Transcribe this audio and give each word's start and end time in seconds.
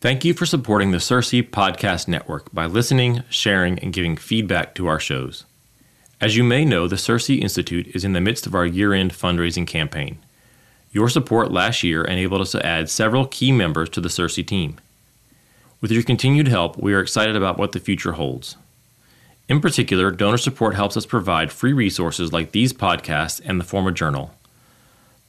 Thank 0.00 0.24
you 0.24 0.32
for 0.32 0.46
supporting 0.46 0.92
the 0.92 1.00
Circe 1.00 1.32
Podcast 1.32 2.06
Network 2.06 2.54
by 2.54 2.66
listening, 2.66 3.24
sharing, 3.30 3.80
and 3.80 3.92
giving 3.92 4.16
feedback 4.16 4.76
to 4.76 4.86
our 4.86 5.00
shows. 5.00 5.44
As 6.20 6.36
you 6.36 6.44
may 6.44 6.64
know, 6.64 6.86
the 6.86 6.96
Circe 6.96 7.30
Institute 7.30 7.88
is 7.88 8.04
in 8.04 8.12
the 8.12 8.20
midst 8.20 8.46
of 8.46 8.54
our 8.54 8.64
year 8.64 8.92
end 8.92 9.12
fundraising 9.12 9.66
campaign. 9.66 10.18
Your 10.92 11.08
support 11.08 11.50
last 11.50 11.82
year 11.82 12.04
enabled 12.04 12.42
us 12.42 12.52
to 12.52 12.64
add 12.64 12.88
several 12.88 13.26
key 13.26 13.50
members 13.50 13.88
to 13.88 14.00
the 14.00 14.08
Circe 14.08 14.36
team. 14.36 14.78
With 15.80 15.90
your 15.90 16.04
continued 16.04 16.46
help, 16.46 16.78
we 16.78 16.94
are 16.94 17.00
excited 17.00 17.34
about 17.34 17.58
what 17.58 17.72
the 17.72 17.80
future 17.80 18.12
holds. 18.12 18.56
In 19.48 19.60
particular, 19.60 20.12
donor 20.12 20.38
support 20.38 20.76
helps 20.76 20.96
us 20.96 21.06
provide 21.06 21.50
free 21.50 21.72
resources 21.72 22.32
like 22.32 22.52
these 22.52 22.72
podcasts 22.72 23.40
and 23.44 23.58
the 23.58 23.64
FORMA 23.64 23.92
Journal. 23.94 24.32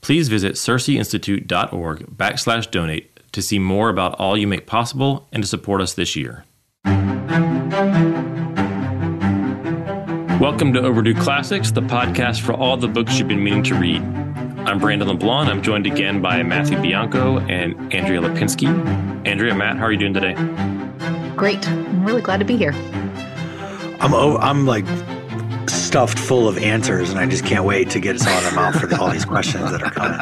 Please 0.01 0.29
visit 0.29 0.53
circeinstitute.org 0.53 2.17
backslash 2.17 2.69
donate 2.69 3.18
to 3.31 3.41
see 3.41 3.59
more 3.59 3.89
about 3.89 4.19
all 4.19 4.37
you 4.37 4.47
make 4.47 4.65
possible 4.65 5.27
and 5.31 5.43
to 5.43 5.47
support 5.47 5.81
us 5.81 5.93
this 5.93 6.15
year. 6.15 6.45
Welcome 10.39 10.73
to 10.73 10.81
Overdue 10.81 11.15
Classics, 11.15 11.71
the 11.71 11.81
podcast 11.81 12.41
for 12.41 12.53
all 12.53 12.77
the 12.77 12.87
books 12.87 13.19
you've 13.19 13.27
been 13.27 13.43
meaning 13.43 13.63
to 13.63 13.75
read. 13.75 14.01
I'm 14.01 14.79
Brandon 14.79 15.07
LeBlanc. 15.07 15.49
I'm 15.49 15.61
joined 15.61 15.85
again 15.85 16.21
by 16.21 16.43
Matthew 16.43 16.79
Bianco 16.81 17.39
and 17.39 17.93
Andrea 17.93 18.21
Lipinski. 18.21 18.67
Andrea, 19.27 19.53
Matt, 19.53 19.77
how 19.77 19.83
are 19.85 19.91
you 19.91 19.97
doing 19.97 20.13
today? 20.13 20.35
Great. 21.35 21.67
I'm 21.67 22.05
really 22.05 22.21
glad 22.21 22.37
to 22.37 22.45
be 22.45 22.55
here. 22.55 22.73
I'm 24.01 24.13
I'm 24.13 24.65
like 24.65 24.85
stuffed 25.89 26.19
full 26.19 26.47
of 26.47 26.55
answers, 26.59 27.09
and 27.09 27.17
I 27.17 27.25
just 27.25 27.43
can't 27.43 27.65
wait 27.65 27.89
to 27.89 27.99
get 27.99 28.15
us 28.15 28.27
all 28.27 28.41
them 28.41 28.59
out 28.59 28.75
for 28.75 28.85
the, 28.85 28.99
all 29.01 29.09
these 29.09 29.25
questions 29.25 29.71
that 29.71 29.81
are 29.81 29.89
coming. 29.89 30.19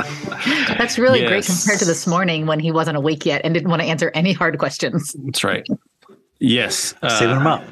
That's 0.78 0.98
really 0.98 1.20
yes. 1.20 1.28
great 1.28 1.46
compared 1.46 1.80
to 1.80 1.86
this 1.86 2.08
morning 2.08 2.46
when 2.46 2.62
he 2.62 2.72
wasn't 2.72 2.96
awake 2.96 3.26
yet 3.26 3.42
and 3.44 3.54
didn't 3.54 3.70
want 3.70 3.82
to 3.82 3.86
answer 3.86 4.10
any 4.14 4.32
hard 4.32 4.58
questions. 4.60 5.14
That's 5.26 5.44
right. 5.44 5.68
Yes, 6.40 6.96
uh, 7.02 7.10
saving 7.10 7.36
them 7.36 7.48
up. 7.48 7.66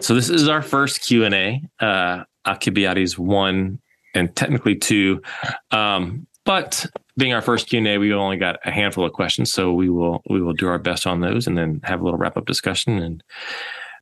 So 0.00 0.14
this 0.14 0.28
is 0.28 0.48
our 0.48 0.60
first 0.60 1.00
Q 1.00 1.24
and 1.24 1.34
A. 1.34 1.62
Uh, 1.80 2.24
Alcibiades 2.46 3.18
one 3.18 3.80
and 4.14 4.36
technically 4.36 4.76
two, 4.76 5.22
um, 5.70 6.26
but 6.44 6.84
being 7.16 7.32
our 7.32 7.40
first 7.40 7.70
Q 7.70 7.78
and 7.78 7.88
A, 7.88 7.96
we 7.96 8.12
only 8.12 8.36
got 8.36 8.58
a 8.66 8.70
handful 8.70 9.06
of 9.06 9.14
questions, 9.14 9.50
so 9.50 9.72
we 9.72 9.88
will 9.88 10.22
we 10.28 10.42
will 10.42 10.52
do 10.52 10.68
our 10.68 10.78
best 10.78 11.06
on 11.06 11.22
those 11.22 11.46
and 11.46 11.56
then 11.56 11.80
have 11.84 12.02
a 12.02 12.04
little 12.04 12.18
wrap 12.18 12.36
up 12.36 12.44
discussion 12.44 12.98
and 12.98 13.24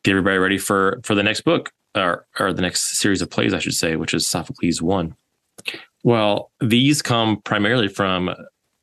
get 0.03 0.11
everybody 0.11 0.39
ready 0.39 0.59
for 0.59 0.99
for 1.05 1.15
the 1.15 1.23
next 1.23 1.43
book 1.43 1.71
or, 1.95 2.27
or 2.39 2.53
the 2.53 2.63
next 2.63 2.99
series 2.99 3.23
of 3.23 3.31
plays, 3.31 3.55
I 3.55 3.59
should 3.59 3.75
say, 3.75 3.97
which 3.97 4.15
is 4.15 4.29
Sophocles 4.29 4.83
1. 4.83 5.15
Well, 6.03 6.51
these 6.61 7.03
come 7.03 7.41
primarily 7.43 7.89
from 7.89 8.35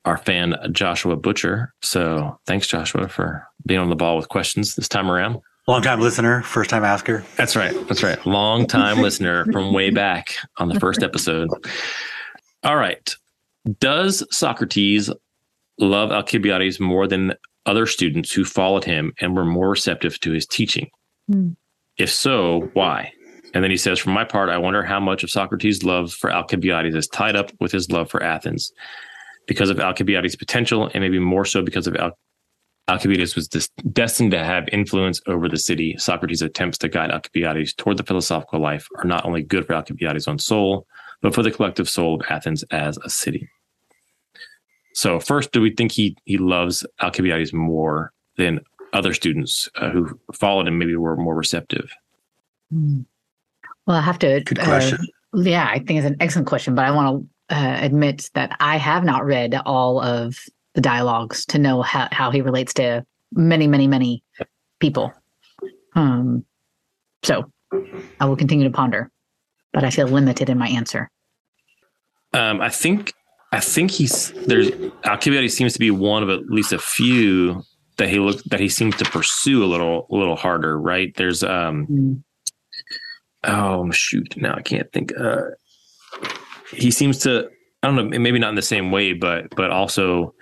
our 0.06 0.18
fan, 0.18 0.56
Joshua 0.72 1.16
Butcher. 1.16 1.74
So 1.82 2.40
thanks, 2.48 2.68
Joshua, 2.68 3.08
for 3.08 3.46
being 3.66 3.80
on 3.80 3.90
the 3.90 3.96
ball 3.96 4.18
with 4.18 4.30
questions 4.30 4.76
this 4.76 4.88
time 4.88 5.12
around. 5.12 5.40
Long 5.68 5.84
time 5.84 6.02
listener, 6.02 6.42
first 6.42 6.72
time 6.72 6.84
asker. 6.84 7.24
That's 7.36 7.56
right. 7.56 7.76
That's 7.88 8.02
right. 8.02 8.24
Long 8.26 8.66
time 8.66 8.98
listener 9.02 9.46
from 9.52 9.74
way 9.74 9.92
back 9.92 10.36
on 10.58 10.70
the 10.70 10.80
first 10.80 11.04
episode. 11.04 11.50
All 12.64 12.76
right. 12.76 13.16
Does 13.80 14.24
Socrates 14.36 15.12
love 15.78 16.12
Alcibiades 16.12 16.80
more 16.80 17.08
than 17.08 17.34
other 17.68 17.86
students 17.86 18.32
who 18.32 18.44
followed 18.44 18.84
him 18.84 19.14
and 19.22 19.36
were 19.36 19.46
more 19.46 19.70
receptive 19.70 20.20
to 20.22 20.32
his 20.32 20.48
teaching? 20.48 20.90
Mm. 21.30 21.56
If 22.02 22.10
so, 22.10 22.68
why? 22.74 23.14
And 23.54 23.64
then 23.64 23.70
he 23.70 23.78
says, 23.78 24.00
For 24.00 24.10
my 24.10 24.24
part, 24.24 24.50
I 24.50 24.58
wonder 24.58 24.82
how 24.82 25.00
much 25.00 25.24
of 25.24 25.30
Socrates' 25.30 25.84
love 25.84 26.12
for 26.12 26.32
Alcibiades 26.32 26.96
is 26.96 27.08
tied 27.08 27.36
up 27.36 27.52
with 27.60 27.72
his 27.72 27.92
love 27.92 28.10
for 28.10 28.24
Athens. 28.24 28.74
Because 29.46 29.70
of 29.70 29.80
Alcibiades' 29.80 30.36
potential, 30.36 30.90
and 30.96 31.04
maybe 31.04 31.20
more 31.20 31.46
so 31.46 31.62
because 31.62 31.86
of 31.86 31.96
Al- 31.98 32.18
Alcibiades 32.88 33.36
was 33.36 33.48
des- 33.48 33.68
destined 33.92 34.32
to 34.32 34.44
have 34.44 34.68
influence 34.72 35.22
over 35.28 35.48
the 35.48 35.60
city, 35.60 35.96
Socrates' 36.00 36.42
attempts 36.42 36.80
to 36.80 36.90
guide 36.90 37.12
Alcibiades 37.12 37.72
toward 37.76 37.98
the 37.98 38.04
philosophical 38.04 38.60
life 38.60 38.88
are 38.96 39.06
not 39.06 39.24
only 39.24 39.44
good 39.44 39.68
for 39.68 39.76
Alcibiades' 39.76 40.28
own 40.28 40.40
soul, 40.40 40.88
but 41.22 41.36
for 41.36 41.44
the 41.44 41.52
collective 41.52 41.88
soul 41.88 42.16
of 42.16 42.26
Athens 42.32 42.64
as 42.72 42.98
a 43.06 43.12
city. 43.12 43.48
So, 44.96 45.20
first, 45.20 45.52
do 45.52 45.62
we 45.62 45.70
think 45.70 45.92
he 45.92 46.18
he 46.26 46.40
loves 46.40 46.84
Alcibiades 47.00 47.54
more 47.54 48.12
than 48.38 48.60
other 48.94 49.14
students 49.14 49.70
uh, 49.76 49.90
who 49.90 50.20
followed 50.34 50.68
him 50.68 50.78
maybe 50.78 50.96
were 50.96 51.16
more 51.16 51.36
receptive? 51.36 51.92
Well, 52.72 53.98
I 53.98 54.02
have 54.02 54.20
to. 54.20 54.42
Good 54.42 54.60
question. 54.60 55.00
Uh, 55.34 55.42
yeah, 55.42 55.68
I 55.70 55.80
think 55.80 56.00
it's 56.00 56.08
an 56.08 56.18
excellent 56.20 56.48
question, 56.48 56.76
but 56.76 56.86
I 56.86 56.92
want 56.92 57.28
to 57.50 57.56
uh, 57.56 57.78
admit 57.82 58.30
that 58.34 58.56
I 58.60 58.78
have 58.78 59.04
not 59.04 59.26
read 59.26 59.56
all 59.66 60.02
of 60.02 60.38
the 60.74 60.82
dialogues 60.82 61.46
to 61.48 61.60
know 61.60 61.82
how, 61.82 62.08
how 62.12 62.32
he 62.32 62.42
relates 62.42 62.74
to 62.76 63.06
many, 63.34 63.68
many, 63.68 63.88
many 63.88 64.24
people. 64.80 65.14
Um, 65.96 66.46
so 67.24 67.52
I 68.20 68.26
will 68.26 68.36
continue 68.36 68.66
to 68.66 68.74
ponder, 68.74 69.10
but 69.74 69.84
I 69.84 69.90
feel 69.90 70.08
limited 70.08 70.50
in 70.50 70.58
my 70.58 70.68
answer. 70.68 71.10
Um, 72.34 72.62
I 72.62 72.70
think 72.70 73.14
I 73.52 73.60
think 73.60 73.92
he's 73.92 74.32
there's 74.46 74.72
Alcibiades 75.06 75.56
seems 75.56 75.74
to 75.74 75.80
be 75.80 75.92
one 75.92 76.24
of 76.24 76.30
at 76.30 76.46
least 76.46 76.72
a 76.72 76.80
few 76.80 77.64
that 78.02 78.10
he 78.10 78.20
looked 78.20 78.50
that 78.50 78.60
he 78.60 78.68
seems 78.68 78.96
to 78.96 79.06
pursue 79.06 79.64
a 79.64 79.68
little 79.68 80.08
a 80.10 80.16
little 80.16 80.36
harder, 80.36 80.80
right? 80.80 81.16
There's 81.16 81.44
um 81.44 81.86
mm. 81.86 82.24
oh 83.44 83.92
shoot, 83.92 84.36
now 84.36 84.56
I 84.56 84.64
can't 84.64 84.92
think. 84.92 85.14
Uh 85.18 85.52
he 86.72 86.90
seems 86.90 87.20
to 87.20 87.50
I 87.84 87.88
don't 87.88 87.96
know, 87.96 88.20
maybe 88.20 88.40
not 88.40 88.50
in 88.50 88.56
the 88.56 88.64
same 88.64 88.90
way, 88.90 89.14
but 89.14 89.56
but 89.56 89.70
also 89.70 90.34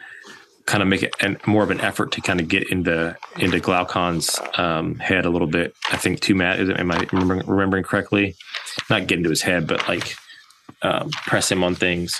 kind 0.67 0.81
of 0.81 0.87
make 0.87 1.03
it 1.03 1.13
an, 1.19 1.37
more 1.47 1.63
of 1.63 1.71
an 1.71 1.81
effort 1.81 2.13
to 2.13 2.21
kind 2.21 2.39
of 2.39 2.47
get 2.47 2.69
into 2.71 3.17
into 3.37 3.59
Glaucon's 3.59 4.39
um, 4.55 4.95
head 4.99 5.25
a 5.25 5.29
little 5.29 5.47
bit. 5.47 5.73
I 5.91 5.97
think 5.97 6.21
too, 6.21 6.35
Matt. 6.35 6.61
Is 6.61 6.69
it, 6.69 6.79
am 6.79 6.91
I 6.91 7.07
remembering, 7.11 7.45
remembering 7.45 7.83
correctly? 7.83 8.35
Not 8.89 9.07
get 9.07 9.17
into 9.17 9.29
his 9.29 9.41
head, 9.41 9.67
but 9.67 9.85
like 9.89 10.15
um, 10.81 11.09
press 11.27 11.51
him 11.51 11.61
on 11.63 11.75
things. 11.75 12.17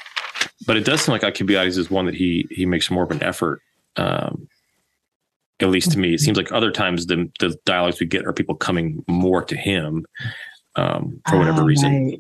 But 0.68 0.76
it 0.76 0.84
does 0.84 1.02
seem 1.02 1.14
like 1.14 1.24
Alcibiades 1.24 1.78
is 1.78 1.90
one 1.90 2.08
that 2.08 2.16
he 2.16 2.46
he 2.52 2.66
makes 2.66 2.92
more 2.92 3.04
of 3.06 3.12
an 3.12 3.24
effort 3.24 3.62
um, 3.96 4.50
at 5.62 5.70
least 5.70 5.92
to 5.92 6.00
me. 6.00 6.14
It 6.14 6.20
seems 6.20 6.38
like 6.38 6.52
other 6.52 6.72
times 6.72 7.06
the 7.06 7.30
the 7.40 7.58
dialogues 7.66 8.00
we 8.00 8.06
get 8.06 8.26
are 8.26 8.34
people 8.34 8.56
coming 8.56 9.04
more 9.08 9.44
to 9.44 9.56
him 9.56 10.06
um, 10.76 11.22
for 11.28 11.38
whatever 11.38 11.62
oh, 11.62 11.66
reason. 11.66 12.10
Right. 12.10 12.20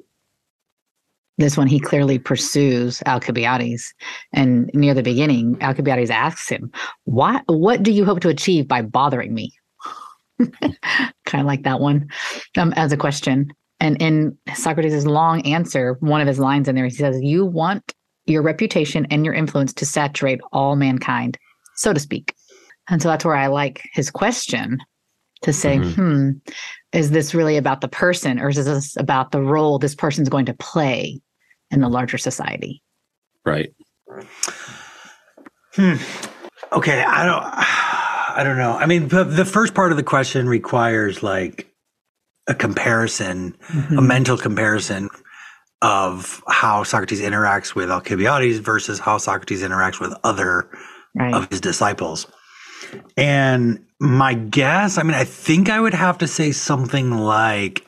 This 1.38 1.56
one, 1.56 1.68
he 1.68 1.80
clearly 1.80 2.20
pursues 2.20 3.02
Alcibiades, 3.06 3.94
and 4.34 4.70
near 4.74 4.94
the 4.94 5.04
beginning, 5.04 5.58
Alcibiades 5.62 6.10
asks 6.10 6.50
him, 6.50 6.72
"What 7.06 7.44
what 7.48 7.82
do 7.82 7.92
you 7.92 8.04
hope 8.04 8.20
to 8.22 8.30
achieve 8.30 8.68
by 8.68 8.82
bothering 8.82 9.34
me?" 9.34 9.54
kind 10.40 11.42
of 11.42 11.46
like 11.46 11.64
that 11.64 11.80
one 11.80 12.10
um, 12.58 12.74
as 12.76 12.92
a 12.92 12.98
question. 12.98 13.52
And 13.82 14.02
in 14.02 14.38
Socrates' 14.54 15.06
long 15.06 15.42
answer, 15.44 15.96
one 16.02 16.20
of 16.20 16.28
his 16.28 16.40
lines 16.40 16.68
in 16.68 16.76
there, 16.76 16.84
he 16.84 16.92
says, 16.92 17.22
"You 17.22 17.46
want 17.46 17.94
your 18.26 18.42
reputation 18.42 19.08
and 19.10 19.24
your 19.24 19.34
influence 19.34 19.72
to 19.76 19.86
saturate 19.86 20.42
all 20.52 20.76
mankind, 20.76 21.38
so 21.76 21.94
to 21.94 22.00
speak." 22.02 22.34
And 22.90 23.02
so 23.02 23.10
that's 23.10 23.26
where 23.26 23.36
I 23.36 23.48
like 23.48 23.88
his 23.94 24.10
question 24.10 24.80
to 25.44 25.54
say, 25.54 25.78
mm-hmm. 25.78 26.02
hmm, 26.02 26.30
is 26.92 27.12
this 27.12 27.34
really 27.34 27.58
about 27.58 27.82
the 27.82 27.88
person 27.88 28.40
or 28.40 28.50
is 28.50 28.66
this 28.66 28.98
about 28.98 29.32
the 29.32 29.42
role 29.42 29.80
this 29.80 29.96
person's 29.96 30.30
going 30.30 30.46
to 30.46 30.54
play 30.54 31.22
in 31.72 31.82
the 31.82 31.90
larger 31.90 32.18
society? 32.18 32.82
Right. 33.46 33.74
Hmm. 35.76 35.96
Okay. 36.74 37.02
I 37.04 37.26
don't, 37.26 37.44
I 38.38 38.44
don't 38.44 38.58
know. 38.58 38.74
I 38.74 38.86
mean, 38.86 39.08
the, 39.08 39.24
the 39.24 39.46
first 39.46 39.74
part 39.74 39.92
of 39.92 39.98
the 39.98 40.04
question 40.04 40.50
requires 40.50 41.24
like 41.24 41.72
a 42.48 42.56
comparison, 42.56 43.56
mm-hmm. 43.68 43.98
a 43.98 44.02
mental 44.02 44.38
comparison 44.38 45.10
of 45.82 46.44
how 46.50 46.84
Socrates 46.84 47.22
interacts 47.22 47.76
with 47.76 47.90
Alcibiades 47.90 48.58
versus 48.60 49.00
how 49.00 49.18
Socrates 49.18 49.64
interacts 49.64 50.00
with 50.02 50.14
other 50.24 50.70
right. 51.16 51.34
of 51.34 51.50
his 51.50 51.62
disciples. 51.62 52.28
And 53.18 53.86
my 54.00 54.34
guess, 54.34 54.98
I 54.98 55.04
mean, 55.04 55.14
I 55.14 55.26
think 55.26 55.70
I 55.70 55.80
would 55.80 55.94
have 55.94 56.18
to 56.20 56.28
say 56.28 56.52
something 56.52 57.12
like 57.12 57.86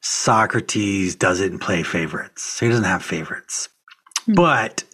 Socrates 0.00 1.16
doesn't 1.16 1.58
play 1.58 1.82
favorites. 1.82 2.58
He 2.60 2.68
doesn't 2.68 2.84
have 2.84 3.02
favorites. 3.02 3.68
Mm-hmm. 4.22 4.34
But 4.34 4.84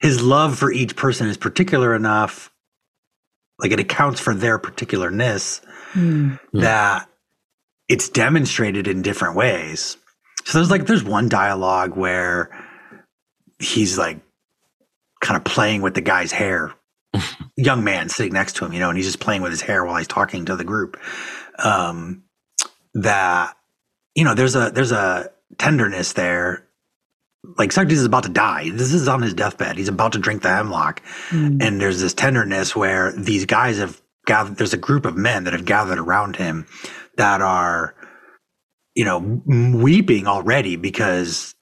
his 0.00 0.22
love 0.22 0.58
for 0.58 0.72
each 0.72 0.96
person 0.96 1.28
is 1.28 1.36
particular 1.36 1.94
enough, 1.94 2.50
like 3.58 3.72
it 3.72 3.80
accounts 3.80 4.20
for 4.20 4.34
their 4.34 4.58
particularness, 4.58 5.60
mm-hmm. 5.92 6.36
that 6.60 7.08
it's 7.88 8.08
demonstrated 8.08 8.86
in 8.86 9.02
different 9.02 9.34
ways. 9.34 9.96
So 10.44 10.58
there's 10.58 10.70
like, 10.70 10.86
there's 10.86 11.04
one 11.04 11.28
dialogue 11.28 11.96
where 11.96 12.50
he's 13.58 13.98
like 13.98 14.18
kind 15.20 15.36
of 15.36 15.44
playing 15.44 15.82
with 15.82 15.94
the 15.94 16.00
guy's 16.00 16.32
hair 16.32 16.72
young 17.56 17.84
man 17.84 18.08
sitting 18.08 18.32
next 18.32 18.56
to 18.56 18.64
him, 18.64 18.72
you 18.72 18.80
know, 18.80 18.88
and 18.88 18.96
he's 18.96 19.06
just 19.06 19.20
playing 19.20 19.42
with 19.42 19.50
his 19.50 19.60
hair 19.60 19.84
while 19.84 19.96
he's 19.96 20.08
talking 20.08 20.44
to 20.46 20.56
the 20.56 20.64
group. 20.64 20.98
Um, 21.58 22.24
that 22.94 23.56
you 24.14 24.24
know, 24.24 24.34
there's 24.34 24.56
a 24.56 24.70
there's 24.70 24.92
a 24.92 25.30
tenderness 25.58 26.12
there 26.12 26.68
like 27.56 27.72
Socrates 27.72 28.00
is 28.00 28.04
about 28.04 28.24
to 28.24 28.28
die. 28.28 28.70
This 28.70 28.92
is 28.92 29.08
on 29.08 29.22
his 29.22 29.34
deathbed. 29.34 29.76
He's 29.76 29.88
about 29.88 30.12
to 30.12 30.18
drink 30.18 30.42
the 30.42 30.48
hemlock. 30.48 31.02
Mm. 31.30 31.62
And 31.62 31.80
there's 31.80 32.00
this 32.00 32.14
tenderness 32.14 32.74
where 32.74 33.12
these 33.12 33.46
guys 33.46 33.78
have 33.78 34.00
gathered, 34.26 34.56
there's 34.56 34.74
a 34.74 34.78
group 34.78 35.06
of 35.06 35.16
men 35.16 35.44
that 35.44 35.52
have 35.52 35.64
gathered 35.64 35.98
around 35.98 36.36
him 36.36 36.66
that 37.16 37.40
are, 37.40 37.94
you 38.94 39.04
know, 39.04 39.18
weeping 39.46 40.26
already 40.26 40.76
because 40.76 41.54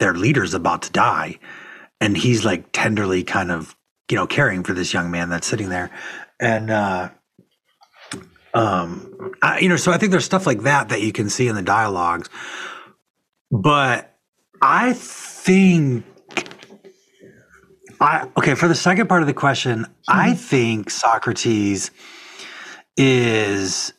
their 0.00 0.14
leader's 0.14 0.54
about 0.54 0.82
to 0.82 0.92
die. 0.92 1.38
And 2.00 2.16
he's 2.16 2.44
like 2.44 2.72
tenderly 2.72 3.22
kind 3.22 3.52
of, 3.52 3.76
you 4.10 4.16
know, 4.16 4.26
caring 4.26 4.64
for 4.64 4.72
this 4.72 4.92
young 4.92 5.10
man 5.10 5.28
that's 5.28 5.46
sitting 5.46 5.68
there. 5.68 5.90
And, 6.40 6.70
uh, 6.70 7.10
um, 8.52 9.32
I, 9.42 9.58
you 9.58 9.68
know, 9.68 9.76
so 9.76 9.92
I 9.92 9.98
think 9.98 10.12
there's 10.12 10.24
stuff 10.24 10.46
like 10.46 10.62
that 10.62 10.90
that 10.90 11.02
you 11.02 11.12
can 11.12 11.28
see 11.28 11.48
in 11.48 11.56
the 11.56 11.62
dialogues. 11.62 12.28
But 13.50 14.14
I 14.62 14.92
think 14.94 16.04
I 18.00 18.28
okay 18.36 18.54
for 18.54 18.68
the 18.68 18.74
second 18.74 19.08
part 19.08 19.22
of 19.22 19.26
the 19.26 19.34
question, 19.34 19.86
I 20.08 20.34
think 20.34 20.90
Socrates 20.90 21.90
is 22.96 23.92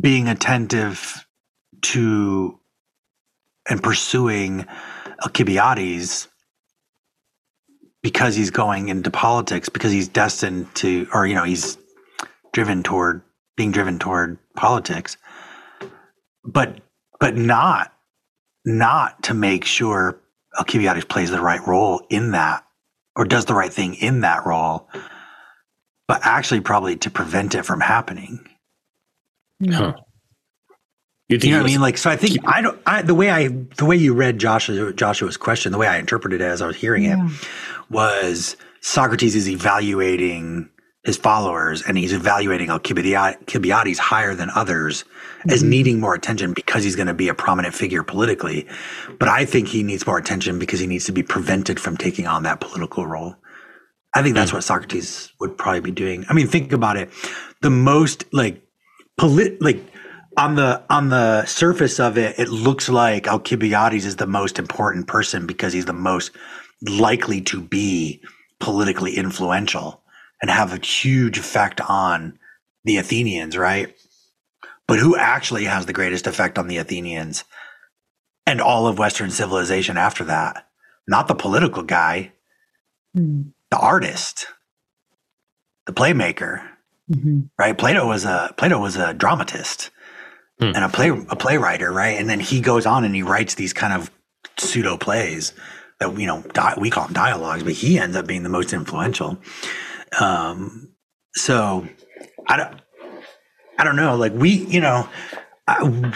being 0.00 0.28
attentive 0.28 1.26
to 1.82 2.58
and 3.68 3.82
pursuing 3.82 4.66
Alcibiades 5.22 6.28
because 8.04 8.36
he's 8.36 8.50
going 8.50 8.90
into 8.90 9.10
politics 9.10 9.68
because 9.68 9.90
he's 9.90 10.06
destined 10.06 10.72
to 10.76 11.08
or 11.12 11.26
you 11.26 11.34
know 11.34 11.42
he's 11.42 11.78
driven 12.52 12.84
toward 12.84 13.22
being 13.56 13.72
driven 13.72 13.98
toward 13.98 14.38
politics 14.54 15.16
but 16.44 16.78
but 17.18 17.34
not 17.34 17.92
not 18.64 19.22
to 19.24 19.34
make 19.34 19.64
sure 19.64 20.20
Alcibiades 20.58 21.04
plays 21.06 21.30
the 21.30 21.40
right 21.40 21.66
role 21.66 22.06
in 22.10 22.32
that 22.32 22.64
or 23.16 23.24
does 23.24 23.46
the 23.46 23.54
right 23.54 23.72
thing 23.72 23.94
in 23.94 24.20
that 24.20 24.46
role, 24.46 24.88
but 26.08 26.20
actually 26.24 26.60
probably 26.60 26.96
to 26.96 27.10
prevent 27.10 27.54
it 27.54 27.64
from 27.64 27.80
happening. 27.80 28.46
Huh. 29.68 29.94
You, 31.42 31.48
you 31.48 31.56
know 31.56 31.62
what 31.62 31.70
I 31.70 31.72
mean? 31.72 31.80
Like, 31.80 31.98
so 31.98 32.10
I 32.10 32.16
think 32.16 32.38
I 32.46 32.60
don't. 32.60 32.80
I 32.86 33.02
the 33.02 33.14
way 33.14 33.30
I 33.30 33.48
the 33.48 33.84
way 33.84 33.96
you 33.96 34.14
read 34.14 34.38
Joshua, 34.38 34.92
Joshua's 34.92 35.36
question, 35.36 35.72
the 35.72 35.78
way 35.78 35.86
I 35.86 35.98
interpreted 35.98 36.40
it 36.40 36.44
as 36.44 36.62
I 36.62 36.66
was 36.66 36.76
hearing 36.76 37.04
yeah. 37.04 37.26
it, 37.26 37.48
was 37.90 38.56
Socrates 38.80 39.34
is 39.34 39.48
evaluating 39.48 40.68
his 41.04 41.16
followers 41.18 41.82
and 41.82 41.98
he's 41.98 42.12
evaluating 42.12 42.70
Alcibiades 42.70 43.98
higher 43.98 44.34
than 44.34 44.50
others 44.54 45.02
mm-hmm. 45.02 45.50
as 45.50 45.62
needing 45.62 46.00
more 46.00 46.14
attention 46.14 46.54
because 46.54 46.82
he's 46.82 46.96
going 46.96 47.06
to 47.06 47.14
be 47.14 47.28
a 47.28 47.34
prominent 47.34 47.74
figure 47.74 48.02
politically. 48.02 48.66
But 49.18 49.28
I 49.28 49.44
think 49.44 49.68
he 49.68 49.82
needs 49.82 50.06
more 50.06 50.18
attention 50.18 50.58
because 50.58 50.80
he 50.80 50.86
needs 50.86 51.04
to 51.04 51.12
be 51.12 51.22
prevented 51.22 51.78
from 51.78 51.96
taking 51.96 52.26
on 52.26 52.42
that 52.44 52.60
political 52.60 53.06
role. 53.06 53.36
I 54.14 54.22
think 54.22 54.34
that's 54.34 54.50
mm-hmm. 54.50 54.58
what 54.58 54.64
Socrates 54.64 55.32
would 55.40 55.58
probably 55.58 55.80
be 55.80 55.90
doing. 55.90 56.24
I 56.28 56.32
mean, 56.32 56.46
think 56.46 56.72
about 56.72 56.96
it. 56.96 57.10
The 57.60 57.70
most 57.70 58.24
like 58.32 58.62
polit 59.16 59.60
like 59.60 59.82
on 60.36 60.54
the 60.56 60.82
on 60.90 61.08
the 61.08 61.44
surface 61.46 62.00
of 62.00 62.18
it, 62.18 62.38
it 62.38 62.48
looks 62.48 62.88
like 62.88 63.26
Alcibiades 63.26 64.04
is 64.04 64.16
the 64.16 64.26
most 64.26 64.58
important 64.58 65.06
person 65.06 65.46
because 65.46 65.72
he's 65.72 65.86
the 65.86 65.92
most 65.92 66.32
likely 66.82 67.40
to 67.42 67.60
be 67.60 68.20
politically 68.60 69.16
influential 69.16 70.02
and 70.40 70.50
have 70.50 70.72
a 70.72 70.84
huge 70.84 71.38
effect 71.38 71.80
on 71.82 72.38
the 72.84 72.96
Athenians, 72.96 73.56
right? 73.56 73.94
But 74.86 74.98
who 74.98 75.16
actually 75.16 75.64
has 75.64 75.86
the 75.86 75.92
greatest 75.92 76.26
effect 76.26 76.58
on 76.58 76.68
the 76.68 76.76
Athenians 76.76 77.44
and 78.46 78.60
all 78.60 78.86
of 78.86 78.98
Western 78.98 79.30
civilization 79.30 79.96
after 79.96 80.24
that? 80.24 80.68
Not 81.06 81.28
the 81.28 81.34
political 81.34 81.82
guy, 81.82 82.32
mm. 83.16 83.52
the 83.70 83.78
artist, 83.78 84.46
the 85.86 85.92
playmaker, 85.92 86.66
mm-hmm. 87.10 87.40
right? 87.58 87.76
Plato 87.76 88.06
was 88.06 88.24
a 88.24 88.54
Plato 88.56 88.80
was 88.80 88.96
a 88.96 89.14
dramatist 89.14 89.90
mm. 90.60 90.72
and 90.74 90.84
a 90.84 90.88
play 90.88 91.08
a 91.08 91.36
playwriter, 91.36 91.92
right? 91.92 92.18
And 92.18 92.28
then 92.28 92.40
he 92.40 92.60
goes 92.60 92.86
on 92.86 93.04
and 93.04 93.14
he 93.14 93.22
writes 93.22 93.54
these 93.54 93.72
kind 93.72 93.92
of 93.92 94.10
pseudo 94.56 94.96
plays 94.96 95.52
that 96.00 96.18
you 96.18 96.26
know 96.26 96.42
di- 96.52 96.74
we 96.78 96.90
call 96.90 97.04
them 97.04 97.14
dialogues, 97.14 97.62
but 97.62 97.72
he 97.72 97.98
ends 97.98 98.16
up 98.16 98.26
being 98.26 98.42
the 98.42 98.48
most 98.48 98.72
influential. 98.72 99.38
Um, 100.20 100.90
so 101.34 101.86
I 102.46 102.56
don't, 102.56 102.80
I 103.78 103.84
don't 103.84 103.96
know. 103.96 104.16
Like 104.16 104.32
we, 104.32 104.50
you 104.50 104.80
know, 104.80 105.08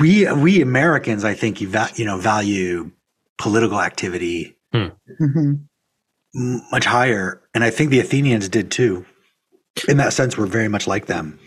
we 0.01 0.31
we 0.33 0.63
Americans, 0.63 1.25
I 1.25 1.35
think, 1.35 1.61
you 1.61 1.73
you 1.97 2.05
know 2.05 2.19
value 2.19 2.91
political 3.39 3.81
activity 3.81 4.57
hmm. 4.73 4.89
mm-hmm. 5.21 6.59
much 6.71 6.85
higher, 6.85 7.43
and 7.55 7.65
I 7.65 7.71
think 7.71 7.91
the 7.91 8.01
Athenians 8.01 8.49
did 8.49 8.71
too. 8.71 9.05
In 9.89 9.97
that 9.99 10.13
sense, 10.13 10.37
we're 10.37 10.47
very 10.47 10.69
much 10.69 10.87
like 10.87 11.07
them, 11.07 11.39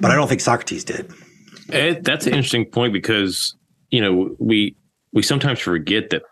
but 0.00 0.10
I 0.10 0.14
don't 0.14 0.28
think 0.28 0.40
Socrates 0.40 0.84
did. 0.84 1.12
It, 1.68 2.04
that's 2.04 2.26
an 2.26 2.34
interesting 2.34 2.66
point 2.66 2.92
because 2.92 3.54
you 3.90 4.00
know 4.00 4.34
we 4.38 4.76
we 5.12 5.22
sometimes 5.22 5.58
forget 5.58 6.10
that 6.10 6.22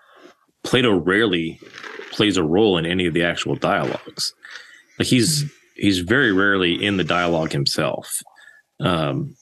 Plato 0.65 0.97
rarely 0.97 1.61
plays 2.11 2.37
a 2.37 2.43
role 2.43 2.79
in 2.79 2.87
any 2.87 3.07
of 3.07 3.15
the 3.15 3.23
actual 3.23 3.55
dialogues. 3.55 4.35
Like 4.99 5.09
he's 5.09 5.45
he's 5.77 6.01
very 6.01 6.33
rarely 6.33 6.83
in 6.83 6.97
the 6.97 7.05
dialogue 7.05 7.53
himself. 7.53 8.21
Um, 8.81 9.37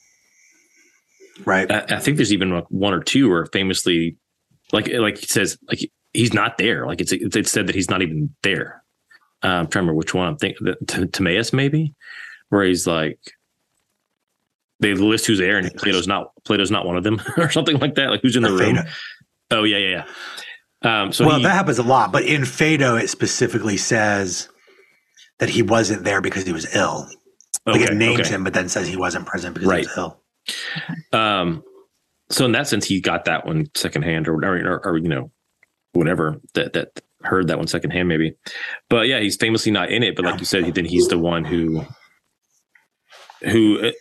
right. 1.44 1.70
I, 1.70 1.96
I, 1.96 2.00
think 2.00 2.16
there's 2.16 2.32
even 2.32 2.50
like 2.50 2.66
one 2.68 2.92
or 2.92 3.02
two 3.02 3.30
where 3.30 3.46
famously, 3.46 4.16
like 4.72 4.88
like 4.92 5.18
he 5.18 5.26
says, 5.26 5.58
like 5.68 5.90
he's 6.12 6.34
not 6.34 6.58
there. 6.58 6.86
Like 6.86 7.00
it's 7.00 7.12
it's 7.12 7.50
said 7.50 7.68
that 7.68 7.74
he's 7.74 7.90
not 7.90 8.02
even 8.02 8.34
there. 8.42 8.82
Um, 9.42 9.50
I'm 9.50 9.66
trying 9.66 9.70
to 9.70 9.78
remember 9.78 9.94
which 9.94 10.14
one. 10.14 10.28
I'm 10.28 10.36
thinking 10.36 10.74
Timaeus 11.12 11.52
maybe, 11.52 11.94
where 12.48 12.64
he's 12.64 12.86
like 12.86 13.18
they 14.84 14.94
list 14.94 15.26
who's 15.26 15.38
there 15.38 15.56
and 15.56 15.74
Plato's 15.76 16.06
not 16.06 16.32
Plato's 16.44 16.70
not 16.70 16.86
one 16.86 16.96
of 16.96 17.04
them 17.04 17.20
or 17.36 17.50
something 17.50 17.78
like 17.78 17.94
that. 17.94 18.10
Like 18.10 18.22
who's 18.22 18.36
in 18.36 18.42
the 18.42 18.52
room? 18.52 18.78
Oh 19.50 19.64
yeah, 19.64 19.78
yeah, 19.78 20.04
yeah. 20.82 21.02
Um, 21.02 21.12
so 21.12 21.26
well, 21.26 21.38
he, 21.38 21.42
that 21.44 21.52
happens 21.52 21.78
a 21.78 21.82
lot, 21.82 22.12
but 22.12 22.24
in 22.24 22.44
Phaedo 22.44 22.96
it 22.96 23.08
specifically 23.08 23.78
says 23.78 24.48
that 25.38 25.48
he 25.48 25.62
wasn't 25.62 26.04
there 26.04 26.20
because 26.20 26.46
he 26.46 26.52
was 26.52 26.74
ill. 26.74 27.08
Like 27.66 27.80
okay, 27.80 27.92
it 27.92 27.96
names 27.96 28.20
okay. 28.20 28.30
him, 28.30 28.44
but 28.44 28.52
then 28.52 28.68
says 28.68 28.86
he 28.86 28.96
wasn't 28.96 29.26
present 29.26 29.54
because 29.54 29.68
right. 29.68 29.80
he 29.80 29.86
was 29.86 29.96
ill. 29.96 31.18
Um, 31.18 31.62
so 32.30 32.44
in 32.44 32.52
that 32.52 32.68
sense, 32.68 32.84
he 32.86 33.00
got 33.00 33.24
that 33.24 33.46
one 33.46 33.66
secondhand, 33.74 34.28
or, 34.28 34.34
or, 34.34 34.86
or 34.86 34.98
you 34.98 35.08
know, 35.08 35.30
whatever 35.92 36.40
that 36.52 36.74
that 36.74 37.00
heard 37.22 37.48
that 37.48 37.56
one 37.56 37.66
secondhand, 37.66 38.08
maybe. 38.08 38.34
But 38.90 39.08
yeah, 39.08 39.20
he's 39.20 39.36
famously 39.36 39.72
not 39.72 39.90
in 39.90 40.02
it. 40.02 40.14
But 40.16 40.26
like 40.26 40.40
you 40.40 40.46
said, 40.46 40.74
then 40.74 40.84
he's 40.84 41.08
the 41.08 41.18
one 41.18 41.44
who 41.44 41.86
who 43.44 43.92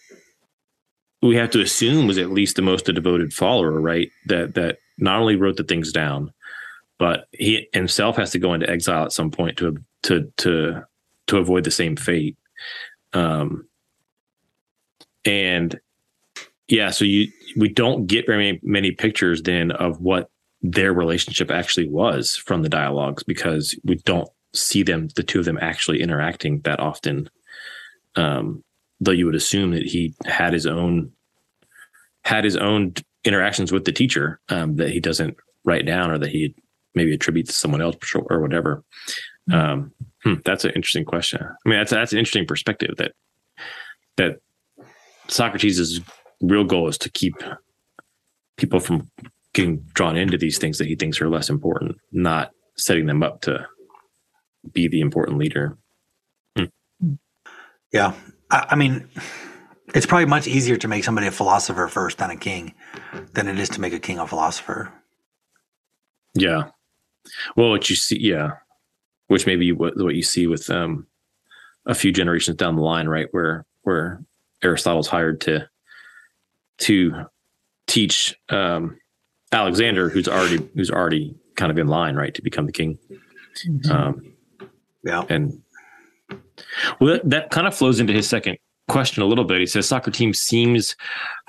we 1.24 1.38
have 1.38 1.50
to 1.52 1.62
assume 1.62 2.06
was 2.06 2.18
at 2.18 2.32
least 2.32 2.58
the 2.58 2.62
most 2.62 2.90
a 2.90 2.94
devoted 2.94 3.34
follower, 3.34 3.80
right? 3.80 4.12
That 4.26 4.56
that 4.56 4.80
not 4.98 5.20
only 5.20 5.38
wrote 5.38 5.56
the 5.56 5.64
things 5.64 5.92
down, 5.92 6.34
but 7.00 7.28
he 7.32 7.68
himself 7.74 8.18
has 8.18 8.32
to 8.32 8.40
go 8.40 8.54
into 8.54 8.70
exile 8.70 9.06
at 9.06 9.14
some 9.14 9.32
point 9.32 9.58
to 9.58 9.78
to 10.04 10.32
to 10.38 10.84
to 11.28 11.38
avoid 11.38 11.64
the 11.64 11.72
same 11.72 11.96
fate. 11.96 12.38
Um, 13.14 13.68
and 15.24 15.80
yeah, 16.68 16.90
so 16.90 17.06
you 17.06 17.32
we 17.56 17.70
don't 17.70 18.06
get 18.06 18.28
very 18.28 18.60
many 18.62 18.92
pictures 18.92 19.42
then 19.42 19.72
of 19.72 20.02
what 20.02 20.30
their 20.62 20.94
relationship 20.94 21.52
actually 21.52 21.88
was 21.88 22.36
from 22.36 22.64
the 22.64 22.70
dialogues 22.70 23.24
because 23.24 23.80
we 23.86 23.96
don't 23.96 24.30
see 24.54 24.84
them 24.84 25.08
the 25.16 25.24
two 25.24 25.40
of 25.40 25.46
them 25.46 25.60
actually 25.62 26.02
interacting 26.02 26.60
that 26.62 26.82
often. 26.82 27.30
Um, 28.16 28.64
though 29.04 29.12
you 29.12 29.26
would 29.26 29.36
assume 29.36 29.72
that 29.72 29.84
he 29.84 30.14
had 30.26 30.54
his 30.54 30.66
own 30.66 31.12
had 32.24 32.44
his 32.44 32.56
own 32.56 32.94
interactions 33.26 33.72
with 33.72 33.86
the 33.86 33.92
teacher 33.92 34.40
um, 34.50 34.78
that 34.78 34.90
he 34.90 35.00
doesn't 35.00 35.36
write 35.66 35.86
down 35.86 36.10
or 36.10 36.18
that 36.18 36.30
he 36.30 36.56
maybe 36.96 37.14
attributes 37.14 37.52
to 37.52 37.58
someone 37.58 37.82
else 37.82 37.98
or 38.16 38.42
whatever. 38.42 38.84
Hmm. 39.50 39.56
Um, 39.56 39.92
hmm, 40.24 40.34
that's 40.46 40.64
an 40.66 40.72
interesting 40.72 41.06
question. 41.06 41.42
I 41.42 41.70
mean, 41.70 41.80
that's 41.80 41.92
that's 41.92 42.14
an 42.14 42.20
interesting 42.20 42.46
perspective 42.46 42.96
that 42.98 43.12
that 44.18 44.40
Socrates' 45.28 46.00
real 46.42 46.64
goal 46.64 46.88
is 46.88 46.98
to 47.00 47.12
keep 47.12 47.36
people 48.58 48.80
from 48.80 49.10
getting 49.54 49.80
drawn 49.94 50.16
into 50.16 50.38
these 50.38 50.58
things 50.58 50.78
that 50.78 50.88
he 50.88 50.96
thinks 50.96 51.22
are 51.22 51.30
less 51.30 51.50
important, 51.50 51.98
not 52.12 52.52
setting 52.78 53.06
them 53.06 53.22
up 53.22 53.42
to 53.42 53.68
be 54.72 54.88
the 54.88 55.02
important 55.02 55.38
leader. 55.38 55.78
Hmm. 56.58 56.66
Yeah, 57.92 58.14
I, 58.54 58.68
I 58.70 58.76
mean, 58.76 59.08
it's 59.94 60.06
probably 60.06 60.26
much 60.28 60.48
easier 60.48 60.78
to 60.78 60.88
make 60.88 61.04
somebody 61.04 61.28
a 61.28 61.32
philosopher 61.32 61.88
first 61.88 62.20
than 62.20 62.30
a 62.30 62.38
king 62.38 62.74
than 63.34 63.48
it 63.48 63.60
is 63.60 63.70
to 63.70 63.82
make 63.82 63.94
a 63.94 64.00
king 64.00 64.20
a 64.20 64.28
philosopher. 64.28 64.92
Yeah. 66.34 66.70
Well, 67.56 67.70
what 67.70 67.90
you 67.90 67.96
see, 67.96 68.20
yeah, 68.20 68.52
which 69.28 69.46
maybe 69.46 69.72
what, 69.72 69.98
what 69.98 70.16
you 70.16 70.24
see 70.24 70.48
with 70.48 70.70
um, 70.70 71.08
a 71.86 71.96
few 71.96 72.12
generations 72.12 72.58
down 72.58 72.76
the 72.76 72.82
line, 72.82 73.08
right, 73.08 73.28
where 73.32 73.66
where 73.84 74.24
Aristotle's 74.64 75.08
hired 75.08 75.42
to 75.42 75.68
to 76.80 77.26
teach 77.88 78.36
um, 78.50 78.98
Alexander, 79.52 80.10
who's 80.10 80.28
already 80.28 80.68
who's 80.76 80.92
already 80.92 81.36
kind 81.56 81.72
of 81.72 81.78
in 81.78 81.88
line, 81.88 82.16
right, 82.16 82.34
to 82.34 82.42
become 82.42 82.66
the 82.66 82.72
king. 82.72 82.98
Mhm. 83.68 83.90
Um, 83.92 84.34
Yeah. 85.04 85.24
and 85.30 85.62
well, 87.00 87.20
that, 87.24 87.52
kind 87.52 87.68
of 87.68 87.76
flows 87.76 88.00
into 88.00 88.14
his 88.14 88.28
second 88.28 88.58
question 88.90 89.24
a 89.24 89.26
little 89.26 89.46
bit. 89.46 89.60
He 89.60 89.66
says 89.66 89.88
Socrates 89.88 90.40
seems 90.40 90.96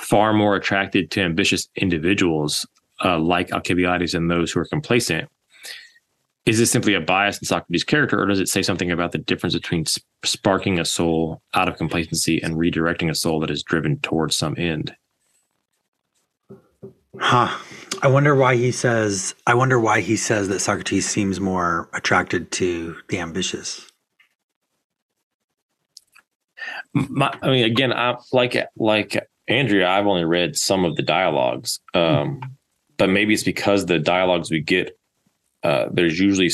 far 0.00 0.32
more 0.32 0.56
attracted 0.56 1.10
to 1.12 1.20
ambitious 1.20 1.68
individuals 1.76 2.66
uh, 3.04 3.18
like 3.18 3.52
Alcibiades 3.52 4.12
than 4.12 4.28
those 4.28 4.52
who 4.52 4.60
are 4.60 4.66
complacent. 4.66 5.28
Is 6.46 6.58
this 6.58 6.70
simply 6.70 6.92
a 6.92 7.00
bias 7.00 7.38
in 7.38 7.46
Socrates' 7.46 7.84
character, 7.84 8.20
or 8.20 8.26
does 8.26 8.38
it 8.38 8.48
say 8.48 8.62
something 8.62 8.90
about 8.90 9.12
the 9.12 9.18
difference 9.18 9.54
between 9.54 9.86
sp- 9.88 10.04
sparking 10.24 10.78
a 10.78 10.84
soul 10.84 11.40
out 11.54 11.68
of 11.68 11.78
complacency 11.78 12.40
and 12.42 12.54
redirecting 12.54 13.10
a 13.10 13.14
soul 13.14 13.40
that 13.40 13.50
is 13.50 13.62
driven 13.62 13.98
towards 14.00 14.36
some 14.36 14.54
end? 14.58 14.94
Huh. 17.18 17.56
I 18.02 18.08
wonder 18.08 18.34
why 18.34 18.56
he 18.56 18.72
says. 18.72 19.34
I 19.46 19.54
wonder 19.54 19.80
why 19.80 20.00
he 20.00 20.16
says 20.16 20.48
that 20.48 20.60
Socrates 20.60 21.08
seems 21.08 21.40
more 21.40 21.88
attracted 21.94 22.50
to 22.52 22.96
the 23.08 23.20
ambitious. 23.20 23.90
My, 26.94 27.36
I 27.42 27.50
mean, 27.50 27.64
again, 27.64 27.92
I 27.92 28.16
like 28.32 28.56
like 28.76 29.26
Andrea. 29.48 29.88
I've 29.88 30.06
only 30.06 30.24
read 30.24 30.56
some 30.56 30.84
of 30.84 30.96
the 30.96 31.02
dialogues, 31.02 31.80
um, 31.92 32.40
but 32.96 33.10
maybe 33.10 33.34
it's 33.34 33.42
because 33.42 33.86
the 33.86 33.98
dialogues 33.98 34.50
we 34.50 34.60
get, 34.60 34.96
uh, 35.64 35.86
there's 35.92 36.18
usually 36.18 36.50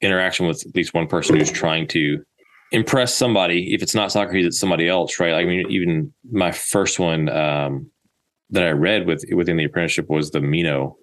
interaction 0.00 0.46
with 0.46 0.66
at 0.66 0.74
least 0.74 0.94
one 0.94 1.06
person 1.06 1.36
who's 1.36 1.52
trying 1.52 1.86
to 1.88 2.24
impress 2.72 3.14
somebody. 3.14 3.74
If 3.74 3.82
it's 3.82 3.94
not 3.94 4.10
Socrates, 4.10 4.46
it's 4.46 4.58
somebody 4.58 4.88
else, 4.88 5.20
right? 5.20 5.34
I 5.34 5.44
mean, 5.44 5.70
even 5.70 6.12
my 6.30 6.50
first 6.50 6.98
one 6.98 7.28
um, 7.28 7.90
that 8.50 8.64
I 8.64 8.70
read 8.70 9.06
with 9.06 9.24
within 9.32 9.58
the 9.58 9.64
apprenticeship 9.64 10.08
was 10.08 10.30
the 10.30 10.40
Meno, 10.40 10.96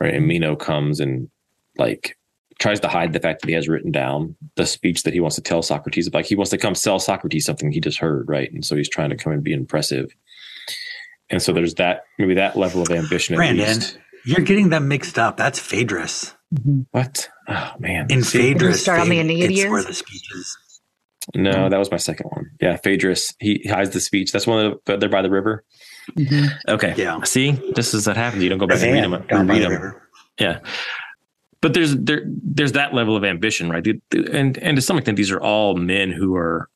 right? 0.00 0.14
And 0.14 0.26
Meno 0.26 0.56
comes 0.56 1.00
and 1.00 1.30
like 1.78 2.16
tries 2.58 2.80
to 2.80 2.88
hide 2.88 3.12
the 3.12 3.20
fact 3.20 3.40
that 3.42 3.48
he 3.48 3.54
has 3.54 3.68
written 3.68 3.90
down 3.90 4.36
the 4.56 4.66
speech 4.66 5.02
that 5.02 5.12
he 5.14 5.20
wants 5.20 5.36
to 5.36 5.42
tell 5.42 5.62
Socrates. 5.62 6.12
Like 6.12 6.26
he 6.26 6.36
wants 6.36 6.50
to 6.50 6.58
come 6.58 6.74
sell 6.74 6.98
Socrates 6.98 7.44
something 7.44 7.70
he 7.72 7.80
just 7.80 7.98
heard, 7.98 8.28
right? 8.28 8.50
And 8.52 8.64
so 8.64 8.76
he's 8.76 8.88
trying 8.88 9.10
to 9.10 9.16
come 9.16 9.32
and 9.32 9.42
be 9.42 9.52
impressive. 9.52 10.14
And 11.30 11.40
so 11.42 11.52
there's 11.52 11.74
that 11.74 12.04
maybe 12.18 12.34
that 12.34 12.56
level 12.56 12.82
of 12.82 12.90
ambition. 12.90 13.34
At 13.34 13.38
Brandon, 13.38 13.66
least. 13.66 13.98
you're 14.24 14.44
getting 14.44 14.68
them 14.68 14.88
mixed 14.88 15.18
up. 15.18 15.36
That's 15.36 15.58
Phaedrus. 15.58 16.34
Mhm. 16.54 16.86
What? 16.92 17.28
Oh 17.48 17.72
man. 17.78 18.06
In 18.10 18.22
Phaedrus, 18.22 18.80
start 18.82 19.00
on 19.00 19.08
the 19.08 19.16
Phaed- 19.18 19.30
Aeneid 19.50 19.70
where 19.70 19.82
the 19.82 19.94
speeches. 19.94 20.56
No, 21.34 21.70
that 21.70 21.78
was 21.78 21.90
my 21.90 21.96
second 21.96 22.26
one. 22.30 22.50
Yeah, 22.60 22.76
Phaedrus. 22.76 23.34
He 23.40 23.66
hides 23.66 23.90
the 23.90 24.00
speech. 24.00 24.30
That's 24.30 24.46
one 24.46 24.66
of 24.66 24.78
the, 24.84 24.98
they're 24.98 25.08
by 25.08 25.22
the 25.22 25.30
river. 25.30 25.64
Mhm. 26.18 26.48
Okay. 26.68 26.92
Yeah. 26.98 27.22
See, 27.24 27.52
this 27.74 27.94
is 27.94 28.06
what 28.06 28.16
happens. 28.18 28.42
You 28.42 28.50
don't 28.50 28.58
go 28.58 28.66
back 28.66 28.82
and 28.82 28.92
read 28.92 29.04
them. 29.04 29.12
Read 29.48 29.58
the 29.58 29.62
them. 29.62 29.72
river. 29.72 30.08
Yeah. 30.38 30.58
But 31.64 31.72
there's 31.72 31.96
there 31.96 32.20
there's 32.26 32.72
that 32.72 32.92
level 32.92 33.16
of 33.16 33.24
ambition, 33.24 33.70
right? 33.70 33.86
And 34.12 34.58
and 34.58 34.76
to 34.76 34.82
some 34.82 34.98
extent, 34.98 35.16
these 35.16 35.30
are 35.30 35.40
all 35.40 35.74
men 35.76 36.10
who 36.10 36.36
are 36.36 36.68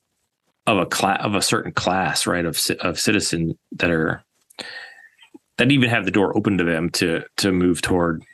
of 0.66 0.78
a 0.78 0.86
class 0.86 1.20
of 1.22 1.34
a 1.34 1.42
certain 1.42 1.72
class, 1.72 2.26
right? 2.26 2.46
Of 2.46 2.58
of 2.80 2.98
citizen 2.98 3.58
that 3.72 3.90
are 3.90 4.24
that 5.58 5.70
even 5.70 5.90
have 5.90 6.06
the 6.06 6.10
door 6.10 6.34
open 6.34 6.56
to 6.56 6.64
them 6.64 6.88
to 6.92 7.22
to 7.36 7.52
move 7.52 7.82
toward 7.82 8.24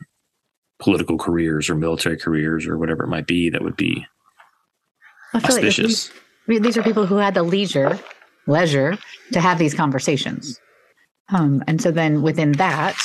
political 0.78 1.18
careers 1.18 1.68
or 1.68 1.74
military 1.74 2.16
careers 2.16 2.68
or 2.68 2.78
whatever 2.78 3.02
it 3.02 3.08
might 3.08 3.26
be 3.26 3.50
that 3.50 3.62
would 3.62 3.74
be 3.74 4.06
I 5.32 5.40
feel 5.40 5.56
like 5.56 5.64
auspicious. 5.64 6.10
I 6.10 6.52
mean, 6.52 6.62
these 6.62 6.78
are 6.78 6.84
people 6.84 7.04
who 7.04 7.16
had 7.16 7.34
the 7.34 7.42
leisure, 7.42 7.98
leisure 8.46 8.96
to 9.32 9.40
have 9.40 9.58
these 9.58 9.74
conversations. 9.74 10.60
Um, 11.30 11.64
and 11.66 11.82
so 11.82 11.90
then 11.90 12.22
within 12.22 12.52
that, 12.52 12.96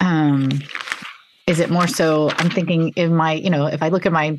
um, 0.00 0.48
is 1.46 1.60
it 1.60 1.70
more 1.70 1.86
so? 1.86 2.30
I'm 2.38 2.50
thinking 2.50 2.92
in 2.96 3.14
my, 3.14 3.32
you 3.32 3.50
know, 3.50 3.66
if 3.66 3.82
I 3.82 3.88
look 3.88 4.06
at 4.06 4.12
my 4.12 4.38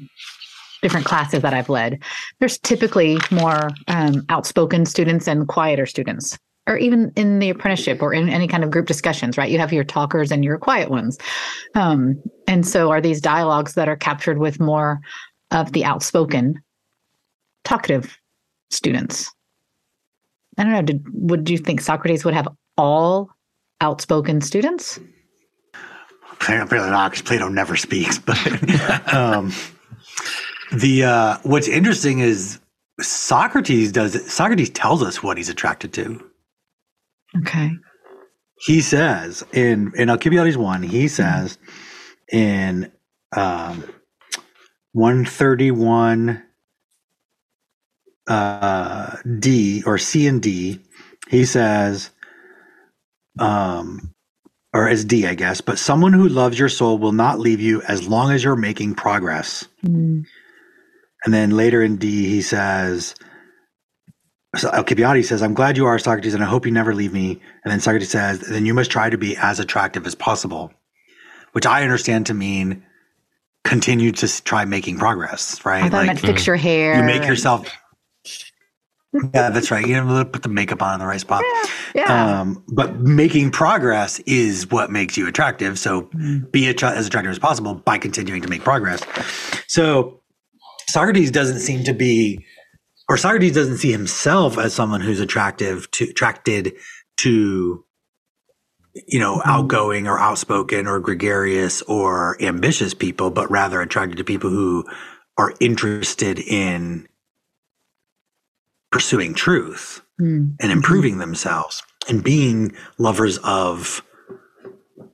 different 0.82 1.06
classes 1.06 1.42
that 1.42 1.54
I've 1.54 1.70
led, 1.70 2.04
there's 2.40 2.58
typically 2.60 3.18
more 3.32 3.70
um, 3.88 4.26
outspoken 4.30 4.86
students 4.86 5.28
and 5.28 5.48
quieter 5.48 5.86
students, 5.86 6.38
or 6.68 6.78
even 6.78 7.12
in 7.16 7.40
the 7.40 7.50
apprenticeship 7.50 8.02
or 8.02 8.14
in 8.14 8.30
any 8.30 8.48
kind 8.48 8.64
of 8.64 8.72
group 8.72 8.88
discussions, 8.88 9.38
right? 9.38 9.50
You 9.50 9.60
have 9.60 9.74
your 9.74 9.84
talkers 9.84 10.32
and 10.32 10.44
your 10.44 10.58
quiet 10.58 10.90
ones. 10.90 11.18
Um, 11.76 12.22
and 12.48 12.68
so 12.68 12.92
are 12.92 13.02
these 13.02 13.22
dialogues 13.22 13.74
that 13.76 13.88
are 13.88 13.96
captured 13.96 14.38
with 14.38 14.60
more 14.60 15.00
of 15.52 15.72
the 15.72 15.86
outspoken 15.86 16.62
talkative 17.64 18.18
students. 18.70 19.32
I 20.58 20.64
don't 20.64 20.74
know. 20.74 20.82
Did 20.82 21.06
would 21.14 21.50
you 21.50 21.58
think 21.58 21.82
Socrates 21.82 22.26
would 22.26 22.34
have 22.34 22.48
all 22.78 23.30
outspoken 23.82 24.42
students? 24.42 25.00
Apparently 26.42 26.78
not, 26.80 27.12
because 27.12 27.22
Plato 27.24 27.50
never 27.50 27.76
speaks. 27.76 28.20
But 28.26 29.14
um, 29.14 29.52
the 30.72 31.04
uh, 31.04 31.38
what's 31.44 31.68
interesting 31.68 32.20
is 32.20 32.60
Socrates 33.00 33.92
does. 33.92 34.32
Socrates 34.32 34.70
tells 34.70 35.04
us 35.04 35.22
what 35.22 35.38
he's 35.38 35.50
attracted 35.50 35.94
to. 35.94 36.24
Okay. 37.40 37.72
He 38.60 38.82
says 38.82 39.44
in 39.54 39.92
in 39.96 40.10
Alcibiades 40.10 40.58
one. 40.58 40.84
He 40.84 41.08
says 41.08 41.58
in 42.32 42.92
um, 43.36 43.84
one 44.94 45.26
thirty 45.26 45.72
one 45.72 46.44
uh, 48.28 49.16
D 49.40 49.84
or 49.86 49.98
C 49.98 50.28
and 50.28 50.42
D. 50.42 50.80
He 51.30 51.46
says, 51.46 52.12
um, 53.40 54.14
or 54.78 54.88
as 54.88 55.04
D, 55.04 55.26
I 55.26 55.34
guess, 55.34 55.60
but 55.60 55.80
someone 55.80 56.14
who 56.14 56.30
loves 56.30 56.60
your 56.60 56.70
soul 56.70 56.98
will 57.00 57.12
not 57.12 57.40
leave 57.40 57.60
you 57.60 57.82
as 57.84 58.08
long 58.08 58.32
as 58.32 58.44
you're 58.44 58.56
making 58.56 58.94
progress. 58.94 59.68
Mm, 59.84 60.26
And 61.26 61.34
then 61.34 61.52
later 61.52 61.82
in 61.82 61.98
D, 61.98 62.28
he 62.28 62.42
says, 62.44 63.16
so 64.56 64.70
Alcibiades 64.70 65.28
says, 65.28 65.42
I'm 65.42 65.56
glad 65.56 65.78
you 65.78 65.86
are 65.88 65.98
Socrates, 66.00 66.34
and 66.36 66.44
I 66.44 66.48
hope 66.48 66.66
you 66.66 66.72
never 66.72 66.94
leave 66.94 67.12
me. 67.12 67.42
And 67.64 67.72
then 67.72 67.80
Socrates 67.80 68.12
says, 68.12 68.40
then 68.40 68.66
you 68.66 68.74
must 68.74 68.92
try 68.92 69.10
to 69.10 69.18
be 69.18 69.36
as 69.38 69.60
attractive 69.60 70.06
as 70.06 70.14
possible, 70.16 70.72
which 71.54 71.66
I 71.66 71.82
understand 71.84 72.28
to 72.28 72.34
mean 72.36 72.84
continue 73.64 74.12
to 74.12 74.44
try 74.44 74.64
making 74.66 74.98
progress, 75.00 75.66
right? 75.66 75.84
I 75.84 75.90
thought 75.90 76.04
I 76.04 76.06
meant 76.06 76.20
fix 76.20 76.48
your 76.48 76.56
hair. 76.56 76.98
you 76.98 77.04
make 77.04 77.28
yourself. 77.28 77.68
Yeah, 79.14 79.50
that's 79.50 79.72
right. 79.72 79.86
You 79.86 80.04
know, 80.04 80.26
put 80.26 80.44
the 80.44 80.50
makeup 80.50 80.82
on 80.82 80.96
in 80.96 81.00
the 81.00 81.06
right 81.08 81.20
spot. 81.20 81.44
Yeah. 81.96 82.40
Um, 82.42 82.64
but 82.68 83.00
making 83.00 83.52
progress 83.52 84.20
is 84.26 84.70
what 84.70 84.92
makes 84.92 85.18
you 85.18 85.28
attractive. 85.28 85.80
So 85.80 86.04
Mm. 86.14 86.52
be 86.52 86.68
attra- 86.70 86.92
as 86.92 87.08
attractive 87.08 87.32
as 87.32 87.40
possible 87.40 87.76
by 87.76 87.98
continuing 87.98 88.42
to 88.42 88.48
make 88.50 88.64
progress. 88.64 89.02
So 89.68 90.22
Socrates 90.90 91.32
doesn't 91.32 91.60
seem 91.60 91.84
to 91.86 91.94
be, 91.94 92.46
or 93.10 93.18
Socrates 93.18 93.54
doesn't 93.54 93.78
see 93.78 93.92
himself 93.92 94.58
as 94.58 94.74
someone 94.74 95.02
who's 95.02 95.20
attractive 95.20 95.90
to 95.92 96.06
attracted 96.06 96.74
to, 97.18 97.84
you 99.08 99.20
know, 99.20 99.38
Mm-hmm. 99.38 99.50
outgoing 99.50 100.08
or 100.08 100.20
outspoken 100.20 100.88
or 100.88 101.00
gregarious 101.00 101.82
or 101.84 102.36
ambitious 102.42 102.94
people, 102.94 103.30
but 103.32 103.50
rather 103.52 103.82
attracted 103.82 104.18
to 104.18 104.24
people 104.24 104.50
who 104.50 104.86
are 105.38 105.54
interested 105.60 106.40
in 106.40 107.08
pursuing 108.92 109.34
truth 109.34 110.02
Mm, 110.20 110.56
and 110.60 110.72
improving 110.72 111.20
themselves 111.20 111.84
and 112.10 112.24
being 112.24 112.76
lovers 112.98 113.38
of 113.44 114.02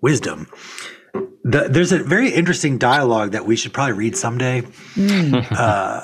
wisdom. 0.02 0.48
The, 1.44 1.68
there's 1.70 1.92
a 1.92 2.02
very 2.02 2.30
interesting 2.30 2.78
dialogue 2.78 3.34
that 3.34 3.46
we 3.46 3.58
should 3.58 3.74
probably 3.74 3.96
read 3.98 4.16
someday. 4.16 4.62
mm. 4.62 5.46
Uh, 5.52 6.02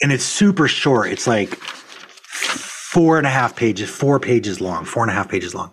and 0.00 0.12
it's 0.12 0.22
super 0.22 0.68
short. 0.68 1.10
It's 1.10 1.26
like 1.26 1.56
four 1.56 3.18
and 3.18 3.26
a 3.26 3.30
half 3.30 3.56
pages, 3.56 3.90
four 3.90 4.20
pages 4.20 4.60
long, 4.60 4.84
four 4.84 5.02
and 5.02 5.10
a 5.10 5.14
half 5.14 5.28
pages 5.28 5.52
long. 5.52 5.72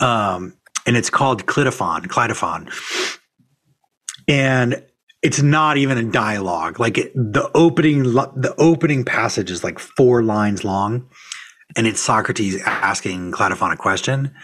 Um, 0.00 0.54
and 0.86 0.96
it's 0.96 1.10
called 1.10 1.44
Clitophon, 1.44 2.06
Clitophon. 2.06 2.72
And 4.28 4.82
it's 5.22 5.42
not 5.42 5.76
even 5.76 5.98
a 5.98 6.04
dialogue. 6.04 6.78
Like 6.78 6.98
it, 6.98 7.12
the 7.14 7.50
opening, 7.54 8.02
the 8.04 8.54
opening 8.58 9.04
passage 9.04 9.50
is 9.50 9.64
like 9.64 9.78
four 9.78 10.22
lines 10.22 10.64
long 10.64 11.08
and 11.76 11.86
it's 11.86 12.00
Socrates 12.00 12.60
asking 12.64 13.32
Clitophon 13.32 13.72
a 13.72 13.76
question. 13.76 14.34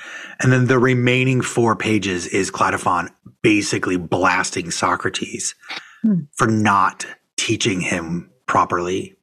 And 0.40 0.52
then 0.52 0.66
the 0.66 0.78
remaining 0.78 1.40
four 1.40 1.76
pages 1.76 2.26
is 2.26 2.50
Clitophon 2.50 3.10
basically 3.42 3.96
blasting 3.96 4.70
Socrates 4.70 5.54
Hmm. 6.02 6.22
for 6.32 6.48
not 6.48 7.06
teaching 7.36 7.80
him 7.80 8.30
properly. 8.46 9.16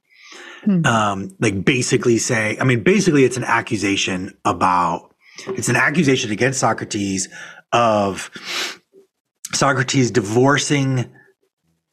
Hmm. 0.63 0.85
Um, 0.85 1.35
like 1.39 1.65
basically 1.65 2.17
say, 2.17 2.57
I 2.59 2.63
mean, 2.63 2.83
basically 2.83 3.25
it's 3.25 3.37
an 3.37 3.43
accusation 3.43 4.37
about, 4.45 5.13
it's 5.47 5.69
an 5.69 5.75
accusation 5.75 6.31
against 6.31 6.59
Socrates 6.59 7.27
of 7.73 8.31
Socrates 9.53 10.11
divorcing 10.11 11.11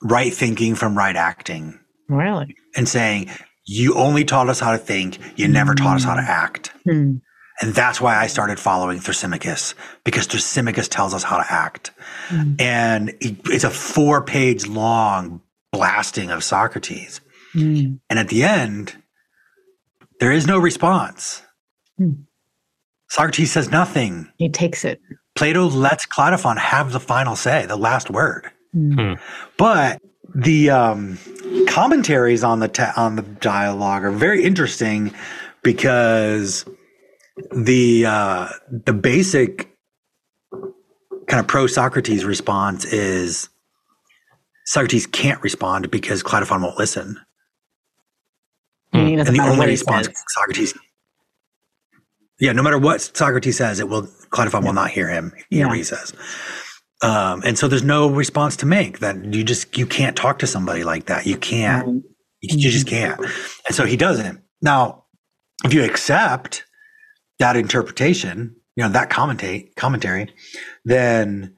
right 0.02 0.32
thinking 0.32 0.74
from 0.74 0.96
right 0.96 1.16
acting 1.16 1.78
Really? 2.08 2.54
and 2.76 2.88
saying, 2.88 3.30
you 3.66 3.94
only 3.94 4.24
taught 4.24 4.48
us 4.48 4.60
how 4.60 4.72
to 4.72 4.78
think, 4.78 5.18
you 5.36 5.48
never 5.48 5.74
taught 5.74 5.96
us 5.96 6.04
how 6.04 6.14
to 6.14 6.20
act. 6.22 6.72
Mm, 6.86 7.20
And 7.60 7.74
that's 7.74 8.00
why 8.00 8.16
I 8.16 8.26
started 8.28 8.60
following 8.60 8.98
Thrasymachus 9.00 9.74
because 10.04 10.28
Thrasymachus 10.28 10.88
tells 10.88 11.14
us 11.14 11.24
how 11.24 11.38
to 11.38 11.52
act. 11.52 11.90
Mm. 12.28 12.60
And 12.60 13.14
it's 13.20 13.64
a 13.64 13.70
four 13.70 14.22
page 14.22 14.66
long 14.68 15.40
blasting 15.72 16.30
of 16.30 16.44
Socrates. 16.44 17.20
Mm. 17.54 17.98
And 18.08 18.18
at 18.18 18.28
the 18.28 18.44
end, 18.44 18.94
there 20.20 20.30
is 20.32 20.46
no 20.46 20.58
response. 20.58 21.42
Mm. 22.00 22.24
Socrates 23.08 23.50
says 23.52 23.70
nothing. 23.70 24.30
He 24.38 24.48
takes 24.48 24.84
it. 24.84 25.00
Plato 25.34 25.66
lets 25.66 26.06
Cleitophon 26.06 26.58
have 26.58 26.92
the 26.92 27.00
final 27.00 27.34
say, 27.36 27.66
the 27.66 27.76
last 27.76 28.10
word. 28.10 28.50
Mm. 28.75 29.18
But 29.56 30.00
the 30.35 30.70
um, 30.70 31.18
commentaries 31.68 32.44
on 32.44 32.61
the 32.61 32.68
te- 32.68 32.92
on 32.96 33.16
the 33.16 33.23
dialogue 33.23 34.04
are 34.04 34.11
very 34.11 34.44
interesting 34.44 35.14
because 35.62 36.64
the 37.52 38.06
uh, 38.06 38.49
the 38.70 38.92
basic 38.92 39.70
kind 41.26 41.40
of 41.40 41.46
pro 41.46 41.66
Socrates 41.66 42.25
response 42.25 42.85
is 42.85 43.49
Socrates 44.64 45.06
can't 45.06 45.42
respond 45.42 45.90
because 45.90 46.23
Cleitophon 46.23 46.62
won't 46.62 46.78
listen. 46.78 47.18
Mm. 48.94 49.26
And 49.26 49.37
the 49.37 49.42
only 49.42 49.66
response 49.66 50.08
Socrates 50.28 50.75
yeah, 52.38 52.52
no 52.52 52.62
matter 52.62 52.78
what 52.78 53.00
Socrates 53.00 53.56
says, 53.56 53.80
it 53.80 53.88
will 53.88 54.02
Cleitophon 54.30 54.61
yeah. 54.61 54.66
will 54.66 54.75
not 54.75 54.90
hear 54.90 55.08
him 55.08 55.32
hear 55.50 55.61
yeah. 55.61 55.66
what 55.66 55.76
he 55.76 55.82
says. 55.82 56.12
Um, 57.02 57.42
and 57.44 57.58
so 57.58 57.68
there's 57.68 57.82
no 57.82 58.08
response 58.08 58.56
to 58.58 58.66
make 58.66 59.00
that 59.00 59.22
you 59.34 59.44
just 59.44 59.76
you 59.76 59.86
can't 59.86 60.16
talk 60.16 60.38
to 60.38 60.46
somebody 60.46 60.82
like 60.84 61.06
that. 61.06 61.26
You 61.26 61.36
can't. 61.36 61.86
Mm-hmm. 61.86 61.98
You, 62.40 62.58
you 62.58 62.70
just 62.70 62.86
can't. 62.86 63.20
And 63.20 63.74
so 63.74 63.84
he 63.84 63.96
doesn't. 63.96 64.40
Now, 64.62 65.04
if 65.64 65.74
you 65.74 65.84
accept 65.84 66.64
that 67.38 67.56
interpretation, 67.56 68.56
you 68.76 68.84
know, 68.84 68.90
that 68.90 69.10
commentate 69.10 69.74
commentary, 69.76 70.34
then 70.84 71.56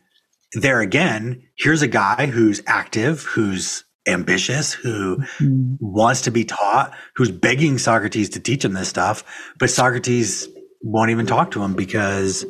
there 0.55 0.81
again, 0.81 1.43
here's 1.57 1.83
a 1.83 1.89
guy 1.89 2.27
who's 2.27 2.63
active, 2.67 3.23
who's 3.23 3.85
ambitious, 4.07 4.73
who 4.73 5.19
mm-hmm. 5.19 5.75
wants 5.81 6.23
to 6.23 6.31
be 6.31 6.45
taught, 6.45 6.95
who's 7.17 7.31
begging 7.31 7.79
Socrates 7.79 8.31
to 8.31 8.41
teach 8.41 8.65
him 8.65 8.73
this 8.73 8.89
stuff, 8.89 9.25
but 9.59 9.71
Socrates 9.71 10.49
won't 10.81 11.11
even 11.11 11.27
talk 11.27 11.51
to 11.53 11.63
him 11.63 11.75
because 11.75 12.45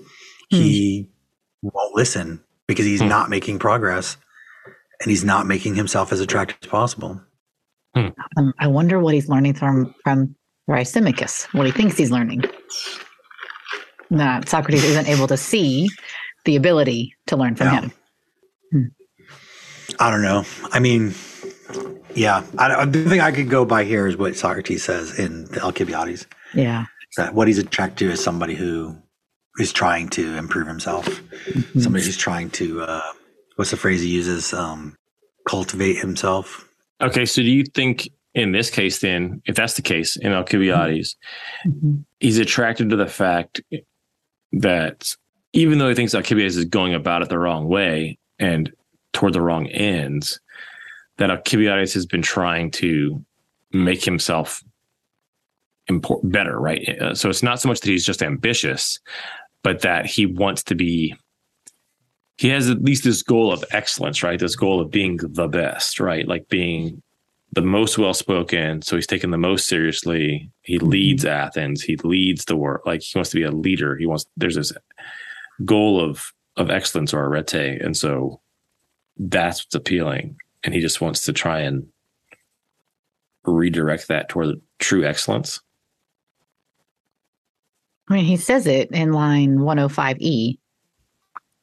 he 0.51 1.11
mm. 1.65 1.71
won't 1.73 1.97
listen 1.97 2.43
because 2.69 2.87
he's 2.87 3.03
mm. 3.03 3.09
not 3.09 3.29
making 3.29 3.59
progress 3.59 4.17
and 5.01 5.11
he's 5.11 5.25
not 5.25 5.47
making 5.47 5.75
himself 5.75 6.13
as 6.13 6.21
attractive 6.21 6.59
as 6.63 6.69
possible. 6.69 7.21
Mm. 7.97 8.15
Um, 8.37 8.53
I 8.61 8.69
wonder 8.69 9.01
what 9.01 9.15
he's 9.15 9.29
learning 9.29 9.55
from 9.55 9.95
from 10.05 10.37
Thrasymachus, 10.69 11.53
what 11.55 11.67
he 11.67 11.73
thinks 11.73 11.97
he's 11.97 12.11
learning. 12.11 12.45
That 14.11 14.49
Socrates 14.49 14.85
isn't 14.85 15.09
able 15.09 15.27
to 15.27 15.37
see 15.37 15.89
the 16.45 16.57
ability 16.57 17.15
to 17.27 17.37
learn 17.37 17.57
from 17.57 17.67
yeah. 17.67 17.81
him. 17.81 17.93
Hmm. 18.73 18.85
I 19.99 20.11
don't 20.11 20.23
know. 20.23 20.45
I 20.71 20.79
mean, 20.79 21.15
yeah, 22.15 22.45
I, 22.57 22.85
the 22.85 23.05
thing 23.05 23.21
I 23.21 23.33
could 23.33 23.51
go 23.51 23.65
by 23.65 23.85
here 23.85 24.07
is 24.07 24.17
what 24.17 24.37
Socrates 24.37 24.85
says 24.85 25.19
in 25.19 25.47
the 25.47 25.61
Alcibiades. 25.61 26.27
Yeah, 26.55 26.87
that 27.17 27.35
what 27.35 27.49
he's 27.49 27.59
attracted 27.59 28.07
to 28.07 28.13
is 28.13 28.23
somebody 28.23 28.55
who 28.55 28.97
is 29.59 29.73
trying 29.73 30.09
to 30.11 30.37
improve 30.37 30.67
himself, 30.67 31.07
mm-hmm. 31.07 31.81
somebody 31.81 32.05
who's 32.05 32.17
trying 32.17 32.51
to 32.51 32.83
uh, 32.83 33.13
what's 33.57 33.71
the 33.71 33.77
phrase 33.77 34.01
he 34.01 34.09
uses? 34.09 34.53
Um, 34.53 34.97
cultivate 35.47 35.97
himself. 35.99 36.69
Okay, 37.01 37.25
so 37.25 37.43
do 37.43 37.51
you 37.51 37.65
think 37.65 38.09
in 38.35 38.53
this 38.53 38.71
case, 38.71 39.01
then, 39.01 39.43
if 39.47 39.57
that's 39.57 39.75
the 39.75 39.83
case 39.83 40.17
in 40.17 40.33
Alcibiades, 40.33 41.17
mm-hmm. 41.67 41.97
he's 42.21 42.39
attracted 42.39 42.91
to 42.91 42.97
the 42.97 43.07
fact 43.07 43.61
that 44.53 45.09
even 45.53 45.79
though 45.79 45.89
he 45.89 45.95
thinks 45.95 46.15
Alcibiades 46.15 46.57
is 46.57 46.65
going 46.67 46.95
about 46.95 47.23
it 47.23 47.29
the 47.29 47.39
wrong 47.39 47.69
way 47.69 48.19
and 48.39 48.73
toward 49.13 49.33
the 49.33 49.41
wrong 49.41 49.67
ends, 49.67 50.41
that 51.17 51.31
Alcibiades 51.31 51.95
has 51.95 52.07
been 52.07 52.23
trying 52.23 52.71
to 52.71 53.25
make 53.73 54.05
himself 54.05 54.63
import 55.89 56.21
better, 56.23 56.61
right? 56.61 56.87
Uh, 57.01 57.15
so 57.15 57.29
it's 57.29 57.43
not 57.43 57.61
so 57.61 57.69
much 57.69 57.81
that 57.81 57.91
he's 57.91 58.07
just 58.07 58.23
ambitious, 58.23 59.01
but 59.69 59.83
that 59.83 60.07
he 60.07 60.25
wants 60.25 60.63
to 60.63 60.75
be. 60.75 61.15
He 62.39 62.49
has 62.49 62.71
at 62.71 62.83
least 62.83 63.05
this 63.05 63.23
goal 63.23 63.53
of 63.53 63.63
excellence, 63.71 64.23
right? 64.23 64.41
This 64.41 64.57
goal 64.57 64.81
of 64.81 64.91
being 64.91 65.19
the 65.19 65.47
best, 65.47 66.01
right? 66.01 66.27
Like 66.27 66.49
being 66.49 67.03
the 67.53 67.61
most 67.61 67.99
well 67.99 68.15
spoken. 68.15 68.81
So 68.81 68.97
he's 68.97 69.07
taken 69.07 69.31
the 69.31 69.37
most 69.37 69.69
seriously. 69.69 70.51
He 70.63 70.79
mm-hmm. 70.79 70.89
leads 70.89 71.27
Athens. 71.27 71.83
He 71.83 71.97
leads 71.97 72.47
the 72.47 72.57
work. 72.57 72.87
Like 72.87 73.03
he 73.03 73.19
wants 73.19 73.29
to 73.29 73.37
be 73.37 73.43
a 73.43 73.51
leader. 73.51 73.95
He 73.95 74.07
wants. 74.07 74.25
There's 74.39 74.55
this 74.55 74.73
goal 75.67 76.01
of 76.03 76.33
of 76.57 76.71
excellence 76.71 77.13
or 77.13 77.27
arete, 77.27 77.83
and 77.83 77.95
so 77.95 78.41
that's 79.19 79.67
what's 79.67 79.75
appealing. 79.75 80.39
And 80.65 80.73
he 80.73 80.81
just 80.81 81.03
wants 81.03 81.27
to 81.27 81.35
try 81.35 81.61
and 81.61 81.87
redirect 83.45 84.09
that 84.09 84.31
toward 84.31 84.63
true 84.79 85.05
excellence. 85.05 85.61
I 88.09 88.15
mean, 88.15 88.25
he 88.25 88.37
says 88.37 88.67
it 88.67 88.91
in 88.91 89.13
line 89.13 89.59
105E. 89.59 90.59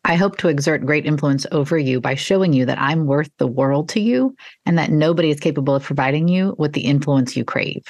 I 0.04 0.16
hope 0.16 0.38
to 0.38 0.50
exert 0.50 0.86
great 0.86 1.06
influence 1.06 1.48
over 1.52 1.78
you 1.80 2.00
by 2.00 2.14
showing 2.14 2.54
you 2.54 2.66
that 2.68 2.80
I'm 2.80 3.08
worth 3.08 3.32
the 3.40 3.48
world 3.48 3.90
to 3.90 4.00
you 4.00 4.36
and 4.66 4.78
that 4.78 4.92
nobody 4.92 5.32
is 5.32 5.40
capable 5.40 5.74
of 5.74 5.84
providing 5.84 6.28
you 6.28 6.56
with 6.60 6.74
the 6.74 6.82
influence 6.82 7.36
you 7.36 7.44
crave. 7.44 7.84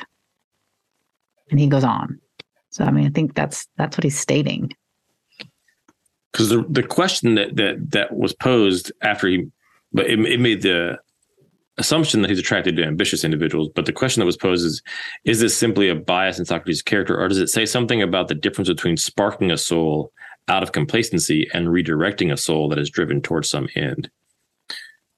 And 1.52 1.60
he 1.60 1.68
goes 1.68 1.84
on. 1.84 2.20
So 2.70 2.86
I 2.86 2.92
mean, 2.92 3.06
I 3.06 3.10
think 3.10 3.36
that's 3.36 3.68
that's 3.78 3.98
what 3.98 4.04
he's 4.04 4.18
stating. 4.18 4.74
Because 6.32 6.50
the 6.50 6.66
the 6.70 6.84
question 6.84 7.36
that 7.36 7.56
that 7.58 7.92
that 7.92 8.16
was 8.16 8.34
posed 8.34 8.92
after 9.02 9.28
he, 9.28 9.48
but 9.92 10.08
it, 10.08 10.20
it 10.20 10.40
made 10.40 10.62
the 10.62 11.00
assumption 11.78 12.22
that 12.22 12.30
he's 12.30 12.40
attracted 12.40 12.76
to 12.76 12.84
ambitious 12.84 13.24
individuals, 13.24 13.70
but 13.76 13.86
the 13.86 13.92
question 13.92 14.22
that 14.22 14.26
was 14.26 14.38
posed 14.38 14.66
is 14.66 14.82
is 15.26 15.40
this 15.40 15.58
simply 15.58 15.90
a 15.90 15.96
bias 15.96 16.40
in 16.40 16.46
Socrates' 16.46 16.82
character, 16.82 17.20
or 17.20 17.28
does 17.28 17.38
it 17.38 17.48
say 17.48 17.66
something 17.66 18.02
about 18.02 18.28
the 18.28 18.36
difference 18.36 18.70
between 18.70 18.98
sparking 18.98 19.52
a 19.52 19.58
soul 19.58 20.12
out 20.48 20.64
of 20.64 20.72
complacency 20.72 21.50
and 21.54 21.68
redirecting 21.68 22.32
a 22.32 22.38
soul 22.38 22.70
that 22.70 22.80
is 22.80 22.90
driven 22.90 23.22
towards 23.22 23.50
some 23.50 23.68
end? 23.76 24.10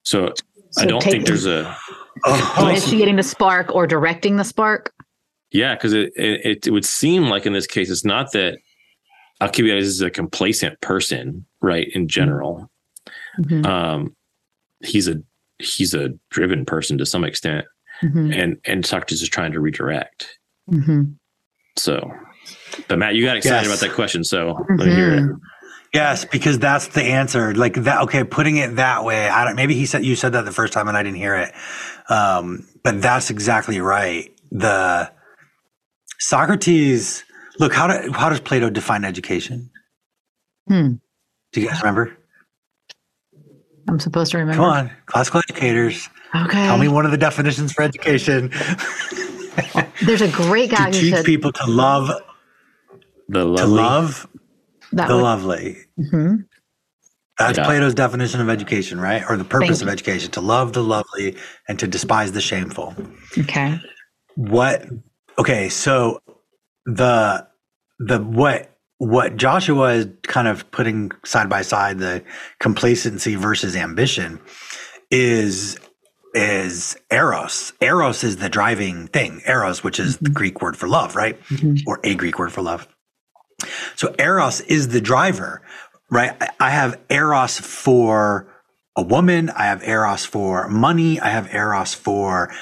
So, 0.02 0.32
so 0.70 0.82
I 0.82 0.86
don't 0.86 1.02
think 1.02 1.26
there's 1.26 1.46
a. 1.46 1.76
Oh, 2.24 2.68
initiating 2.68 3.16
the 3.16 3.22
spark 3.22 3.72
or 3.74 3.86
directing 3.86 4.36
the 4.36 4.44
spark? 4.44 4.92
Yeah, 5.52 5.74
because 5.74 5.92
it, 5.92 6.12
it, 6.16 6.66
it 6.66 6.70
would 6.70 6.84
seem 6.84 7.24
like 7.24 7.46
in 7.46 7.52
this 7.52 7.66
case, 7.66 7.90
it's 7.90 8.04
not 8.04 8.32
that 8.32 8.58
Alcibiades 9.40 9.86
is 9.86 10.00
a 10.00 10.10
complacent 10.10 10.80
person, 10.80 11.46
right? 11.60 11.88
In 11.94 12.08
general, 12.08 12.68
mm-hmm. 13.38 13.64
um, 13.64 14.16
he's 14.80 15.06
a 15.08 15.22
he's 15.58 15.94
a 15.94 16.10
driven 16.30 16.64
person 16.64 16.98
to 16.98 17.06
some 17.06 17.24
extent, 17.24 17.66
mm-hmm. 18.02 18.32
and 18.32 18.58
and 18.64 18.84
Socrates 18.84 19.22
is 19.22 19.28
trying 19.28 19.52
to 19.52 19.60
redirect. 19.60 20.38
Mm-hmm. 20.70 21.12
So, 21.76 22.12
but 22.88 22.98
Matt, 22.98 23.14
you 23.14 23.24
got 23.24 23.36
excited 23.36 23.66
yes. 23.68 23.80
about 23.80 23.88
that 23.88 23.94
question, 23.94 24.24
so 24.24 24.54
mm-hmm. 24.54 24.76
let 24.76 24.88
me 24.88 24.94
hear 24.94 25.14
it. 25.14 25.20
Mm-hmm. 25.20 25.34
Yes, 25.94 26.24
because 26.26 26.58
that's 26.58 26.88
the 26.88 27.02
answer. 27.02 27.54
Like 27.54 27.74
that. 27.74 28.02
Okay, 28.02 28.24
putting 28.24 28.56
it 28.58 28.76
that 28.76 29.04
way. 29.04 29.28
I 29.28 29.44
don't. 29.44 29.56
Maybe 29.56 29.74
he 29.74 29.86
said 29.86 30.04
you 30.04 30.16
said 30.16 30.32
that 30.32 30.44
the 30.44 30.52
first 30.52 30.72
time 30.72 30.88
and 30.88 30.96
I 30.96 31.02
didn't 31.02 31.16
hear 31.16 31.34
it. 31.36 31.54
Um, 32.10 32.68
but 32.84 33.00
that's 33.00 33.30
exactly 33.30 33.80
right. 33.80 34.34
The 34.50 35.10
Socrates. 36.18 37.24
Look 37.58 37.72
how 37.72 37.86
do, 37.88 38.12
how 38.12 38.28
does 38.28 38.40
Plato 38.40 38.70
define 38.70 39.04
education? 39.04 39.70
Hmm. 40.68 40.94
Do 41.52 41.60
you 41.60 41.68
guys 41.68 41.80
remember? 41.80 42.17
I'm 43.88 43.98
supposed 43.98 44.32
to 44.32 44.38
remember. 44.38 44.62
Come 44.62 44.70
on, 44.70 44.90
classical 45.06 45.40
educators. 45.48 46.08
Okay. 46.34 46.66
Tell 46.66 46.78
me 46.78 46.88
one 46.88 47.04
of 47.04 47.10
the 47.10 47.16
definitions 47.16 47.72
for 47.72 47.82
education. 47.82 48.52
There's 50.02 50.20
a 50.20 50.30
great 50.30 50.70
guy 50.70 50.90
to 50.90 51.00
teach 51.00 51.14
said, 51.14 51.24
people 51.24 51.52
to 51.52 51.66
love 51.66 52.10
the 53.28 53.44
lovely. 53.44 53.66
to 53.66 53.66
love 53.66 54.28
that 54.92 55.08
the 55.08 55.16
would, 55.16 55.22
lovely. 55.22 55.78
Mm-hmm. 55.98 56.36
That's 57.38 57.58
yeah. 57.58 57.64
Plato's 57.64 57.94
definition 57.94 58.40
of 58.40 58.48
education, 58.48 59.00
right? 59.00 59.22
Or 59.28 59.36
the 59.36 59.44
purpose 59.44 59.82
of 59.82 59.88
education: 59.88 60.30
to 60.32 60.40
love 60.40 60.72
the 60.72 60.82
lovely 60.82 61.36
and 61.68 61.78
to 61.78 61.86
despise 61.86 62.32
the 62.32 62.40
shameful. 62.40 62.94
Okay. 63.36 63.80
What? 64.36 64.86
Okay, 65.38 65.68
so 65.68 66.20
the 66.84 67.46
the 67.98 68.18
what 68.18 68.77
what 68.98 69.36
Joshua 69.36 69.94
is 69.94 70.08
kind 70.24 70.48
of 70.48 70.70
putting 70.70 71.12
side 71.24 71.48
by 71.48 71.62
side 71.62 71.98
the 71.98 72.22
complacency 72.58 73.36
versus 73.36 73.76
ambition 73.76 74.40
is 75.10 75.78
is 76.34 76.96
eros. 77.10 77.72
Eros 77.80 78.22
is 78.22 78.36
the 78.36 78.48
driving 78.48 79.06
thing. 79.08 79.40
Eros, 79.46 79.82
which 79.82 79.98
is 79.98 80.16
mm-hmm. 80.16 80.24
the 80.26 80.30
Greek 80.30 80.60
word 80.60 80.76
for 80.76 80.86
love, 80.86 81.16
right? 81.16 81.40
Mm-hmm. 81.44 81.88
Or 81.88 82.00
a 82.04 82.14
Greek 82.14 82.38
word 82.38 82.52
for 82.52 82.60
love. 82.60 82.86
So 83.96 84.14
eros 84.18 84.60
is 84.62 84.88
the 84.88 85.00
driver, 85.00 85.62
right? 86.10 86.36
I 86.60 86.70
have 86.70 87.00
eros 87.08 87.58
for 87.58 88.46
a 88.94 89.02
woman. 89.02 89.50
I 89.50 89.64
have 89.64 89.82
eros 89.82 90.24
for 90.24 90.68
money. 90.68 91.18
I 91.18 91.28
have 91.28 91.52
eros 91.54 91.94
for 91.94 92.52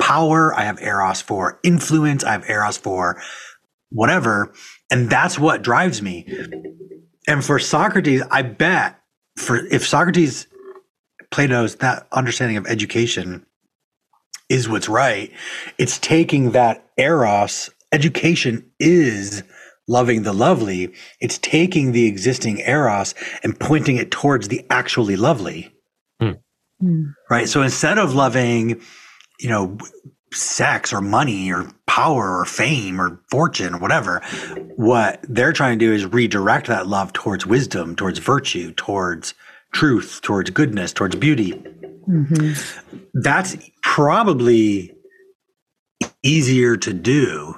power. 0.00 0.54
I 0.54 0.64
have 0.64 0.80
eros 0.80 1.20
for 1.20 1.58
influence. 1.62 2.22
I 2.22 2.32
have 2.32 2.48
eros 2.48 2.76
for 2.76 3.20
whatever. 3.90 4.52
And 4.90 5.08
that's 5.08 5.38
what 5.38 5.62
drives 5.62 6.02
me. 6.02 6.26
And 7.28 7.44
for 7.44 7.58
Socrates, 7.58 8.22
I 8.30 8.42
bet 8.42 9.00
for 9.36 9.64
if 9.66 9.86
Socrates, 9.86 10.46
Plato's 11.30 11.76
that 11.76 12.08
understanding 12.12 12.56
of 12.56 12.66
education 12.66 13.46
is 14.48 14.68
what's 14.68 14.88
right, 14.88 15.32
it's 15.78 15.98
taking 15.98 16.50
that 16.52 16.84
eros, 16.98 17.70
education 17.92 18.68
is 18.80 19.44
loving 19.86 20.22
the 20.22 20.32
lovely. 20.32 20.92
It's 21.20 21.38
taking 21.38 21.92
the 21.92 22.06
existing 22.06 22.58
eros 22.58 23.14
and 23.42 23.58
pointing 23.58 23.96
it 23.96 24.10
towards 24.10 24.48
the 24.48 24.64
actually 24.70 25.16
lovely. 25.16 25.74
Hmm. 26.20 26.32
Right. 27.28 27.48
So 27.48 27.62
instead 27.62 27.98
of 27.98 28.14
loving, 28.14 28.80
you 29.38 29.48
know, 29.48 29.78
sex 30.32 30.92
or 30.92 31.00
money 31.00 31.52
or 31.52 31.70
power 31.86 32.38
or 32.38 32.44
fame 32.44 33.00
or 33.00 33.20
fortune 33.30 33.74
or 33.74 33.78
whatever, 33.78 34.20
what 34.76 35.24
they're 35.28 35.52
trying 35.52 35.78
to 35.78 35.86
do 35.86 35.92
is 35.92 36.06
redirect 36.06 36.68
that 36.68 36.86
love 36.86 37.12
towards 37.12 37.46
wisdom, 37.46 37.96
towards 37.96 38.18
virtue, 38.18 38.72
towards 38.72 39.34
truth, 39.72 40.20
towards 40.22 40.50
goodness, 40.50 40.92
towards 40.92 41.16
beauty. 41.16 41.52
Mm-hmm. 42.08 43.00
That's 43.14 43.56
probably 43.82 44.94
easier 46.22 46.76
to 46.76 46.92
do 46.92 47.54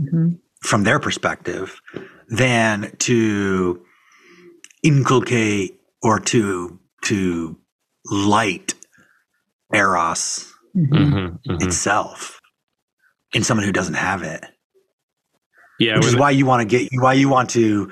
Mm-hmm. 0.00 0.36
from 0.62 0.84
their 0.84 0.98
perspective 0.98 1.78
than 2.28 2.90
to 3.00 3.82
inculcate 4.82 5.78
or 6.02 6.18
to 6.20 6.78
to 7.02 7.58
light 8.10 8.72
eros 9.74 10.49
Mm-hmm. 10.76 10.94
Mm-hmm, 10.94 11.52
mhm. 11.52 11.62
itself 11.64 12.40
in 13.34 13.44
someone 13.44 13.66
who 13.66 13.72
doesn't 13.72 13.94
have 13.94 14.22
it 14.22 14.44
Yeah, 15.80 15.96
which 15.96 16.06
is 16.06 16.16
why 16.16 16.30
you 16.30 16.46
want 16.46 16.62
to 16.62 16.66
get 16.78 16.88
why 16.94 17.14
you 17.14 17.28
want 17.28 17.50
to 17.50 17.90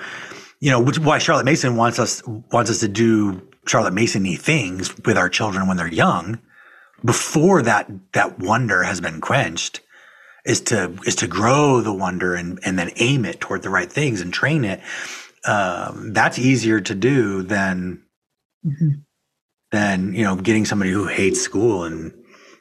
you 0.60 0.70
know 0.70 0.80
which 0.80 0.98
why 0.98 1.18
charlotte 1.18 1.44
mason 1.46 1.76
wants 1.76 1.98
us 1.98 2.22
wants 2.26 2.70
us 2.70 2.80
to 2.80 2.88
do 2.88 3.42
charlotte 3.66 3.94
masony 3.94 4.38
things 4.38 4.96
with 5.06 5.16
our 5.18 5.28
children 5.28 5.68
when 5.68 5.76
they're 5.76 5.88
young 5.92 6.40
before 7.04 7.62
that 7.62 7.90
that 8.12 8.38
wonder 8.40 8.82
has 8.84 9.00
been 9.00 9.20
quenched 9.20 9.80
is 10.46 10.60
to 10.62 10.96
is 11.06 11.16
to 11.16 11.26
grow 11.26 11.80
the 11.80 11.92
wonder 11.94 12.34
and 12.34 12.58
and 12.64 12.78
then 12.78 12.90
aim 12.96 13.24
it 13.24 13.40
toward 13.40 13.62
the 13.62 13.70
right 13.70 13.92
things 13.92 14.20
and 14.20 14.32
train 14.34 14.64
it 14.64 14.80
um, 15.46 16.12
that's 16.12 16.38
easier 16.38 16.80
to 16.80 16.94
do 16.94 17.42
than 17.42 18.02
Mhm. 18.66 19.04
than 19.72 20.14
you 20.14 20.24
know 20.24 20.36
getting 20.36 20.64
somebody 20.66 20.90
who 20.90 21.06
hates 21.06 21.40
school 21.40 21.84
and 21.84 22.12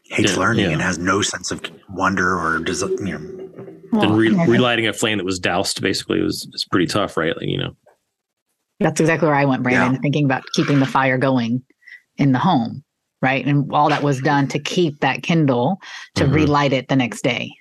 hates 0.10 0.34
Yeah, 0.34 0.40
learning 0.40 0.66
yeah. 0.66 0.72
and 0.72 0.82
has 0.82 0.98
no 0.98 1.22
sense 1.22 1.52
of 1.52 1.62
wonder 1.90 2.38
or 2.40 2.60
does 2.60 2.82
you 2.82 2.90
know 2.98 3.20
then 3.20 4.10
Well, 4.10 4.16
re- 4.18 4.46
relighting 4.48 4.88
a 4.88 4.94
flame 4.94 5.18
that 5.18 5.24
was 5.24 5.40
doused 5.40 5.82
basically 5.82 6.22
was, 6.22 6.48
was 6.52 6.66
pretty 6.66 6.86
tough, 6.88 7.16
right? 7.18 7.36
Like, 7.36 7.48
you 7.48 7.58
know, 7.58 7.76
That's 8.80 9.00
exactly 9.00 9.28
where 9.28 9.36
I 9.36 9.46
went, 9.46 9.64
Brandon, 9.64 9.94
Yeah. 9.94 10.00
thinking 10.02 10.26
about 10.26 10.44
keeping 10.54 10.80
the 10.80 10.86
fire 10.86 11.18
going 11.18 11.64
in 12.18 12.32
the 12.34 12.40
home, 12.40 12.84
right? 13.22 13.46
And 13.46 13.72
all 13.72 13.90
that 13.90 14.04
was 14.04 14.20
done 14.22 14.48
to 14.50 14.60
keep 14.60 15.00
that 15.00 15.24
kindle 15.24 15.80
to 16.16 16.26
Mhm. 16.26 16.34
relight 16.34 16.74
it 16.74 16.90
the 16.90 16.96
next 16.98 17.24
day 17.24 17.52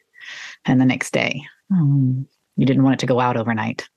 and 0.65 0.81
the 0.81 0.85
next 0.85 1.13
day. 1.13 1.43
Um, 1.71 2.27
you 2.57 2.67
didn't 2.67 2.83
want 2.83 2.95
it 2.95 3.01
to 3.01 3.07
go 3.07 3.21
out 3.21 3.37
overnight. 3.37 3.89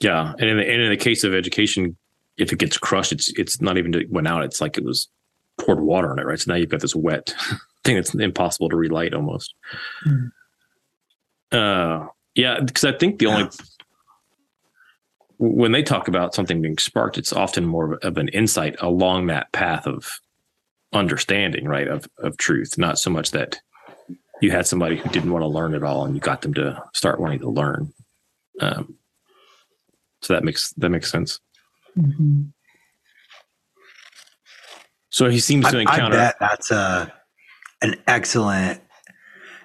yeah. 0.00 0.32
And 0.38 0.48
in 0.48 0.56
the, 0.56 0.62
and 0.70 0.80
in 0.82 0.90
the 0.90 0.96
case 0.96 1.24
of 1.24 1.34
education, 1.34 1.96
if 2.38 2.52
it 2.52 2.58
gets 2.58 2.78
crushed, 2.78 3.12
it's 3.12 3.28
it's 3.38 3.60
not 3.60 3.76
even 3.76 3.92
it 3.94 4.10
went 4.10 4.26
out. 4.28 4.44
It's 4.44 4.60
like 4.60 4.78
it 4.78 4.84
was 4.84 5.08
poured 5.64 5.80
water 5.80 6.10
on 6.10 6.18
it, 6.18 6.26
right? 6.26 6.38
So 6.38 6.52
now 6.52 6.58
you've 6.58 6.68
got 6.68 6.80
this 6.80 6.94
wet 6.94 7.34
thing 7.84 7.96
that's 7.96 8.14
impossible 8.14 8.68
to 8.68 8.76
relight 8.76 9.14
almost. 9.14 9.54
Mm. 10.06 10.30
Uh, 11.52 12.06
yeah, 12.34 12.60
because 12.60 12.84
I 12.84 12.92
think 12.92 13.18
the 13.18 13.26
only 13.26 13.50
when 15.38 15.72
they 15.72 15.82
talk 15.82 16.06
about 16.06 16.34
something 16.34 16.60
being 16.60 16.76
sparked, 16.76 17.16
it's 17.16 17.32
often 17.32 17.64
more 17.64 17.98
of 18.02 18.18
an 18.18 18.28
insight 18.28 18.76
along 18.80 19.26
that 19.26 19.50
path 19.52 19.86
of 19.86 20.20
understanding, 20.92 21.66
right? 21.66 21.88
Of 21.88 22.08
of 22.18 22.36
truth, 22.36 22.78
not 22.78 22.98
so 22.98 23.10
much 23.10 23.30
that 23.32 23.60
you 24.40 24.50
had 24.50 24.66
somebody 24.66 24.96
who 24.96 25.08
didn't 25.10 25.32
want 25.32 25.42
to 25.42 25.48
learn 25.48 25.74
at 25.74 25.82
all 25.82 26.04
and 26.04 26.14
you 26.14 26.20
got 26.20 26.42
them 26.42 26.54
to 26.54 26.82
start 26.94 27.20
wanting 27.20 27.40
to 27.40 27.50
learn. 27.50 27.92
Um, 28.60 28.96
so 30.22 30.34
that 30.34 30.44
makes 30.44 30.72
that 30.74 30.90
makes 30.90 31.10
sense. 31.10 31.40
Mhm. 31.98 32.52
So 35.10 35.28
he 35.28 35.40
seems 35.40 35.68
to 35.70 35.76
I, 35.76 35.78
I 35.78 35.82
encounter. 35.82 36.16
bet 36.16 36.36
that's 36.40 36.70
a 36.70 37.12
an 37.82 37.96
excellent 38.06 38.80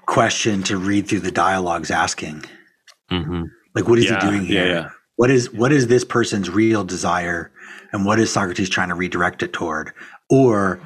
question 0.05 0.63
to 0.63 0.77
read 0.77 1.07
through 1.07 1.19
the 1.21 1.31
dialogues 1.31 1.91
asking. 1.91 2.43
Mhm. 3.11 3.45
Like, 3.73 3.87
what 3.87 3.99
is 3.99 4.05
Yeah, 4.05 4.23
he 4.23 4.29
doing 4.31 4.45
here? 4.45 4.67
yeah. 4.67 4.89
What 5.17 5.31
is 5.31 5.51
what 5.53 5.71
is 5.71 5.87
this 5.87 6.03
person's 6.03 6.49
real 6.49 6.83
desire, 6.83 7.51
and 7.93 8.05
what 8.05 8.19
is 8.19 8.31
Socrates 8.31 8.69
trying 8.69 8.89
to 8.89 8.95
redirect 8.95 9.43
it 9.43 9.53
toward? 9.53 9.91
Or 10.29 10.79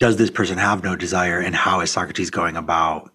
does 0.00 0.16
this 0.16 0.30
person 0.30 0.58
have 0.58 0.82
no 0.82 0.96
desire, 0.96 1.38
and 1.38 1.54
how 1.54 1.80
is 1.80 1.90
Socrates 1.90 2.30
going 2.30 2.56
about 2.56 3.10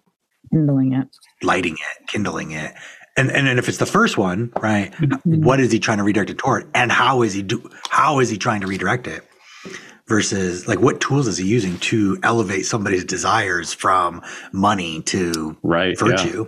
Kindling 0.52 0.92
it. 0.94 1.08
lighting 1.42 1.74
it, 1.74 2.06
kindling 2.08 2.52
it? 2.52 2.72
And 3.16 3.30
and, 3.32 3.48
and 3.48 3.58
if 3.58 3.68
it's 3.68 3.78
the 3.78 3.86
first 3.86 4.16
one, 4.16 4.52
right? 4.60 4.92
Mhm. 4.94 5.42
what 5.42 5.58
is 5.60 5.72
he 5.72 5.78
trying 5.80 5.98
to 5.98 6.04
redirect 6.04 6.30
it 6.30 6.38
toward 6.38 6.68
and 6.74 6.92
how 6.92 7.22
is 7.22 7.32
he 7.34 7.42
do 7.42 7.68
how 7.90 8.20
is 8.20 8.28
he 8.30 8.38
trying 8.38 8.60
to 8.60 8.66
redirect 8.68 9.06
it 9.08 9.27
versus 10.08 10.66
like 10.66 10.80
what 10.80 11.00
tools 11.00 11.28
is 11.28 11.36
he 11.38 11.46
using 11.46 11.78
to 11.78 12.18
elevate 12.22 12.64
somebody's 12.66 13.04
desires 13.04 13.72
from 13.72 14.22
money 14.52 15.02
to 15.02 15.56
Right. 15.62 15.96
yeah. 16.00 16.06
virtue 16.06 16.46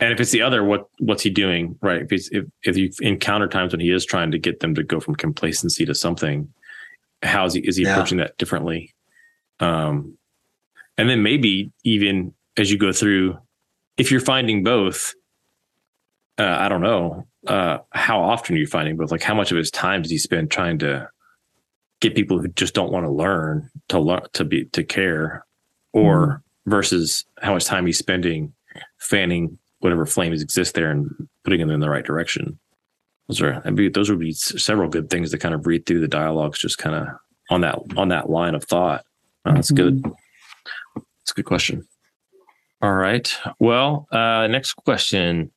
And 0.00 0.12
if 0.12 0.20
it's 0.20 0.30
the 0.30 0.42
other, 0.42 0.62
what 0.62 0.88
what's 1.00 1.22
he 1.24 1.30
doing? 1.30 1.76
Right. 1.82 2.02
If 2.02 2.10
he's 2.10 2.28
if, 2.30 2.44
if 2.62 2.76
you 2.76 2.90
encounter 3.00 3.48
times 3.48 3.72
when 3.72 3.80
he 3.80 3.90
is 3.90 4.04
trying 4.04 4.30
to 4.30 4.38
get 4.38 4.60
them 4.60 4.74
to 4.76 4.82
go 4.84 5.00
from 5.00 5.16
complacency 5.16 5.84
to 5.86 5.94
something, 5.94 6.48
how 7.22 7.46
is 7.46 7.54
he 7.54 7.60
is 7.66 7.76
he 7.76 7.82
Yeah. 7.84 7.94
approaching 7.94 8.18
that 8.18 8.36
differently? 8.38 8.94
Um 9.58 10.16
and 10.96 11.08
then 11.08 11.22
maybe 11.22 11.72
even 11.84 12.34
as 12.56 12.70
you 12.70 12.78
go 12.78 12.92
through, 12.92 13.38
if 13.96 14.10
you're 14.10 14.20
finding 14.20 14.64
both, 14.64 15.14
uh, 16.38 16.56
I 16.60 16.68
don't 16.68 16.80
know, 16.80 17.26
uh, 17.46 17.78
how 17.92 18.20
often 18.20 18.56
are 18.56 18.58
you 18.58 18.66
finding 18.66 18.96
both? 18.96 19.12
Like 19.12 19.22
how 19.22 19.34
much 19.34 19.52
of 19.52 19.56
his 19.58 19.70
time 19.70 20.02
does 20.02 20.10
he 20.10 20.18
spend 20.18 20.50
trying 20.50 20.78
to 20.80 21.08
get 22.00 22.14
people 22.14 22.38
who 22.38 22.48
just 22.48 22.74
don't 22.74 22.92
want 22.92 23.04
to 23.04 23.10
learn 23.10 23.68
to 23.88 23.98
learn 23.98 24.22
to 24.34 24.44
be 24.44 24.64
to 24.66 24.84
care, 24.84 25.44
or 25.92 26.42
versus 26.66 27.24
how 27.40 27.54
much 27.54 27.64
time 27.64 27.86
he's 27.86 27.98
spending 27.98 28.52
fanning 28.98 29.58
whatever 29.80 30.06
flames 30.06 30.42
exist 30.42 30.74
there 30.74 30.90
and 30.90 31.10
putting 31.44 31.60
them 31.60 31.70
in 31.70 31.80
the 31.80 31.90
right 31.90 32.04
direction. 32.04 32.58
Those 33.28 33.40
are 33.40 33.62
I 33.64 33.70
mean, 33.70 33.92
those 33.92 34.10
would 34.10 34.18
be 34.18 34.32
several 34.32 34.88
good 34.88 35.10
things 35.10 35.30
to 35.30 35.38
kind 35.38 35.54
of 35.54 35.66
read 35.66 35.86
through 35.86 36.00
the 36.00 36.08
dialogues, 36.08 36.58
just 36.58 36.78
kind 36.78 36.96
of 36.96 37.08
on 37.50 37.60
that 37.62 37.78
on 37.96 38.08
that 38.08 38.30
line 38.30 38.54
of 38.54 38.64
thought. 38.64 39.04
Uh, 39.44 39.54
that's 39.54 39.70
good. 39.70 40.02
That's 40.94 41.32
a 41.32 41.34
good 41.34 41.44
question. 41.44 41.86
All 42.80 42.94
right. 42.94 43.34
Well, 43.58 44.06
uh, 44.12 44.46
next 44.46 44.74
question. 44.74 45.50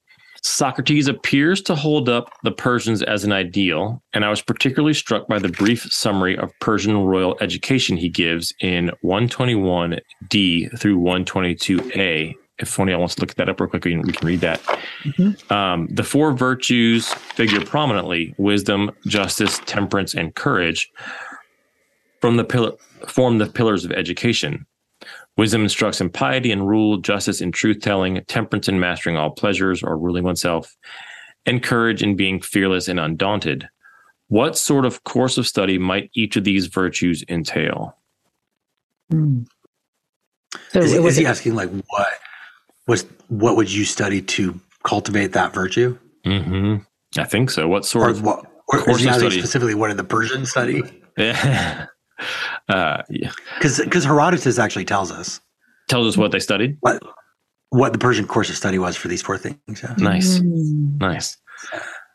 Socrates 0.43 1.07
appears 1.07 1.61
to 1.61 1.75
hold 1.75 2.09
up 2.09 2.31
the 2.43 2.51
Persians 2.51 3.03
as 3.03 3.23
an 3.23 3.31
ideal, 3.31 4.01
and 4.13 4.25
I 4.25 4.29
was 4.29 4.41
particularly 4.41 4.95
struck 4.95 5.27
by 5.27 5.37
the 5.37 5.49
brief 5.49 5.91
summary 5.93 6.35
of 6.35 6.51
Persian 6.59 6.97
royal 6.97 7.37
education 7.41 7.95
he 7.95 8.09
gives 8.09 8.51
in 8.59 8.91
121d 9.03 10.79
through 10.79 10.97
122a. 10.99 12.35
If 12.57 12.79
anyone 12.79 12.99
wants 13.01 13.15
to 13.15 13.21
look 13.21 13.35
that 13.35 13.49
up 13.49 13.59
real 13.59 13.69
quick, 13.69 13.85
we 13.85 13.91
can, 13.91 14.01
we 14.01 14.13
can 14.13 14.27
read 14.27 14.41
that. 14.41 14.61
Mhm. 15.03 15.51
Um, 15.51 15.87
the 15.91 16.03
four 16.03 16.31
virtues 16.31 17.07
figure 17.13 17.63
prominently: 17.63 18.33
wisdom, 18.37 18.91
justice, 19.07 19.59
temperance, 19.65 20.13
and 20.13 20.33
courage. 20.35 20.91
From 22.19 22.37
the 22.37 22.43
pillar, 22.43 22.73
form 23.07 23.39
the 23.39 23.47
pillars 23.47 23.83
of 23.83 23.91
education. 23.91 24.67
Wisdom 25.37 25.63
instructs 25.63 26.01
in 26.01 26.09
piety 26.09 26.51
and 26.51 26.67
rule, 26.67 26.97
justice 26.97 27.41
in 27.41 27.51
truth 27.51 27.79
telling, 27.81 28.23
temperance 28.25 28.67
in 28.67 28.79
mastering 28.79 29.17
all 29.17 29.31
pleasures 29.31 29.81
or 29.81 29.97
ruling 29.97 30.23
oneself, 30.23 30.75
and 31.45 31.63
courage 31.63 32.03
in 32.03 32.15
being 32.15 32.41
fearless 32.41 32.87
and 32.87 32.99
undaunted. 32.99 33.67
What 34.27 34.57
sort 34.57 34.85
of 34.85 35.03
course 35.03 35.37
of 35.37 35.47
study 35.47 35.77
might 35.77 36.09
each 36.13 36.35
of 36.35 36.43
these 36.43 36.67
virtues 36.67 37.23
entail? 37.27 37.97
Mm. 39.11 39.47
So 40.69 40.79
is, 40.79 40.93
it 40.93 40.97
is 40.97 41.03
was 41.03 41.15
he 41.15 41.25
asking 41.25 41.55
like 41.55 41.69
what 41.69 42.07
was 42.87 43.05
what 43.27 43.55
would 43.55 43.71
you 43.71 43.85
study 43.85 44.21
to 44.21 44.59
cultivate 44.83 45.33
that 45.33 45.53
virtue 45.53 45.97
hmm 46.25 46.77
I 47.17 47.25
think 47.25 47.49
so. 47.49 47.67
What 47.67 47.85
sort 47.85 48.07
or 48.07 48.09
of 48.11 48.23
what 48.23 48.45
or 48.69 48.79
course 48.79 48.97
is 48.97 49.03
he 49.03 49.09
of 49.09 49.15
study. 49.15 49.39
specifically 49.39 49.75
what 49.75 49.89
did 49.89 49.97
the 49.97 50.03
Persian 50.03 50.45
study 50.45 50.81
yeah. 51.17 51.87
Because 53.55 53.79
because 53.79 54.03
herodotus 54.05 54.57
actually 54.59 54.85
tells 54.85 55.11
us 55.11 55.41
tells 55.87 56.07
us 56.07 56.17
what 56.17 56.31
they 56.31 56.39
studied? 56.39 56.77
what 56.81 57.01
what 57.69 57.93
the 57.93 57.99
persian 57.99 58.27
course 58.27 58.49
of 58.49 58.55
study 58.55 58.79
was 58.79 58.95
for 58.95 59.07
these 59.07 59.21
four 59.21 59.37
things 59.37 59.57
yeah. 59.83 59.95
Nice. 59.97 60.39
Mm. 60.39 60.99
Nice. 60.99 61.37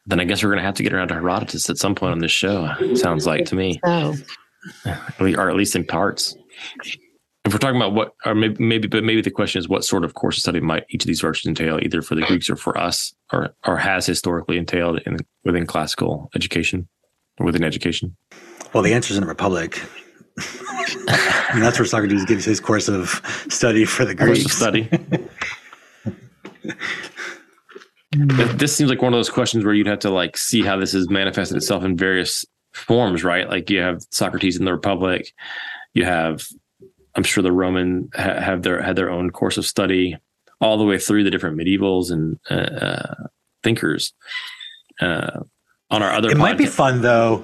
Then 0.07 0.21
I 0.21 0.25
guess 0.25 0.42
we're 0.42 0.51
going 0.51 0.59
to 0.59 0.64
have 0.64 0.75
to 0.75 0.83
get 0.83 0.92
around 0.92 1.09
to 1.09 1.14
Herodotus 1.14 1.69
at 1.69 1.79
some 1.79 1.95
point 1.95 2.12
on 2.12 2.21
this 2.21 2.31
show. 2.31 2.73
Sounds 2.95 3.27
like 3.27 3.45
to 3.47 3.57
me, 3.57 3.81
So 3.85 4.14
or 5.21 5.51
at 5.51 5.57
least 5.57 5.77
in 5.77 5.85
parts. 5.85 6.37
If 7.45 7.53
we're 7.53 7.59
talking 7.59 7.77
about 7.77 7.95
what, 7.95 8.14
or 8.25 8.35
maybe, 8.35 8.62
maybe, 8.62 8.88
but 8.88 9.05
maybe 9.05 9.21
the 9.21 9.31
question 9.31 9.61
is 9.61 9.69
what 9.69 9.85
sort 9.85 10.05
of 10.05 10.14
course 10.14 10.37
of 10.37 10.42
study 10.42 10.61
might 10.61 10.85
each 10.90 11.05
of 11.05 11.07
these 11.07 11.21
virtues 11.21 11.47
entail, 11.47 11.79
either 11.81 12.03
for 12.03 12.16
the 12.16 12.23
Greeks 12.23 12.51
or 12.51 12.57
for 12.57 12.77
us, 12.77 13.14
or 13.33 13.55
or 13.64 13.77
has 13.77 14.07
historically 14.07 14.59
entailed 14.59 15.01
in 15.07 15.19
within 15.45 15.66
classical 15.66 16.29
education 16.35 16.88
or 17.38 17.47
within 17.47 17.62
education? 17.62 18.16
Well, 18.73 18.83
the 18.83 18.95
answer 18.95 19.12
is 19.12 19.16
in 19.16 19.23
the 19.23 19.29
Republic. 19.29 19.81
and 21.53 21.62
that's 21.62 21.79
where 21.79 21.87
Socrates 21.87 22.25
gives 22.25 22.44
his 22.44 22.61
course 22.61 22.88
of 22.88 23.20
study 23.49 23.85
for 23.85 24.05
the 24.05 24.14
Greeks. 24.14 24.42
Course 24.42 24.44
of 24.46 24.53
study. 24.53 24.88
this 28.12 28.75
seems 28.77 28.90
like 28.90 29.03
one 29.03 29.12
of 29.12 29.18
those 29.18 29.31
questions 29.31 29.64
where 29.64 29.75
you'd 29.75 29.87
have 29.87 29.99
to 30.01 30.11
like 30.11 30.37
see 30.37 30.62
how 30.62 30.77
this 30.77 30.92
has 30.92 31.09
manifested 31.09 31.57
itself 31.57 31.85
in 31.85 31.96
various 31.96 32.44
forms, 32.72 33.25
right? 33.25 33.49
Like 33.49 33.70
you 33.70 33.81
have 33.81 34.03
Socrates 34.11 34.59
in 34.59 34.64
the 34.64 34.72
Republic, 34.72 35.33
you 35.94 36.05
have, 36.05 36.46
I'm 37.14 37.22
sure 37.22 37.42
the 37.42 37.53
Roman 37.53 38.11
ha- 38.14 38.40
have 38.40 38.62
their 38.62 38.83
had 38.83 38.96
their 38.96 39.11
own 39.11 39.31
course 39.31 39.57
of 39.57 39.66
study 39.66 40.16
all 40.61 40.77
the 40.79 40.85
way 40.85 40.99
through 40.99 41.25
the 41.25 41.31
different 41.31 41.59
medievals 41.59 42.11
and 42.11 42.38
uh, 42.51 42.55
uh, 42.55 43.14
thinkers. 43.62 44.12
Uh, 45.01 45.40
on 45.90 46.03
our 46.03 46.11
other, 46.11 46.31
it 46.31 46.35
podcast. 46.35 46.38
might 46.38 46.59
be 46.59 46.66
fun 46.66 47.01
though. 47.01 47.38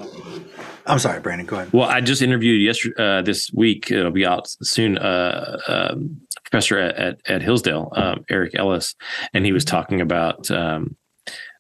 I'm 0.87 0.99
sorry, 0.99 1.21
Brandon. 1.21 1.47
Go 1.47 1.57
ahead. 1.57 1.73
Well, 1.73 1.88
I 1.88 2.01
just 2.01 2.23
interviewed 2.23 2.61
yesterday 2.61 3.18
uh, 3.18 3.23
this 3.23 3.51
week. 3.53 3.90
It'll 3.90 4.11
be 4.11 4.27
out 4.27 4.49
soon. 4.62 4.99
Uh, 4.99 5.59
um, 5.68 6.21
professor 6.45 6.79
at, 6.79 6.97
at, 6.97 7.21
at 7.27 7.42
Hillsdale, 7.42 7.90
um, 7.97 8.25
Eric 8.29 8.55
Ellis, 8.55 8.95
and 9.33 9.47
he 9.47 9.53
was 9.53 9.64
talking 9.64 10.01
about 10.01 10.51
um, 10.51 10.97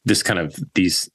this 0.04 0.22
kind 0.22 0.38
of 0.38 0.54
these 0.74 1.10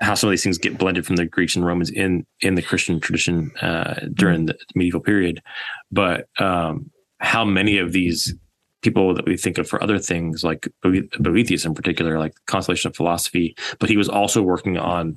how 0.00 0.14
some 0.14 0.28
of 0.28 0.32
these 0.32 0.44
things 0.44 0.58
get 0.58 0.78
blended 0.78 1.04
from 1.04 1.16
the 1.16 1.24
Greeks 1.24 1.56
and 1.56 1.64
Romans 1.64 1.90
in 1.90 2.26
in 2.40 2.54
the 2.54 2.62
Christian 2.62 3.00
tradition 3.00 3.52
uh, 3.60 4.00
during 4.12 4.46
the 4.46 4.56
medieval 4.74 5.00
period, 5.00 5.42
but 5.90 6.28
um, 6.38 6.90
how 7.18 7.44
many 7.44 7.78
of 7.78 7.92
these 7.92 8.34
people 8.82 9.14
that 9.14 9.24
we 9.24 9.36
think 9.36 9.58
of 9.58 9.68
for 9.68 9.82
other 9.82 9.98
things, 9.98 10.42
like 10.42 10.68
Boethius 10.82 11.64
in 11.64 11.72
particular, 11.72 12.18
like 12.18 12.34
Consolation 12.46 12.88
of 12.88 12.96
Philosophy, 12.96 13.54
but 13.78 13.88
he 13.88 13.96
was 13.96 14.08
also 14.08 14.42
working 14.42 14.76
on 14.76 15.16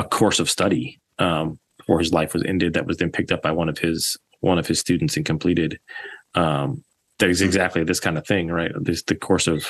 a 0.00 0.04
course 0.04 0.40
of 0.40 0.48
study 0.48 0.98
um, 1.18 1.58
before 1.76 1.98
his 1.98 2.12
life 2.12 2.32
was 2.32 2.42
ended 2.44 2.72
that 2.72 2.86
was 2.86 2.96
then 2.96 3.10
picked 3.10 3.30
up 3.30 3.42
by 3.42 3.52
one 3.52 3.68
of 3.68 3.78
his 3.78 4.16
one 4.40 4.58
of 4.58 4.66
his 4.66 4.80
students 4.80 5.16
and 5.16 5.26
completed. 5.26 5.78
Um, 6.34 6.82
that 7.18 7.28
is 7.28 7.42
exactly 7.42 7.84
this 7.84 8.00
kind 8.00 8.16
of 8.16 8.26
thing, 8.26 8.48
right? 8.48 8.72
This 8.80 9.02
the 9.02 9.14
course 9.14 9.46
of 9.46 9.66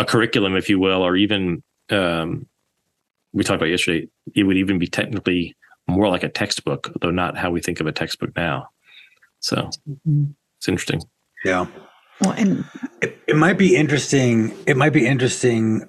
a 0.00 0.04
curriculum, 0.04 0.56
if 0.56 0.68
you 0.68 0.80
will, 0.80 1.02
or 1.02 1.14
even 1.14 1.62
um, 1.90 2.46
we 3.32 3.44
talked 3.44 3.56
about 3.56 3.70
yesterday, 3.70 4.08
it 4.34 4.42
would 4.42 4.56
even 4.56 4.78
be 4.78 4.88
technically 4.88 5.56
more 5.86 6.08
like 6.08 6.24
a 6.24 6.28
textbook, 6.28 6.92
though 7.00 7.12
not 7.12 7.36
how 7.36 7.50
we 7.50 7.60
think 7.60 7.80
of 7.80 7.86
a 7.86 7.92
textbook 7.92 8.34
now. 8.36 8.68
So 9.38 9.70
mm-hmm. 9.88 10.24
it's 10.58 10.68
interesting. 10.68 11.02
Yeah. 11.44 11.66
Well, 12.20 12.32
and 12.32 12.64
it, 13.00 13.16
it 13.28 13.36
might 13.36 13.58
be 13.58 13.76
interesting. 13.76 14.52
It 14.66 14.76
might 14.76 14.92
be 14.92 15.06
interesting 15.06 15.88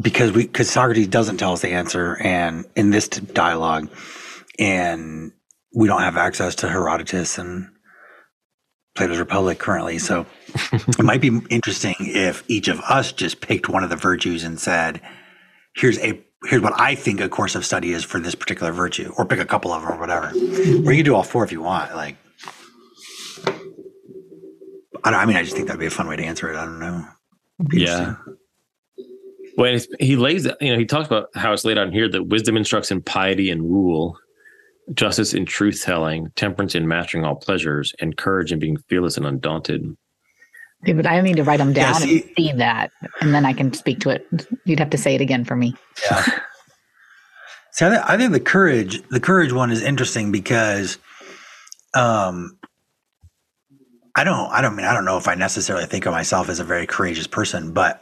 because 0.00 0.32
we 0.32 0.46
because 0.46 0.70
Socrates 0.70 1.08
doesn't 1.08 1.38
tell 1.38 1.52
us 1.52 1.62
the 1.62 1.70
answer, 1.70 2.16
and 2.22 2.64
in 2.76 2.90
this 2.90 3.08
dialogue, 3.08 3.90
and 4.58 5.32
we 5.74 5.88
don't 5.88 6.02
have 6.02 6.16
access 6.16 6.54
to 6.56 6.68
Herodotus 6.68 7.38
and 7.38 7.68
Plato's 8.94 9.18
Republic 9.18 9.58
currently. 9.58 9.98
So 9.98 10.26
it 10.72 11.02
might 11.02 11.20
be 11.20 11.40
interesting 11.50 11.94
if 11.98 12.44
each 12.48 12.68
of 12.68 12.80
us 12.80 13.12
just 13.12 13.40
picked 13.40 13.68
one 13.68 13.84
of 13.84 13.90
the 13.90 13.96
virtues 13.96 14.44
and 14.44 14.58
said, 14.58 15.00
"Here's 15.74 15.98
a 15.98 16.22
here's 16.46 16.62
what 16.62 16.78
I 16.78 16.94
think 16.94 17.20
a 17.20 17.28
course 17.28 17.54
of 17.54 17.64
study 17.64 17.92
is 17.92 18.04
for 18.04 18.18
this 18.18 18.34
particular 18.34 18.72
virtue, 18.72 19.12
or 19.16 19.24
pick 19.24 19.38
a 19.38 19.44
couple 19.44 19.72
of 19.72 19.82
them 19.82 19.92
or 19.92 19.98
whatever. 19.98 20.28
Or 20.28 20.92
you 20.92 20.96
can 20.96 21.04
do 21.04 21.14
all 21.14 21.22
four 21.22 21.44
if 21.44 21.52
you 21.52 21.62
want. 21.62 21.94
Like, 21.94 22.16
I, 25.04 25.10
I 25.10 25.26
mean, 25.26 25.36
I 25.36 25.42
just 25.42 25.54
think 25.54 25.68
that'd 25.68 25.80
be 25.80 25.86
a 25.86 25.90
fun 25.90 26.08
way 26.08 26.16
to 26.16 26.24
answer 26.24 26.50
it. 26.50 26.56
I 26.56 26.64
don't 26.64 26.78
know. 26.78 27.06
Yeah. 27.72 28.16
Well, 29.56 29.78
he 30.00 30.16
lays, 30.16 30.46
you 30.60 30.72
know, 30.72 30.78
he 30.78 30.86
talks 30.86 31.06
about 31.06 31.28
how 31.34 31.52
it's 31.52 31.64
laid 31.64 31.78
out 31.78 31.86
in 31.86 31.92
here 31.92 32.08
that 32.08 32.24
wisdom 32.24 32.56
instructs 32.56 32.90
in 32.90 33.02
piety 33.02 33.50
and 33.50 33.62
rule, 33.62 34.18
justice 34.94 35.34
in 35.34 35.44
truth 35.44 35.82
telling, 35.82 36.30
temperance 36.36 36.74
in 36.74 36.88
mastering 36.88 37.24
all 37.24 37.36
pleasures, 37.36 37.94
and 38.00 38.16
courage 38.16 38.52
in 38.52 38.58
being 38.58 38.76
fearless 38.88 39.16
and 39.16 39.26
undaunted. 39.26 39.96
Okay, 40.82 40.94
but 40.94 41.06
I 41.06 41.20
need 41.20 41.36
to 41.36 41.44
write 41.44 41.58
them 41.58 41.72
down 41.72 41.92
yeah, 41.92 41.98
see, 41.98 42.22
and 42.22 42.30
see 42.36 42.52
that, 42.52 42.90
and 43.20 43.34
then 43.34 43.44
I 43.44 43.52
can 43.52 43.72
speak 43.72 44.00
to 44.00 44.10
it. 44.10 44.26
You'd 44.64 44.80
have 44.80 44.90
to 44.90 44.98
say 44.98 45.14
it 45.14 45.20
again 45.20 45.44
for 45.44 45.54
me. 45.54 45.74
Yeah. 46.10 46.40
See, 47.72 47.86
I, 47.86 47.88
th- 47.88 48.02
I 48.04 48.18
think 48.18 48.32
the 48.32 48.40
courage, 48.40 49.02
the 49.08 49.18
courage 49.18 49.50
one 49.50 49.70
is 49.70 49.82
interesting 49.82 50.30
because, 50.30 50.98
um, 51.94 52.58
I 54.14 54.24
don't, 54.24 54.50
I 54.50 54.60
don't 54.60 54.76
mean, 54.76 54.84
I 54.84 54.92
don't 54.92 55.06
know 55.06 55.16
if 55.16 55.26
I 55.26 55.34
necessarily 55.36 55.86
think 55.86 56.04
of 56.04 56.12
myself 56.12 56.50
as 56.50 56.60
a 56.60 56.64
very 56.64 56.86
courageous 56.86 57.26
person, 57.26 57.72
but, 57.72 58.01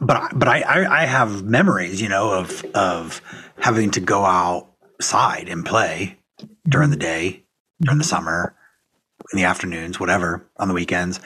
but, 0.00 0.38
but 0.38 0.48
I, 0.48 0.60
I, 0.60 1.02
I 1.02 1.06
have 1.06 1.44
memories, 1.44 2.00
you 2.00 2.08
know, 2.08 2.32
of, 2.32 2.64
of 2.74 3.20
having 3.58 3.90
to 3.92 4.00
go 4.00 4.24
outside 4.24 5.48
and 5.48 5.64
play 5.64 6.18
during 6.68 6.90
the 6.90 6.96
day, 6.96 7.44
during 7.80 7.98
the 7.98 8.04
summer, 8.04 8.54
in 9.32 9.38
the 9.38 9.44
afternoons, 9.44 10.00
whatever, 10.00 10.48
on 10.56 10.68
the 10.68 10.74
weekends. 10.74 11.20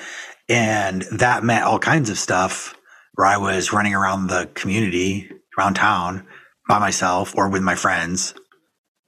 And 0.49 1.03
that 1.13 1.45
meant 1.45 1.65
all 1.65 1.79
kinds 1.79 2.11
of 2.11 2.19
stuff 2.19 2.75
where 3.15 3.27
I 3.27 3.37
was 3.37 3.73
running 3.73 3.95
around 3.95 4.27
the 4.27 4.51
community, 4.55 5.31
around 5.57 5.75
town 5.75 6.27
by 6.69 6.79
myself 6.79 7.35
or 7.37 7.49
with 7.49 7.63
my 7.63 7.75
friends, 7.75 8.35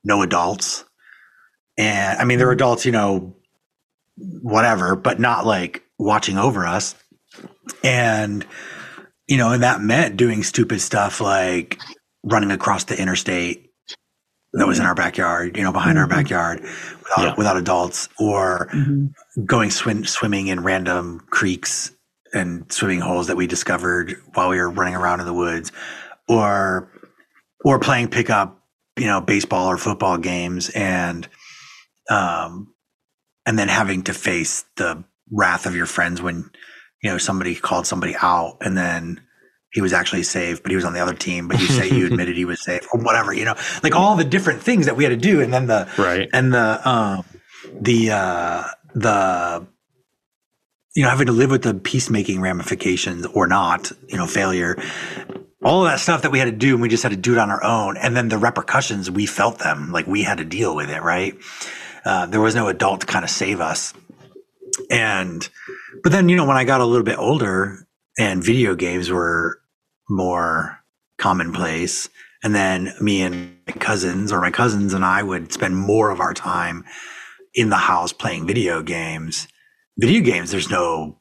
no 0.05 0.23
adults. 0.23 0.85
And 1.77 2.19
I 2.19 2.25
mean, 2.25 2.39
there 2.39 2.47
were 2.47 2.53
adults, 2.53 2.85
you 2.87 2.93
know, 2.93 3.37
whatever, 4.17 4.95
but 4.95 5.19
not 5.19 5.45
like 5.45 5.83
watching 5.99 6.39
over 6.39 6.67
us. 6.67 6.95
And, 7.83 8.47
you 9.27 9.37
know, 9.37 9.53
and 9.53 9.63
that 9.63 9.81
meant 9.81 10.17
doing 10.17 10.43
stupid 10.43 10.81
stuff 10.81 11.21
like 11.21 11.79
running 12.23 12.51
across 12.51 12.85
the 12.85 13.01
interstate 13.01 13.71
that 14.53 14.67
was 14.67 14.79
in 14.79 14.87
our 14.87 14.95
backyard, 14.95 15.57
you 15.57 15.63
know, 15.63 15.73
behind 15.73 15.97
mm-hmm. 15.99 16.13
our 16.13 16.23
backyard 16.23 16.61
without, 16.61 17.23
yeah. 17.23 17.35
without 17.37 17.57
adults 17.57 18.09
or 18.19 18.69
mm-hmm. 18.73 19.45
going 19.45 19.71
swim, 19.71 20.05
swimming 20.05 20.47
in 20.47 20.63
random 20.63 21.21
creeks 21.31 21.93
and 22.33 22.71
swimming 22.73 23.01
holes 23.01 23.27
that 23.27 23.37
we 23.37 23.47
discovered 23.47 24.17
while 24.35 24.49
we 24.49 24.59
were 24.59 24.71
running 24.71 24.95
around 24.95 25.21
in 25.21 25.27
the 25.27 25.35
woods 25.35 25.73
or, 26.29 26.91
or 27.65 27.79
playing 27.79 28.09
pickup, 28.09 28.61
you 28.97 29.07
know, 29.07 29.21
baseball 29.21 29.69
or 29.69 29.77
football 29.77 30.19
games 30.19 30.71
and, 30.71 31.29
um, 32.11 32.73
and 33.47 33.59
then 33.59 33.69
having 33.69 34.03
to 34.03 34.15
face 34.15 34.65
the 34.77 35.03
wrath 35.33 35.67
of 35.67 35.75
your 35.75 35.87
friends 35.87 36.23
when, 36.23 36.49
you 37.05 37.11
know, 37.11 37.19
somebody 37.19 37.55
called 37.55 37.87
somebody 37.87 38.17
out 38.21 38.57
and 38.61 38.77
then, 38.77 39.21
he 39.75 39.81
was 39.81 39.93
actually 39.93 40.23
safe, 40.23 40.63
but 40.63 40.71
he 40.71 40.77
was 40.77 40.85
on 40.85 40.93
the 40.93 41.01
other 41.01 41.15
team. 41.15 41.49
But 41.49 41.59
you 41.59 41.67
say 41.67 41.91
you 41.91 42.07
admitted 42.07 42.37
he 42.37 42.45
was 42.45 42.63
safe 42.63 42.87
or 42.93 43.01
whatever, 43.01 43.35
you 43.35 43.45
know, 43.45 43.57
like 43.83 43.93
all 43.93 44.15
the 44.15 44.23
different 44.23 44.63
things 44.63 44.87
that 44.87 44.97
we 44.97 45.03
had 45.03 45.11
to 45.11 45.17
do. 45.17 45.41
And 45.41 45.53
then 45.53 45.67
the, 45.67 45.89
right. 45.99 46.29
And 46.33 46.55
the, 46.55 46.89
um, 46.89 47.25
the, 47.81 48.13
uh, 48.13 48.65
the, 48.95 49.67
you 50.95 51.03
know, 51.03 51.11
having 51.11 51.27
to 51.27 51.33
live 51.33 51.51
with 51.51 51.63
the 51.63 51.75
peacemaking 51.75 52.41
ramifications 52.41 53.27
or 53.27 53.49
not, 53.49 53.91
you 54.07 54.17
know, 54.17 54.29
failure, 54.29 54.81
all 55.65 55.85
of 55.85 55.91
that 55.91 55.99
stuff 55.99 56.23
that 56.23 56.31
we 56.31 56.39
had 56.39 56.45
to 56.45 56.53
do 56.53 56.75
and 56.75 56.81
we 56.81 56.89
just 56.89 57.03
had 57.03 57.11
to 57.11 57.17
do 57.19 57.33
it 57.33 57.39
on 57.39 57.51
our 57.51 57.65
own. 57.65 57.97
And 57.97 58.17
then 58.17 58.29
the 58.29 58.39
repercussions, 58.39 59.11
we 59.11 59.27
felt 59.27 59.59
them 59.59 59.91
like 59.91 60.07
we 60.07 60.23
had 60.23 60.39
to 60.39 60.45
deal 60.45 60.77
with 60.77 60.89
it. 60.89 61.03
Right. 61.03 61.35
Uh, 62.05 62.27
there 62.27 62.41
was 62.41 62.55
no 62.55 62.69
adult 62.69 63.01
to 63.01 63.09
kind 63.09 63.25
of 63.25 63.31
save 63.31 63.61
us. 63.61 63.93
And, 64.89 65.49
but 66.03 66.13
then, 66.13 66.29
you 66.29 66.37
know, 66.37 66.47
when 66.47 66.57
I 66.57 66.65
got 66.65 66.81
a 66.81 66.87
little 66.87 67.05
bit 67.05 67.19
older 67.19 67.87
and 68.19 68.43
video 68.43 68.75
games 68.75 69.11
were 69.11 69.61
more 70.09 70.79
commonplace. 71.19 72.09
And 72.43 72.55
then 72.55 72.93
me 73.01 73.23
and 73.23 73.57
my 73.67 73.73
cousins 73.75 74.33
or 74.33 74.41
my 74.41 74.51
cousins 74.51 74.93
and 74.93 75.05
I 75.05 75.23
would 75.23 75.53
spend 75.53 75.77
more 75.77 76.11
of 76.11 76.21
our 76.21 76.35
time 76.35 76.85
in 77.55 77.71
the 77.71 77.77
house 77.77 78.13
playing 78.13 78.47
video 78.47 78.83
games. 78.83 79.49
Video 79.97 80.23
games, 80.23 80.51
there's 80.51 80.71
no, 80.71 81.21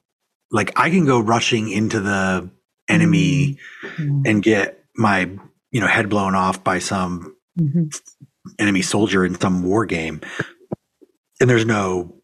like, 0.52 0.78
I 0.78 0.90
can 0.90 1.06
go 1.06 1.20
rushing 1.20 1.70
into 1.70 2.00
the 2.00 2.50
enemy 2.90 3.58
mm-hmm. 3.84 4.24
and 4.26 4.44
get 4.44 4.84
my, 4.96 5.30
you 5.72 5.80
know, 5.80 5.88
head 5.88 6.10
blown 6.10 6.36
off 6.36 6.64
by 6.64 6.80
some 6.80 7.36
mm-hmm. 7.60 7.86
enemy 8.60 8.82
soldier 8.82 9.24
in 9.26 9.40
some 9.40 9.64
war 9.64 9.86
game. 9.86 10.22
And 11.40 11.50
there's 11.50 11.66
no, 11.66 12.16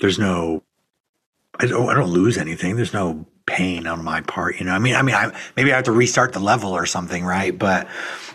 there's 0.00 0.18
no, 0.18 0.64
I 1.58 1.66
don't, 1.66 1.88
I 1.88 1.94
don't 1.94 2.10
lose 2.10 2.38
anything. 2.38 2.76
There's 2.76 2.94
no 2.94 3.26
pain 3.46 3.86
on 3.86 4.04
my 4.04 4.20
part. 4.22 4.58
You 4.58 4.66
know, 4.66 4.72
I 4.72 4.78
mean, 4.78 4.94
I 4.94 5.02
mean, 5.02 5.14
I, 5.14 5.36
maybe 5.56 5.72
I 5.72 5.76
have 5.76 5.84
to 5.84 5.92
restart 5.92 6.32
the 6.32 6.40
level 6.40 6.72
or 6.72 6.86
something, 6.86 7.24
right? 7.24 7.56
But 7.56 7.88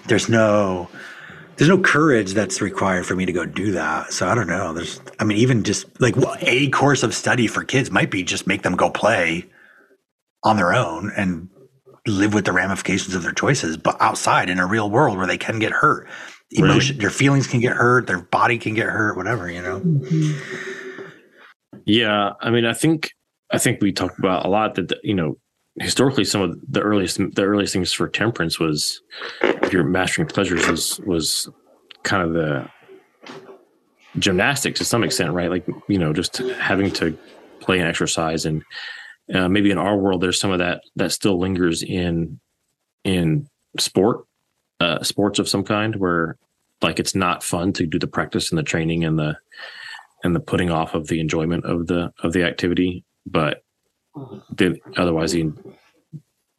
there's 0.07 0.29
no, 0.29 0.89
there's 1.55 1.69
no 1.69 1.79
courage 1.79 2.33
that's 2.33 2.61
required 2.61 3.05
for 3.05 3.15
me 3.15 3.25
to 3.25 3.33
go 3.33 3.45
do 3.45 3.71
that. 3.71 4.13
So 4.13 4.27
I 4.27 4.35
don't 4.35 4.47
know. 4.47 4.73
There's, 4.73 5.01
I 5.19 5.23
mean, 5.23 5.37
even 5.37 5.63
just 5.63 5.99
like 5.99 6.15
a 6.41 6.69
course 6.69 7.03
of 7.03 7.13
study 7.13 7.47
for 7.47 7.63
kids 7.63 7.89
might 7.89 8.11
be 8.11 8.23
just 8.23 8.45
make 8.47 8.61
them 8.61 8.75
go 8.75 8.89
play 8.89 9.45
on 10.43 10.55
their 10.55 10.73
own 10.73 11.11
and 11.17 11.49
live 12.05 12.33
with 12.33 12.45
the 12.45 12.53
ramifications 12.53 13.15
of 13.15 13.23
their 13.23 13.33
choices, 13.33 13.75
but 13.77 13.97
outside 13.99 14.49
in 14.49 14.59
a 14.59 14.65
real 14.65 14.89
world 14.89 15.17
where 15.17 15.27
they 15.27 15.37
can 15.37 15.59
get 15.59 15.71
hurt. 15.71 16.07
emotion 16.51 16.95
right. 16.95 17.01
their 17.01 17.09
feelings 17.09 17.47
can 17.47 17.59
get 17.59 17.75
hurt 17.75 18.07
their 18.07 18.21
body 18.21 18.57
can 18.57 18.73
get 18.73 18.87
hurt 18.87 19.17
whatever 19.17 19.51
you 19.51 19.61
know 19.61 19.81
mm-hmm. 19.81 20.76
Yeah 21.85 22.31
i 22.41 22.49
mean 22.49 22.65
i 22.65 22.73
think 22.73 23.11
i 23.51 23.57
think 23.57 23.81
we 23.81 23.91
talked 23.91 24.17
about 24.19 24.45
a 24.45 24.49
lot 24.49 24.75
that 24.75 24.93
you 25.03 25.13
know 25.13 25.37
historically 25.79 26.25
some 26.25 26.41
of 26.41 26.57
the 26.67 26.81
earliest 26.81 27.17
the 27.35 27.43
earliest 27.43 27.73
things 27.73 27.93
for 27.93 28.07
temperance 28.07 28.59
was 28.59 29.01
if 29.41 29.71
you're 29.71 29.83
mastering 29.83 30.27
pleasures 30.27 30.67
was 30.67 30.99
was 31.01 31.49
kind 32.03 32.23
of 32.23 32.33
the 32.33 32.67
gymnastics 34.19 34.79
to 34.79 34.85
some 34.85 35.03
extent 35.03 35.33
right? 35.33 35.49
Like 35.49 35.67
you 35.87 35.99
know 35.99 36.13
just 36.13 36.37
having 36.37 36.91
to 36.93 37.17
play 37.59 37.79
and 37.79 37.87
exercise 37.87 38.45
and 38.45 38.63
uh, 39.33 39.49
maybe 39.49 39.71
in 39.71 39.77
our 39.77 39.97
world 39.97 40.21
there's 40.21 40.39
some 40.39 40.51
of 40.51 40.59
that 40.59 40.81
that 40.95 41.11
still 41.11 41.37
lingers 41.37 41.83
in 41.83 42.39
in 43.03 43.47
sport 43.77 44.25
uh, 44.79 45.03
sports 45.03 45.37
of 45.39 45.49
some 45.49 45.63
kind 45.63 45.95
where 45.97 46.37
like 46.81 46.99
it's 46.99 47.15
not 47.15 47.43
fun 47.43 47.73
to 47.73 47.85
do 47.85 47.99
the 47.99 48.07
practice 48.07 48.51
and 48.51 48.57
the 48.57 48.63
training 48.63 49.03
and 49.03 49.19
the 49.19 49.37
and 50.27 50.35
the 50.35 50.41
putting 50.41 50.69
off 50.69 50.93
of 50.93 51.07
the 51.07 51.19
enjoyment 51.21 51.63
of 51.63 51.87
the 51.87 52.11
of 52.21 52.33
the 52.33 52.43
activity 52.43 53.03
but 53.25 53.63
the 54.51 54.77
otherwise 54.97 55.31
the 55.31 55.51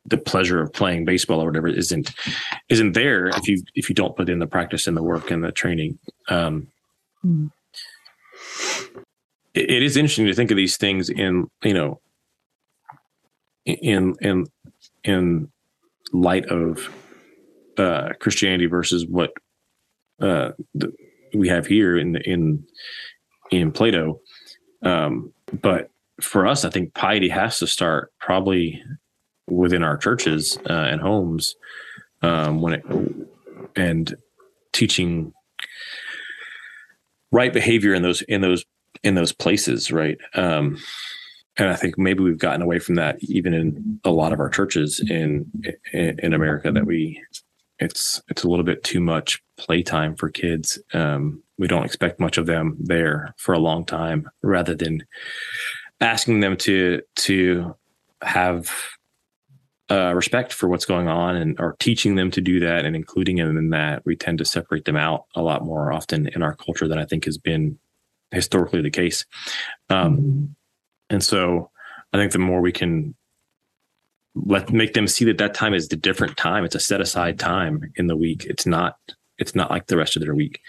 the 0.06 0.16
pleasure 0.16 0.62
of 0.62 0.72
playing 0.72 1.04
baseball 1.04 1.42
or 1.42 1.46
whatever 1.46 1.68
isn't 1.68 2.12
isn't 2.70 2.92
there 2.92 3.28
if 3.28 3.46
you 3.46 3.62
if 3.74 3.90
you 3.90 3.94
don't 3.94 4.16
put 4.16 4.30
in 4.30 4.38
the 4.38 4.46
practice 4.46 4.86
and 4.86 4.96
the 4.96 5.02
work 5.02 5.30
and 5.30 5.44
the 5.44 5.52
training 5.52 5.98
um 6.28 6.66
mm. 7.22 7.50
it, 9.52 9.70
it 9.70 9.82
is 9.82 9.98
interesting 9.98 10.26
to 10.26 10.34
think 10.34 10.50
of 10.50 10.56
these 10.56 10.78
things 10.78 11.10
in 11.10 11.46
you 11.62 11.74
know 11.74 12.00
in 13.66 14.14
in 14.22 14.46
in 15.04 15.52
light 16.12 16.46
of 16.46 16.88
uh, 17.76 18.14
Christianity 18.18 18.66
versus 18.66 19.06
what 19.06 19.32
uh, 20.20 20.52
the, 20.74 20.90
we 21.34 21.48
have 21.48 21.66
here 21.66 21.98
in 21.98 22.16
in 22.16 22.66
in 23.50 23.72
Plato. 23.72 24.20
Um, 24.82 25.32
but 25.60 25.90
for 26.20 26.46
us, 26.46 26.64
I 26.64 26.70
think 26.70 26.94
piety 26.94 27.28
has 27.28 27.58
to 27.58 27.66
start 27.66 28.12
probably 28.20 28.82
within 29.48 29.82
our 29.82 29.96
churches 29.96 30.58
uh, 30.68 30.72
and 30.72 31.00
homes 31.00 31.56
um, 32.22 32.60
when 32.60 32.74
it 32.74 32.84
and 33.76 34.14
teaching 34.72 35.32
right 37.30 37.52
behavior 37.52 37.94
in 37.94 38.02
those 38.02 38.22
in 38.22 38.40
those 38.40 38.64
in 39.02 39.14
those 39.14 39.32
places, 39.32 39.92
right? 39.92 40.18
Um, 40.34 40.78
and 41.56 41.68
I 41.68 41.76
think 41.76 41.98
maybe 41.98 42.22
we've 42.22 42.38
gotten 42.38 42.62
away 42.62 42.78
from 42.78 42.94
that 42.96 43.16
even 43.20 43.54
in 43.54 44.00
a 44.04 44.10
lot 44.10 44.32
of 44.32 44.40
our 44.40 44.48
churches 44.48 45.04
in 45.08 45.50
in, 45.92 46.18
in 46.20 46.34
America 46.34 46.70
that 46.72 46.86
we 46.86 47.22
it's 47.78 48.20
it's 48.28 48.42
a 48.42 48.48
little 48.48 48.64
bit 48.64 48.84
too 48.84 49.00
much 49.00 49.42
playtime 49.56 50.16
for 50.16 50.28
kids. 50.28 50.78
Um, 50.92 51.42
we 51.58 51.66
don't 51.66 51.84
expect 51.84 52.20
much 52.20 52.38
of 52.38 52.46
them 52.46 52.76
there 52.80 53.34
for 53.36 53.52
a 53.52 53.58
long 53.58 53.84
time, 53.84 54.28
rather 54.42 54.74
than 54.74 55.04
asking 56.00 56.40
them 56.40 56.56
to 56.56 57.02
to 57.16 57.74
have 58.22 58.72
uh, 59.90 60.12
respect 60.14 60.52
for 60.52 60.68
what's 60.68 60.84
going 60.84 61.08
on 61.08 61.36
and 61.36 61.58
or 61.58 61.76
teaching 61.80 62.14
them 62.14 62.30
to 62.30 62.40
do 62.40 62.60
that 62.60 62.84
and 62.84 62.94
including 62.94 63.36
them 63.36 63.56
in 63.56 63.70
that. 63.70 64.02
We 64.04 64.16
tend 64.16 64.38
to 64.38 64.44
separate 64.44 64.84
them 64.84 64.96
out 64.96 65.24
a 65.34 65.42
lot 65.42 65.64
more 65.64 65.92
often 65.92 66.28
in 66.28 66.42
our 66.42 66.54
culture 66.54 66.88
than 66.88 66.98
I 66.98 67.04
think 67.04 67.24
has 67.24 67.38
been 67.38 67.78
historically 68.30 68.82
the 68.82 68.90
case. 68.90 69.24
Um, 69.88 70.16
mm-hmm. 70.16 70.44
And 71.10 71.24
so 71.24 71.70
I 72.12 72.18
think 72.18 72.32
the 72.32 72.38
more 72.38 72.60
we 72.60 72.72
can 72.72 73.14
let 74.34 74.70
make 74.72 74.92
them 74.92 75.08
see 75.08 75.24
that 75.24 75.38
that 75.38 75.54
time 75.54 75.74
is 75.74 75.88
the 75.88 75.96
different 75.96 76.36
time. 76.36 76.64
It's 76.64 76.74
a 76.74 76.80
set 76.80 77.00
aside 77.00 77.38
time 77.38 77.92
in 77.96 78.06
the 78.06 78.16
week. 78.16 78.44
It's 78.44 78.66
not 78.66 78.96
it's 79.38 79.54
not 79.54 79.70
like 79.70 79.86
the 79.86 79.96
rest 79.96 80.16
of 80.16 80.22
their 80.22 80.34
week. 80.34 80.60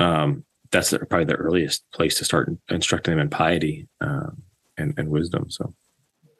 Um, 0.00 0.44
that's 0.70 0.90
probably 0.90 1.24
the 1.24 1.34
earliest 1.34 1.84
place 1.92 2.16
to 2.18 2.24
start 2.24 2.50
instructing 2.68 3.12
them 3.12 3.20
in 3.20 3.30
piety 3.30 3.88
um, 4.00 4.42
and, 4.78 4.94
and 4.96 5.08
wisdom. 5.08 5.50
So, 5.50 5.74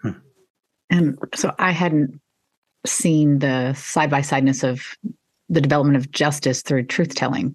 hmm. 0.02 0.10
and 0.88 1.18
so 1.34 1.52
I 1.58 1.72
hadn't 1.72 2.20
seen 2.86 3.40
the 3.40 3.74
side 3.74 4.10
by 4.10 4.20
sideness 4.20 4.62
of 4.62 4.82
the 5.48 5.60
development 5.60 5.96
of 5.96 6.10
justice 6.10 6.62
through 6.62 6.84
truth 6.84 7.14
telling, 7.14 7.54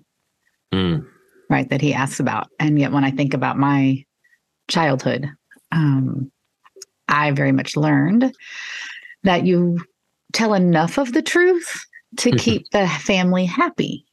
mm. 0.74 1.06
right? 1.50 1.70
That 1.70 1.82
he 1.82 1.94
asks 1.94 2.20
about, 2.20 2.50
and 2.60 2.78
yet 2.78 2.92
when 2.92 3.06
I 3.06 3.12
think 3.12 3.34
about 3.34 3.58
my 3.58 4.04
childhood, 4.68 5.30
um, 5.72 6.32
I 7.08 7.32
very 7.32 7.54
much 7.54 7.78
learned 7.78 8.34
that 9.24 9.46
you 9.46 9.80
tell 10.34 10.54
enough 10.54 10.98
of 10.98 11.14
the 11.14 11.22
truth 11.22 11.86
to 12.18 12.32
keep 12.38 12.70
the 12.72 12.88
family 12.88 13.46
happy. 13.46 14.06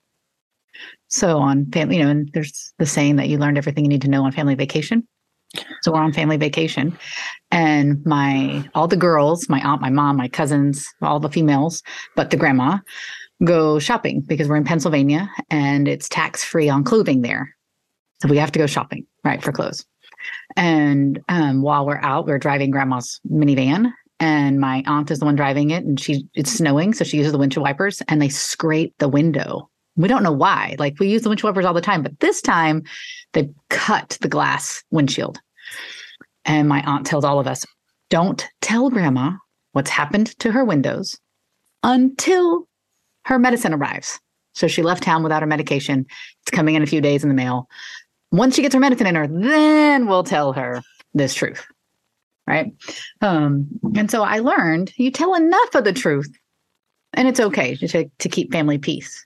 So 1.12 1.38
on 1.38 1.70
family, 1.72 1.98
you 1.98 2.04
know, 2.04 2.10
and 2.10 2.30
there's 2.32 2.72
the 2.78 2.86
saying 2.86 3.16
that 3.16 3.28
you 3.28 3.36
learned 3.36 3.58
everything 3.58 3.84
you 3.84 3.88
need 3.90 4.00
to 4.02 4.08
know 4.08 4.24
on 4.24 4.32
family 4.32 4.54
vacation. 4.54 5.06
So 5.82 5.92
we're 5.92 6.00
on 6.00 6.14
family 6.14 6.38
vacation, 6.38 6.96
and 7.50 8.02
my 8.06 8.66
all 8.74 8.88
the 8.88 8.96
girls, 8.96 9.50
my 9.50 9.60
aunt, 9.60 9.82
my 9.82 9.90
mom, 9.90 10.16
my 10.16 10.28
cousins, 10.28 10.88
all 11.02 11.20
the 11.20 11.28
females, 11.28 11.82
but 12.16 12.30
the 12.30 12.38
grandma, 12.38 12.78
go 13.44 13.78
shopping 13.78 14.22
because 14.22 14.48
we're 14.48 14.56
in 14.56 14.64
Pennsylvania 14.64 15.28
and 15.50 15.86
it's 15.86 16.08
tax 16.08 16.42
free 16.42 16.70
on 16.70 16.82
clothing 16.82 17.20
there. 17.20 17.54
So 18.22 18.28
we 18.28 18.38
have 18.38 18.52
to 18.52 18.58
go 18.58 18.66
shopping, 18.66 19.06
right, 19.24 19.42
for 19.42 19.52
clothes. 19.52 19.84
And 20.56 21.20
um, 21.28 21.60
while 21.60 21.84
we're 21.84 22.00
out, 22.00 22.26
we're 22.26 22.38
driving 22.38 22.70
grandma's 22.70 23.20
minivan, 23.30 23.92
and 24.18 24.58
my 24.58 24.82
aunt 24.86 25.10
is 25.10 25.18
the 25.18 25.26
one 25.26 25.36
driving 25.36 25.68
it, 25.68 25.84
and 25.84 26.00
she 26.00 26.26
it's 26.32 26.52
snowing, 26.52 26.94
so 26.94 27.04
she 27.04 27.18
uses 27.18 27.32
the 27.32 27.38
windshield 27.38 27.64
wipers, 27.64 28.00
and 28.08 28.22
they 28.22 28.30
scrape 28.30 28.94
the 28.98 29.08
window. 29.08 29.68
We 29.96 30.08
don't 30.08 30.22
know 30.22 30.32
why. 30.32 30.76
Like 30.78 30.98
we 30.98 31.08
use 31.08 31.22
the 31.22 31.28
windshield 31.28 31.54
wipers 31.54 31.66
all 31.66 31.74
the 31.74 31.80
time, 31.80 32.02
but 32.02 32.18
this 32.20 32.40
time 32.40 32.82
they 33.32 33.50
cut 33.68 34.16
the 34.20 34.28
glass 34.28 34.82
windshield. 34.90 35.38
And 36.44 36.68
my 36.68 36.82
aunt 36.82 37.06
tells 37.06 37.24
all 37.24 37.38
of 37.38 37.46
us, 37.46 37.64
"Don't 38.10 38.46
tell 38.60 38.90
grandma 38.90 39.32
what's 39.72 39.90
happened 39.90 40.38
to 40.40 40.52
her 40.52 40.64
windows 40.64 41.18
until 41.82 42.66
her 43.26 43.38
medicine 43.38 43.74
arrives." 43.74 44.18
So 44.54 44.66
she 44.66 44.82
left 44.82 45.02
town 45.02 45.22
without 45.22 45.42
her 45.42 45.46
medication. 45.46 46.06
It's 46.42 46.50
coming 46.50 46.74
in 46.74 46.82
a 46.82 46.86
few 46.86 47.00
days 47.00 47.22
in 47.22 47.28
the 47.28 47.34
mail 47.34 47.68
once 48.32 48.56
she 48.56 48.62
gets 48.62 48.74
her 48.74 48.80
medicine 48.80 49.06
in 49.06 49.14
her, 49.14 49.28
then 49.28 50.06
we'll 50.06 50.24
tell 50.24 50.52
her 50.54 50.82
this 51.14 51.34
truth. 51.34 51.64
Right. 52.46 52.72
Um, 53.20 53.68
and 53.94 54.10
so 54.10 54.22
I 54.22 54.40
learned 54.40 54.92
you 54.96 55.12
tell 55.12 55.34
enough 55.34 55.74
of 55.76 55.84
the 55.84 55.92
truth 55.92 56.28
and 57.12 57.28
it's 57.28 57.38
okay 57.38 57.76
to, 57.76 58.10
to 58.18 58.28
keep 58.28 58.50
family 58.50 58.78
peace. 58.78 59.24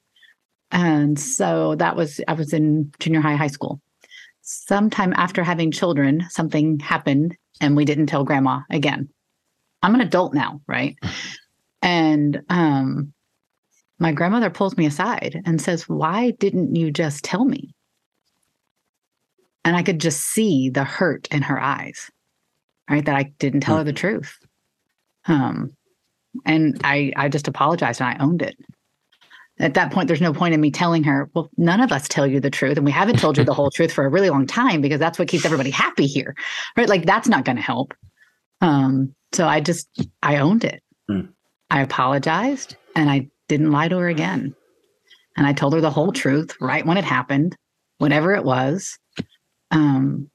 And 0.70 1.18
so 1.18 1.74
that 1.76 1.96
was, 1.96 2.20
I 2.26 2.33
was 2.33 2.52
in 2.52 2.92
junior 2.98 3.20
high, 3.20 3.37
high 3.37 3.46
school. 3.46 3.81
Sometime 4.42 5.12
after 5.16 5.42
having 5.42 5.70
children, 5.70 6.24
something 6.31 6.79
happened 6.81 7.37
and 7.61 7.76
we 7.76 7.85
didn't 7.85 8.07
tell 8.07 8.24
grandma 8.24 8.61
again. 8.70 9.09
I'm 9.83 9.94
an 9.94 10.00
adult 10.00 10.35
now, 10.35 10.61
right? 10.66 10.96
And 11.83 12.42
um, 12.48 13.12
my 14.00 14.11
grandmother 14.11 14.50
pulls 14.50 14.76
me 14.76 14.87
aside 14.87 15.40
and 15.46 15.61
says, 15.61 15.88
Why 15.88 16.33
didn't 16.33 16.74
you 16.74 16.90
just 16.90 17.22
tell 17.22 17.44
me? 17.44 17.74
And 19.64 19.76
I 19.76 19.83
could 19.83 20.00
just 20.00 20.20
see 20.20 20.68
the 20.68 20.85
hurt 20.85 21.29
in 21.31 21.42
her 21.42 21.61
eyes, 21.61 22.11
right? 22.90 23.05
That 23.05 23.14
I 23.14 23.33
didn't 23.38 23.61
tell 23.61 23.76
her 23.76 23.85
the 23.85 23.92
truth. 23.92 24.37
Um, 25.26 25.76
and 26.44 26.81
I, 26.85 27.12
I 27.16 27.29
just 27.29 27.48
apologized 27.48 28.00
and 28.00 28.11
I 28.11 28.24
owned 28.24 28.42
it. 28.42 28.57
At 29.59 29.75
that 29.75 29.90
point, 29.90 30.09
there's 30.09 30.21
no 30.21 30.35
point 30.35 30.53
in 30.53 30.61
me 30.61 30.71
telling 30.71 31.03
her, 31.05 31.31
well, 31.35 31.51
none 31.57 31.81
of 31.81 31.90
us 31.90 32.09
tell 32.09 32.27
you 32.27 32.40
the 32.40 32.51
truth. 32.51 32.77
And 32.77 32.85
we 32.85 32.92
haven't 32.92 33.19
told 33.19 33.38
you 33.38 33.45
the 33.45 33.55
whole 33.55 33.71
truth 33.71 33.90
for 33.90 34.05
a 34.05 34.09
really 34.09 34.29
long 34.29 34.47
time 34.47 34.83
because 34.83 34.99
that's 34.99 35.19
what 35.19 35.29
keeps 35.29 35.47
everybody 35.47 35.71
happy 35.71 36.07
here, 36.07 36.35
right? 36.77 36.88
Like 36.88 37.07
that's 37.07 37.29
not 37.29 37.45
going 37.45 37.57
to 37.57 37.62
help. 37.62 37.95
Um, 38.61 39.14
so 39.33 39.47
I 39.47 39.61
just, 39.61 39.88
I 40.23 40.37
owned 40.38 40.64
it. 40.64 40.83
Mm. 41.11 41.31
I 41.71 41.81
apologized 41.81 42.77
and 42.95 43.11
I 43.11 43.29
didn't 43.49 43.73
lie 43.73 43.88
to 43.88 43.99
her 43.99 44.09
again. 44.09 44.55
And 45.37 45.47
I 45.47 45.53
told 45.53 45.73
her 45.73 45.81
the 45.81 45.90
whole 45.90 46.12
truth 46.12 46.55
right 46.61 46.85
when 46.85 46.97
it 46.99 47.05
happened, 47.05 47.57
whatever 47.99 48.35
it 48.35 48.45
was. 48.45 48.99
Um, 49.71 50.31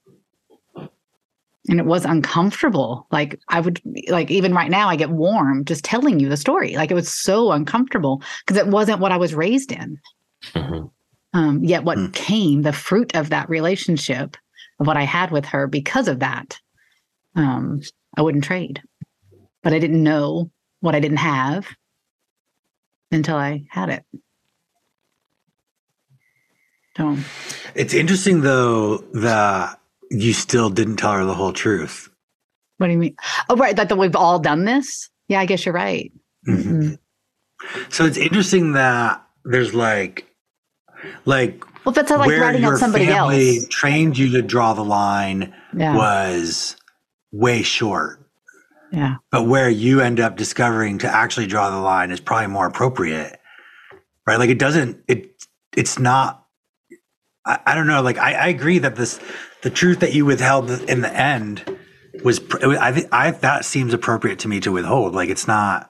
and 1.70 1.80
it 1.80 1.86
was 1.86 2.06
uncomfortable. 2.06 3.08
Like 3.12 3.40
I 3.48 3.60
would 3.60 3.82
like 4.10 4.32
even 4.32 4.54
right 4.54 4.72
now 4.72 4.90
I 4.90 4.96
get 4.96 5.10
warm 5.10 5.66
just 5.66 5.84
telling 5.84 6.20
you 6.20 6.30
the 6.30 6.38
story. 6.38 6.76
Like 6.76 6.92
it 6.92 6.96
was 6.96 7.14
so 7.14 7.52
uncomfortable 7.52 8.22
because 8.46 8.58
it 8.58 8.68
wasn't 8.68 9.00
what 9.00 9.12
I 9.12 9.18
was 9.18 9.36
raised 9.36 9.72
in. 9.72 10.00
Mm-hmm. 10.54 10.88
Um, 11.34 11.64
yet 11.64 11.84
what 11.84 11.98
mm. 11.98 12.14
came, 12.14 12.64
the 12.64 12.74
fruit 12.74 13.16
of 13.16 13.30
that 13.30 13.50
relationship 13.50 14.36
of 14.80 14.88
what 14.88 14.98
I 14.98 15.04
had 15.04 15.32
with 15.32 15.46
her 15.46 15.68
because 15.68 16.08
of 16.08 16.20
that, 16.20 16.60
um, 17.36 17.82
I 18.18 18.22
wouldn't 18.22 18.44
trade. 18.44 18.82
But 19.64 19.74
I 19.74 19.80
didn't 19.80 20.04
know 20.04 20.50
what 20.82 20.96
I 20.96 21.00
didn't 21.00 21.18
have 21.18 21.68
until 23.12 23.38
I 23.38 23.66
had 23.70 23.90
it. 23.90 24.06
So 26.98 27.18
it's 27.76 27.94
interesting 27.94 28.42
though 28.42 28.98
that 29.14 29.80
you 30.12 30.34
still 30.34 30.70
didn't 30.70 30.98
tell 30.98 31.14
her 31.14 31.26
the 31.26 31.34
whole 31.34 31.54
truth. 31.54 32.10
What 32.78 32.88
do 32.88 32.94
you 32.94 33.00
mean? 33.00 33.16
Oh, 33.50 33.56
right. 33.56 33.76
That, 33.76 33.90
that 33.90 33.98
we've 33.98 34.16
all 34.16 34.40
done 34.40 34.66
this. 34.66 35.10
Yeah, 35.28 35.40
I 35.40 35.46
guess 35.46 35.66
you're 35.66 35.74
right. 35.74 36.12
Mm-hmm. 36.48 36.72
Mm-hmm. 36.82 37.82
So 37.92 38.06
it's 38.06 38.18
interesting 38.18 38.74
that 38.74 39.24
there's 39.46 39.74
like 39.74 40.26
Like 41.26 41.64
Well, 41.86 41.94
that's 41.94 42.10
like 42.12 42.30
writing 42.40 42.64
out 42.66 42.78
somebody 42.78 43.06
family 43.06 43.58
else. 43.58 43.68
trained 43.70 44.18
you 44.18 44.32
to 44.32 44.42
draw 44.42 44.74
the 44.74 44.84
line 44.84 45.54
Yeah. 45.76 45.96
was 45.96 46.76
way 47.32 47.62
short. 47.62 48.20
Yeah. 48.92 49.16
But 49.32 49.44
where 49.48 49.70
you 49.70 50.02
end 50.02 50.20
up 50.20 50.36
discovering 50.36 50.98
to 51.00 51.08
actually 51.08 51.48
draw 51.48 51.70
the 51.70 51.78
line 51.80 52.12
is 52.12 52.20
probably 52.20 52.48
more 52.48 52.66
appropriate. 52.68 53.40
Right? 54.28 54.38
Like 54.40 54.50
it 54.50 54.60
doesn't 54.60 55.04
it 55.08 55.32
it's 55.78 55.98
not 56.00 56.46
I, 57.46 57.60
I 57.68 57.76
don't 57.76 57.88
know, 57.88 58.02
like 58.02 58.18
I, 58.18 58.34
I 58.34 58.48
agree 58.48 58.80
that 58.80 58.96
this 58.96 59.20
the 59.64 59.70
truth 59.70 60.00
that 60.00 60.14
you 60.14 60.26
withheld 60.26 60.70
in 60.72 61.02
the 61.02 61.14
end 61.14 61.64
was 62.24 62.40
pr- 62.40 62.58
it 62.62 62.68
was- 62.68 62.78
I 62.78 62.92
think 62.92 63.08
I 63.12 63.32
that 63.32 63.66
seems 63.66 63.94
appropriate 63.94 64.40
to 64.40 64.48
me 64.48 64.60
to 64.62 64.72
withhold. 64.72 65.14
Like 65.16 65.30
it's 65.30 65.48
not 65.48 65.90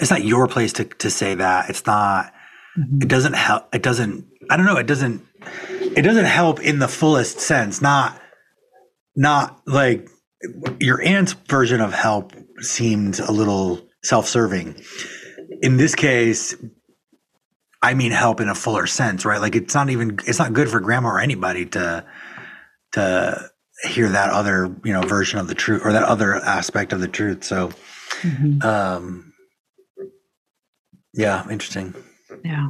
it's 0.00 0.10
not 0.10 0.24
your 0.24 0.48
place 0.48 0.72
to 0.74 0.84
to 0.84 1.10
say 1.10 1.34
that. 1.34 1.70
It's 1.70 1.86
not 1.86 2.32
Mhm. 2.78 3.02
it 3.02 3.08
doesn't 3.08 3.34
help 3.34 3.72
it 3.74 3.82
doesn't 3.82 4.26
i 4.50 4.56
don't 4.56 4.66
know 4.66 4.76
it 4.78 4.86
doesn't 4.88 5.22
it 5.96 6.02
doesn't 6.02 6.24
help 6.24 6.58
in 6.60 6.80
the 6.80 6.88
fullest 6.88 7.38
sense 7.40 7.80
not 7.80 8.20
not 9.14 9.60
like 9.66 10.08
your 10.80 11.00
aunt's 11.00 11.34
version 11.48 11.80
of 11.80 11.94
help 11.94 12.32
seemed 12.58 13.20
a 13.20 13.30
little 13.30 13.80
self-serving 14.02 14.74
in 15.62 15.76
this 15.76 15.94
case 15.94 16.56
i 17.80 17.94
mean 17.94 18.10
help 18.10 18.40
in 18.40 18.48
a 18.48 18.54
fuller 18.56 18.88
sense 18.88 19.24
right 19.24 19.40
like 19.40 19.54
it's 19.54 19.74
not 19.74 19.88
even 19.88 20.18
it's 20.26 20.40
not 20.40 20.52
good 20.52 20.68
for 20.68 20.80
grandma 20.80 21.10
or 21.10 21.20
anybody 21.20 21.64
to 21.64 22.04
to 22.94 23.50
hear 23.88 24.08
that 24.08 24.30
other 24.30 24.74
you 24.84 24.92
know 24.92 25.02
version 25.02 25.38
of 25.38 25.46
the 25.48 25.54
truth 25.54 25.82
or 25.84 25.92
that 25.92 26.02
other 26.04 26.34
aspect 26.36 26.92
of 26.92 27.00
the 27.00 27.08
truth 27.08 27.44
so 27.44 27.70
Mhm. 28.22 28.64
um 28.64 29.32
yeah 31.12 31.48
interesting 31.50 31.94
Yeah. 32.44 32.68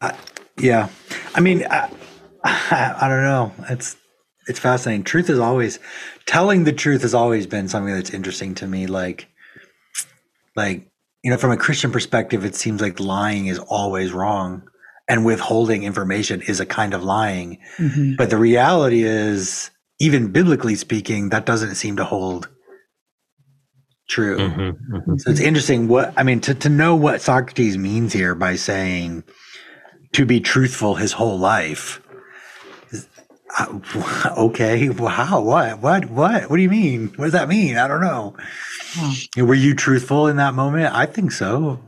I, 0.00 0.16
yeah, 0.58 0.88
I 1.34 1.40
mean, 1.40 1.64
I, 1.64 1.90
I, 2.44 2.94
I 3.02 3.08
don't 3.08 3.22
know. 3.22 3.52
It's 3.70 3.96
it's 4.46 4.58
fascinating. 4.58 5.04
Truth 5.04 5.30
is 5.30 5.38
always 5.38 5.78
telling 6.26 6.64
the 6.64 6.72
truth 6.72 7.02
has 7.02 7.14
always 7.14 7.46
been 7.46 7.68
something 7.68 7.94
that's 7.94 8.10
interesting 8.10 8.54
to 8.56 8.66
me. 8.66 8.86
Like, 8.86 9.28
like 10.56 10.88
you 11.22 11.30
know, 11.30 11.38
from 11.38 11.52
a 11.52 11.56
Christian 11.56 11.90
perspective, 11.90 12.44
it 12.44 12.54
seems 12.54 12.80
like 12.82 13.00
lying 13.00 13.46
is 13.46 13.58
always 13.58 14.12
wrong, 14.12 14.68
and 15.12 15.26
withholding 15.26 15.82
information 15.84 16.40
is 16.40 16.58
a 16.58 16.64
kind 16.64 16.94
of 16.94 17.02
lying. 17.04 17.58
Mhm. 17.78 18.16
But 18.16 18.30
the 18.30 18.38
reality 18.38 19.02
is, 19.02 19.70
even 20.00 20.32
biblically 20.32 20.74
speaking, 20.74 21.28
that 21.28 21.44
doesn't 21.44 21.74
seem 21.74 21.96
to 21.96 22.04
hold 22.04 22.48
true. 24.08 24.38
Mhm, 24.38 24.72
mhm. 24.90 25.20
So 25.20 25.30
it's 25.30 25.40
interesting 25.40 25.86
what 25.88 26.14
I 26.16 26.22
mean 26.22 26.40
to 26.40 26.54
to 26.54 26.68
know 26.70 26.94
what 26.94 27.20
Socrates 27.20 27.76
means 27.76 28.12
here 28.14 28.34
by 28.34 28.56
saying 28.56 29.22
to 30.12 30.24
be 30.24 30.40
truthful 30.40 30.94
his 30.94 31.12
whole 31.12 31.38
life. 31.38 32.00
is- 32.90 33.06
uh, 33.58 33.66
Okay, 34.46 34.88
well, 34.88 35.08
how? 35.10 35.42
What? 35.42 35.80
What? 35.80 36.10
What? 36.10 36.48
What 36.48 36.56
do 36.56 36.62
you 36.62 36.70
mean? 36.70 37.08
What 37.16 37.26
does 37.26 37.32
that 37.32 37.48
mean? 37.48 37.76
I 37.76 37.86
don't 37.86 38.00
know. 38.00 38.34
Oh. 38.98 39.14
Were 39.44 39.54
you 39.54 39.74
truthful 39.74 40.26
in 40.28 40.36
that 40.36 40.54
moment? 40.54 40.94
I 40.94 41.04
think 41.06 41.32
so, 41.32 41.80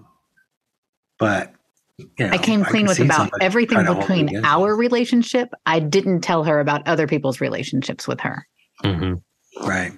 but 1.18 1.53
you 1.98 2.06
know, 2.18 2.28
I 2.30 2.38
came 2.38 2.64
clean 2.64 2.86
can 2.86 2.88
with 2.88 3.00
about 3.00 3.30
everything 3.40 3.76
trying 3.76 3.86
to 3.86 3.94
hold 3.94 4.10
it 4.10 4.26
between 4.26 4.44
our 4.44 4.74
relationship. 4.74 5.48
I 5.66 5.78
didn't 5.80 6.20
tell 6.22 6.44
her 6.44 6.60
about 6.60 6.86
other 6.88 7.06
people's 7.06 7.40
relationships 7.40 8.08
with 8.08 8.20
her. 8.20 8.46
Mhm. 8.82 9.00
you. 9.02 9.22
right, 9.66 9.92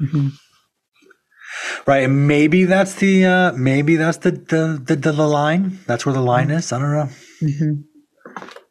Mhm. 0.00 0.32
right. 1.86 2.04
And 2.04 2.26
maybe 2.26 2.64
that's 2.64 2.94
the 2.94 3.24
uh 3.26 3.52
maybe 3.52 3.96
that's 3.96 4.18
the 4.18 4.30
the 4.30 4.82
the, 4.84 4.96
the, 4.96 5.12
the 5.12 5.26
line. 5.28 5.78
That's 5.86 6.06
where 6.06 6.14
the 6.14 6.22
line 6.22 6.50
is. 6.50 6.72
I 6.72 6.78
don't 6.78 6.92
know. 6.92 7.08
Mhm. 7.42 7.84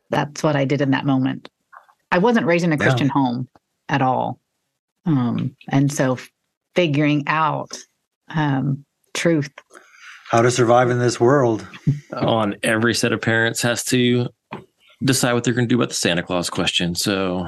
That's 0.09 0.41
what 0.43 0.55
I 0.55 0.65
did 0.65 0.81
in 0.81 0.91
that 0.91 1.05
moment. 1.05 1.49
I 2.11 2.17
wasn't 2.17 2.45
raised 2.47 2.63
in 2.65 2.71
a 2.73 2.75
Yeah. 2.77 2.81
Christian 2.83 3.09
home 3.09 3.47
at 3.89 4.01
all. 4.01 4.39
Um, 5.05 5.55
and 5.69 5.91
so 5.91 6.17
figuring 6.75 7.23
out 7.27 7.77
um, 8.29 8.85
truth. 9.13 9.51
How 10.29 10.41
to 10.41 10.51
survive 10.51 10.89
in 10.89 10.99
this 10.99 11.19
world. 11.19 11.67
On 12.13 12.55
every 12.63 12.93
set 12.93 13.13
of 13.13 13.21
parents 13.21 13.61
has 13.61 13.83
to 13.85 14.27
decide 15.03 15.33
what 15.33 15.43
they're 15.43 15.53
going 15.53 15.67
to 15.67 15.73
do 15.73 15.77
about 15.79 15.89
the 15.89 15.95
Santa 15.95 16.23
Claus 16.23 16.49
question. 16.49 16.95
So 16.95 17.47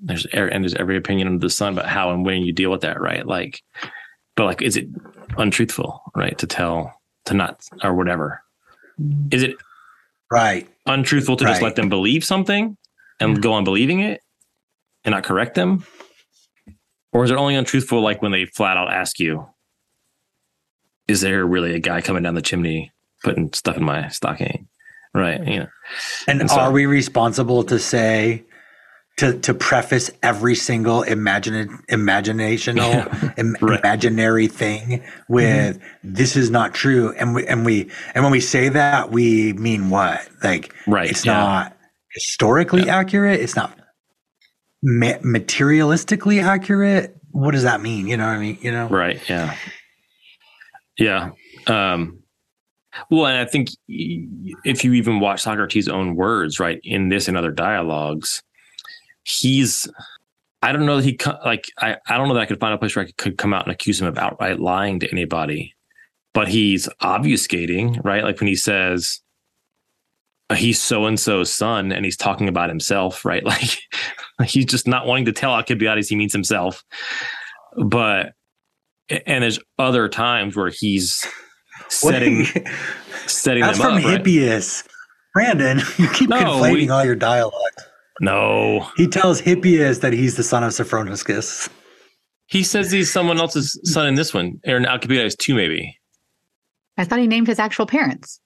there's 0.00 0.26
er- 0.34 0.48
and 0.48 0.62
there's 0.62 0.74
every 0.74 0.96
opinion 0.96 1.26
under 1.28 1.40
the 1.46 1.50
sun 1.50 1.72
about 1.72 1.86
how 1.86 2.10
and 2.10 2.24
when 2.24 2.42
you 2.42 2.52
deal 2.52 2.70
with 2.70 2.82
that, 2.82 3.00
right? 3.00 3.26
Like, 3.26 3.62
but 4.36 4.44
like, 4.44 4.62
is 4.62 4.76
it 4.76 4.88
untruthful, 5.36 6.02
right? 6.14 6.36
To 6.38 6.46
tell, 6.46 6.92
to 7.26 7.34
not, 7.34 7.64
or 7.82 7.94
whatever. 7.94 8.42
Is 9.30 9.42
it 9.42 9.56
Right. 10.30 10.68
untruthful 10.86 11.36
to 11.36 11.44
just 11.46 11.62
let 11.62 11.76
them 11.76 11.88
believe 11.88 12.22
something 12.24 12.76
and 13.20 13.40
go 13.42 13.52
on 13.54 13.64
believing 13.64 14.00
it 14.00 14.20
and 15.04 15.12
not 15.12 15.24
correct 15.24 15.54
them? 15.54 15.84
Or 17.12 17.24
is 17.24 17.30
it 17.30 17.36
only 17.36 17.54
untruthful 17.54 18.02
like 18.02 18.20
when 18.20 18.32
they 18.32 18.44
flat 18.44 18.76
out 18.76 18.92
ask 18.92 19.18
you, 19.18 19.48
is 21.08 21.20
there 21.22 21.44
really 21.46 21.74
a 21.74 21.78
guy 21.80 22.00
coming 22.00 22.22
down 22.22 22.34
the 22.34 22.42
chimney 22.42 22.92
putting 23.24 23.52
stuff 23.52 23.76
in 23.76 23.84
my 23.84 24.08
stocking? 24.08 24.68
Right. 25.14 25.44
You 25.46 25.58
know. 25.60 25.66
And, 26.28 26.40
And 26.42 26.50
so- 26.50 26.60
are 26.60 26.70
we 26.70 26.86
responsible 26.86 27.64
to 27.64 27.78
say 27.78 28.44
to 29.16 29.36
to 29.40 29.52
preface 29.52 30.10
every 30.22 30.54
single 30.54 31.02
imagine 31.02 31.78
imaginational 31.90 32.92
Yeah. 32.92 33.32
im- 33.38 33.56
Right. 33.60 33.80
imaginary 33.80 34.46
thing 34.46 35.02
with 35.28 35.76
mm-hmm. 35.80 36.12
this 36.14 36.36
is 36.36 36.50
not 36.50 36.72
true 36.72 37.12
and 37.18 37.34
we 37.34 37.44
and 37.46 37.64
we 37.66 37.90
and 38.14 38.22
when 38.22 38.30
we 38.30 38.38
say 38.40 38.68
that 38.68 39.10
we 39.10 39.54
mean 39.54 39.90
what 39.90 40.20
like 40.44 40.72
Right. 40.86 41.10
it's 41.10 41.26
yeah. 41.26 41.32
not 41.32 41.76
historically 42.14 42.88
accurate 42.88 43.40
it's 43.40 43.56
not 43.56 43.76
ma- 44.84 45.18
materialistically 45.24 46.40
accurate 46.40 47.16
what 47.32 47.50
does 47.52 47.64
that 47.64 47.80
mean 47.80 48.06
you 48.06 48.16
know 48.16 48.26
what 48.26 48.36
i 48.36 48.38
mean 48.38 48.58
you 48.60 48.70
know 48.70 48.86
Right. 48.88 49.20
Yeah. 49.28 49.56
Yeah. 50.98 51.30
Um, 51.66 52.18
well, 53.10 53.26
and 53.26 53.38
I 53.38 53.44
think 53.44 53.70
if 53.88 54.84
you 54.84 54.92
even 54.94 55.20
watch 55.20 55.42
Socrates' 55.42 55.88
own 55.88 56.16
words, 56.16 56.58
right, 56.58 56.80
in 56.82 57.08
this 57.08 57.28
and 57.28 57.36
other 57.36 57.52
dialogues, 57.52 58.42
he's, 59.24 59.88
I 60.62 60.72
don't 60.72 60.86
know 60.86 61.00
that 61.00 61.04
he, 61.04 61.18
like, 61.44 61.66
I, 61.78 61.96
I 62.08 62.16
don't 62.16 62.28
know 62.28 62.34
that 62.34 62.40
I 62.40 62.46
could 62.46 62.60
find 62.60 62.74
a 62.74 62.78
place 62.78 62.96
where 62.96 63.04
I 63.06 63.12
could 63.16 63.38
come 63.38 63.54
out 63.54 63.64
and 63.64 63.72
accuse 63.72 64.00
him 64.00 64.08
of 64.08 64.18
outright 64.18 64.58
lying 64.58 65.00
to 65.00 65.10
anybody, 65.10 65.76
but 66.34 66.48
he's 66.48 66.88
obfuscating, 67.00 68.04
right? 68.04 68.24
Like 68.24 68.40
when 68.40 68.48
he 68.48 68.56
says, 68.56 69.20
uh, 70.50 70.54
he's 70.54 70.80
so 70.80 71.04
and 71.04 71.20
so's 71.20 71.52
son, 71.52 71.92
and 71.92 72.04
he's 72.04 72.16
talking 72.16 72.48
about 72.48 72.68
himself, 72.68 73.24
right? 73.24 73.44
Like 74.40 74.50
he's 74.50 74.66
just 74.66 74.86
not 74.86 75.04
wanting 75.04 75.24
to 75.24 75.32
tell 75.32 75.50
Alcibiades 75.50 76.08
he 76.08 76.14
means 76.14 76.32
himself. 76.32 76.84
But 77.76 78.34
and 79.26 79.42
there's 79.42 79.58
other 79.78 80.08
times 80.08 80.56
where 80.56 80.70
he's 80.70 81.26
setting 81.88 82.44
setting 83.26 83.62
that's 83.62 83.78
them 83.78 83.86
from 83.86 83.98
up. 83.98 84.04
right? 84.04 84.22
hippias 84.22 84.86
brandon 85.34 85.78
you 85.98 86.08
keep 86.10 86.28
No, 86.28 86.36
conflating 86.36 86.72
we- 86.72 86.88
all 86.90 87.04
your 87.04 87.14
dialogue 87.16 87.54
No, 88.20 88.86
He 88.96 89.06
tells 89.06 89.40
Hippias 89.40 90.00
that 90.00 90.12
he's 90.12 90.36
the 90.36 90.42
son 90.42 90.64
of 90.64 90.72
Sophroniscus. 90.72 91.68
he 92.46 92.62
says 92.62 92.90
he's 92.90 93.10
someone 93.12 93.38
else's 93.38 93.78
son 93.84 94.06
in 94.08 94.14
this 94.16 94.34
one, 94.34 94.60
or 94.66 94.76
in 94.76 94.86
Alcibiades 94.86 95.36
two, 95.36 95.54
maybe. 95.54 95.96
I 96.96 97.04
thought 97.04 97.20
he 97.20 97.26
named 97.28 97.46
his 97.46 97.58
actual 97.60 97.86
parents. 97.86 98.40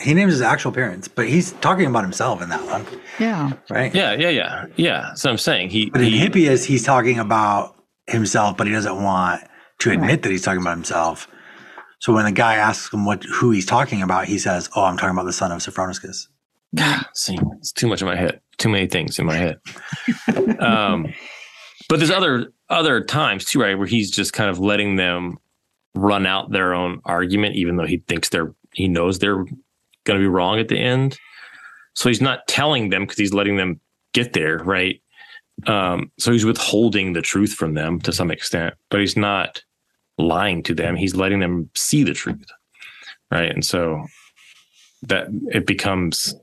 He 0.00 0.12
names 0.14 0.32
his 0.32 0.42
actual 0.42 0.72
parents, 0.72 1.08
but 1.08 1.26
he's 1.28 1.52
talking 1.52 1.86
about 1.86 2.02
himself 2.02 2.42
in 2.42 2.48
that 2.50 2.62
one, 2.66 2.84
Yeah. 3.18 3.52
right? 3.70 3.94
Yeah, 3.94 4.12
yeah, 4.12 4.28
yeah, 4.28 4.66
yeah. 4.76 5.14
So 5.14 5.30
I'm 5.30 5.38
saying 5.38 5.70
he, 5.70 5.88
But 5.90 6.02
in 6.02 6.08
he 6.12 6.18
Hippias, 6.18 6.64
he's 6.66 6.84
talking 6.84 7.18
about 7.18 7.75
himself, 8.08 8.56
but 8.56 8.66
he 8.66 8.72
doesn't 8.72 9.02
want 9.02 9.42
to 9.80 9.90
admit 9.90 10.08
Right. 10.10 10.22
that 10.22 10.30
he's 10.32 10.42
talking 10.42 10.60
about 10.60 10.76
himself. 10.76 11.28
So 11.98 12.12
when 12.12 12.24
the 12.24 12.32
guy 12.32 12.56
asks 12.56 12.92
him 12.92 13.04
what 13.04 13.24
who 13.24 13.50
he's 13.50 13.66
talking 13.66 14.02
about, 14.02 14.26
he 14.26 14.38
says, 14.38 14.68
"Oh, 14.76 14.84
I'm 14.84 14.96
talking 14.96 15.16
about 15.16 15.24
the 15.26 15.32
son 15.32 15.50
of 15.52 15.58
Sophroniscus." 15.58 16.26
see, 17.14 17.38
it's 17.58 17.72
too 17.72 17.86
much 17.86 18.02
in 18.02 18.08
my 18.08 18.16
head. 18.16 18.40
Too 18.58 18.68
many 18.68 18.86
things 18.86 19.18
in 19.18 19.24
my 19.26 19.36
head. 19.36 19.58
um, 20.60 21.06
but 21.88 21.98
there's 21.98 22.10
other 22.10 22.52
other 22.68 23.00
times 23.02 23.44
too, 23.44 23.60
right, 23.60 23.76
where 23.78 23.86
he's 23.86 24.10
just 24.10 24.32
kind 24.32 24.50
of 24.50 24.58
letting 24.58 24.96
them 24.96 25.38
run 25.94 26.26
out 26.26 26.50
their 26.52 26.74
own 26.74 27.00
argument, 27.04 27.56
even 27.56 27.76
though 27.76 27.86
he 27.86 27.98
thinks 28.08 28.28
they're 28.28 28.54
he 28.72 28.88
knows 28.88 29.18
they're 29.18 29.44
going 30.04 30.18
to 30.18 30.18
be 30.18 30.26
wrong 30.26 30.58
at 30.58 30.68
the 30.68 30.78
end. 30.78 31.16
So 31.94 32.08
he's 32.10 32.20
not 32.20 32.46
telling 32.46 32.90
them 32.90 33.02
because 33.04 33.16
he's 33.18 33.32
letting 33.32 33.56
them 33.56 33.80
get 34.12 34.32
there, 34.34 34.58
right? 34.58 35.00
Um, 35.66 36.12
so 36.18 36.32
he's 36.32 36.44
withholding 36.44 37.12
the 37.12 37.22
truth 37.22 37.54
from 37.54 37.74
them 37.74 38.00
to 38.00 38.12
some 38.12 38.30
extent, 38.30 38.74
but 38.90 39.00
he's 39.00 39.16
not 39.16 39.62
lying 40.18 40.62
to 40.64 40.74
them. 40.74 40.96
He's 40.96 41.16
letting 41.16 41.40
them 41.40 41.70
see 41.74 42.02
the 42.04 42.12
truth, 42.12 42.46
right? 43.30 43.50
And 43.50 43.64
so 43.64 44.06
that 45.02 45.28
it 45.48 45.66
becomes 45.66 46.34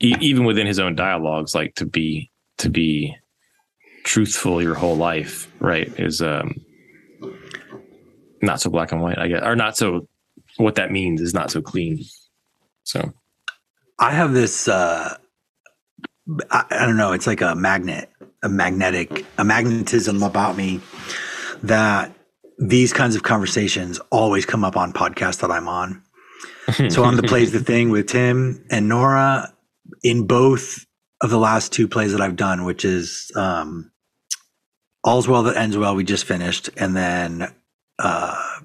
e- 0.00 0.16
even 0.20 0.44
within 0.44 0.66
his 0.66 0.78
own 0.78 0.94
dialogues, 0.94 1.54
like 1.54 1.74
to 1.76 1.86
be 1.86 2.30
to 2.58 2.68
be 2.68 3.16
truthful 4.04 4.62
your 4.62 4.74
whole 4.74 4.96
life, 4.96 5.50
right? 5.60 5.92
Is 5.98 6.20
um 6.20 6.54
not 8.42 8.60
so 8.60 8.70
black 8.70 8.92
and 8.92 9.02
white, 9.02 9.18
I 9.18 9.28
guess, 9.28 9.42
or 9.42 9.56
not 9.56 9.76
so. 9.76 10.08
What 10.56 10.74
that 10.74 10.90
means 10.90 11.20
is 11.20 11.32
not 11.32 11.50
so 11.50 11.62
clean. 11.62 12.04
So 12.84 13.12
I 13.98 14.10
have 14.10 14.32
this. 14.32 14.68
Uh, 14.68 15.16
I, 16.50 16.64
I 16.70 16.86
don't 16.86 16.96
know. 16.96 17.12
It's 17.12 17.26
like 17.26 17.40
a 17.40 17.54
magnet, 17.54 18.10
a 18.42 18.48
magnetic, 18.48 19.24
a 19.38 19.44
magnetism 19.44 20.22
about 20.22 20.56
me 20.56 20.80
that 21.62 22.14
these 22.58 22.92
kinds 22.92 23.16
of 23.16 23.22
conversations 23.22 24.00
always 24.10 24.44
come 24.46 24.64
up 24.64 24.76
on 24.76 24.92
podcasts 24.92 25.40
that 25.40 25.50
I'm 25.50 25.68
on. 25.68 26.02
so 26.88 27.04
on 27.04 27.16
the 27.16 27.22
plays 27.22 27.52
the 27.52 27.60
thing 27.60 27.90
with 27.90 28.06
Tim 28.08 28.64
and 28.70 28.88
Nora 28.88 29.52
in 30.02 30.26
both 30.26 30.86
of 31.20 31.30
the 31.30 31.38
last 31.38 31.72
two 31.72 31.88
plays 31.88 32.12
that 32.12 32.20
I've 32.20 32.36
done, 32.36 32.64
which 32.64 32.84
is 32.84 33.30
um, 33.34 33.90
All's 35.04 35.28
Well 35.28 35.42
That 35.44 35.56
Ends 35.56 35.76
Well, 35.76 35.94
we 35.94 36.04
just 36.04 36.24
finished, 36.24 36.70
and 36.76 36.96
then 36.96 37.52
uh, 37.98 38.60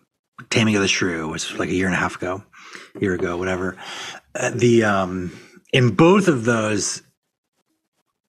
Taming 0.49 0.75
of 0.75 0.81
the 0.81 0.87
Shrew 0.87 1.29
was 1.29 1.53
like 1.57 1.69
a 1.69 1.73
year 1.73 1.87
and 1.87 1.95
a 1.95 1.99
half 1.99 2.15
ago, 2.15 2.43
year 2.99 3.13
ago, 3.13 3.37
whatever. 3.37 3.77
Uh, 4.33 4.51
the 4.51 4.83
um, 4.83 5.31
in 5.73 5.95
both 5.95 6.27
of 6.27 6.45
those, 6.45 7.01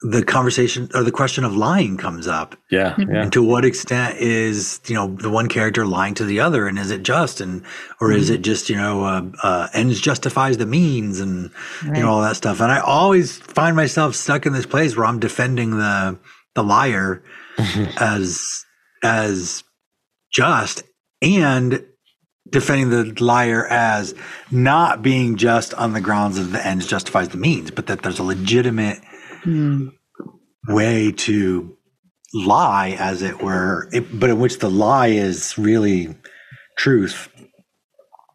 the 0.01 0.23
conversation 0.23 0.89
or 0.93 1.03
the 1.03 1.11
question 1.11 1.43
of 1.43 1.55
lying 1.55 1.97
comes 1.97 2.27
up. 2.27 2.55
Yeah, 2.69 2.95
yeah. 2.97 3.23
And 3.23 3.33
to 3.33 3.41
what 3.43 3.65
extent 3.65 4.17
is 4.17 4.79
you 4.87 4.93
know 4.93 5.07
the 5.07 5.29
one 5.29 5.49
character 5.49 5.85
lying 5.85 6.13
to 6.15 6.25
the 6.25 6.39
other, 6.39 6.67
and 6.67 6.77
is 6.77 6.91
it 6.91 7.03
just, 7.03 7.41
and 7.41 7.63
or 7.99 8.11
is 8.11 8.29
it 8.29 8.43
just 8.43 8.69
you 8.69 8.75
know 8.75 9.03
uh, 9.03 9.23
uh, 9.41 9.67
ends 9.73 9.99
justifies 9.99 10.57
the 10.57 10.67
means, 10.67 11.19
and 11.19 11.49
you 11.83 12.01
know 12.01 12.09
all 12.09 12.21
that 12.21 12.35
stuff. 12.35 12.61
And 12.61 12.71
I 12.71 12.79
always 12.79 13.37
find 13.37 13.75
myself 13.75 14.15
stuck 14.15 14.45
in 14.45 14.53
this 14.53 14.67
place 14.67 14.95
where 14.95 15.05
I'm 15.05 15.19
defending 15.19 15.71
the 15.71 16.19
the 16.53 16.63
liar 16.63 17.23
as 17.99 18.65
as 19.03 19.63
just 20.31 20.83
and 21.21 21.83
defending 22.49 22.89
the 22.89 23.23
liar 23.23 23.65
as 23.67 24.15
not 24.51 25.01
being 25.01 25.35
just 25.35 25.73
on 25.73 25.93
the 25.93 26.01
grounds 26.01 26.37
of 26.37 26.51
the 26.51 26.65
ends 26.65 26.87
justifies 26.87 27.29
the 27.29 27.37
means, 27.37 27.71
but 27.71 27.87
that 27.87 28.03
there's 28.03 28.19
a 28.19 28.23
legitimate 28.23 28.99
Mm. 29.45 29.91
way 30.67 31.11
to 31.13 31.75
lie, 32.33 32.95
as 32.99 33.21
it 33.21 33.41
were, 33.41 33.87
it, 33.93 34.19
but 34.19 34.29
in 34.29 34.39
which 34.39 34.59
the 34.59 34.69
lie 34.69 35.07
is 35.07 35.57
really 35.57 36.15
truth 36.77 37.29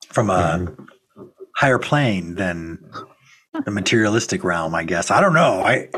from 0.08 0.30
a 0.30 0.66
higher 1.56 1.78
plane 1.78 2.34
than 2.34 2.78
the 3.64 3.70
materialistic 3.70 4.42
realm. 4.44 4.74
I 4.74 4.84
guess 4.84 5.10
I 5.10 5.20
don't 5.20 5.34
know. 5.34 5.60
I, 5.62 5.88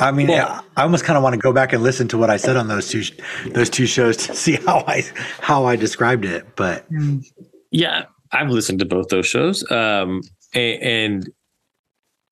I 0.00 0.12
mean, 0.12 0.28
Well- 0.28 0.64
I 0.76 0.82
almost 0.82 1.04
kind 1.04 1.16
of 1.16 1.22
want 1.22 1.34
to 1.34 1.38
go 1.38 1.52
back 1.52 1.72
and 1.72 1.82
listen 1.82 2.08
to 2.08 2.18
what 2.18 2.30
I 2.30 2.36
said 2.38 2.56
on 2.56 2.68
those 2.68 2.88
two 2.88 3.02
those 3.50 3.68
two 3.70 3.86
shows 3.86 4.16
to 4.18 4.34
see 4.34 4.56
how 4.56 4.78
I 4.86 5.02
how 5.40 5.64
I 5.66 5.76
described 5.76 6.24
it. 6.24 6.46
But 6.56 6.90
Mm. 6.90 7.22
Yeah, 7.70 8.04
I've 8.32 8.48
listened 8.50 8.78
to 8.78 8.86
both 8.86 9.08
those 9.08 9.26
shows, 9.26 9.68
um, 9.70 10.22
and, 10.54 10.82
and 10.82 11.30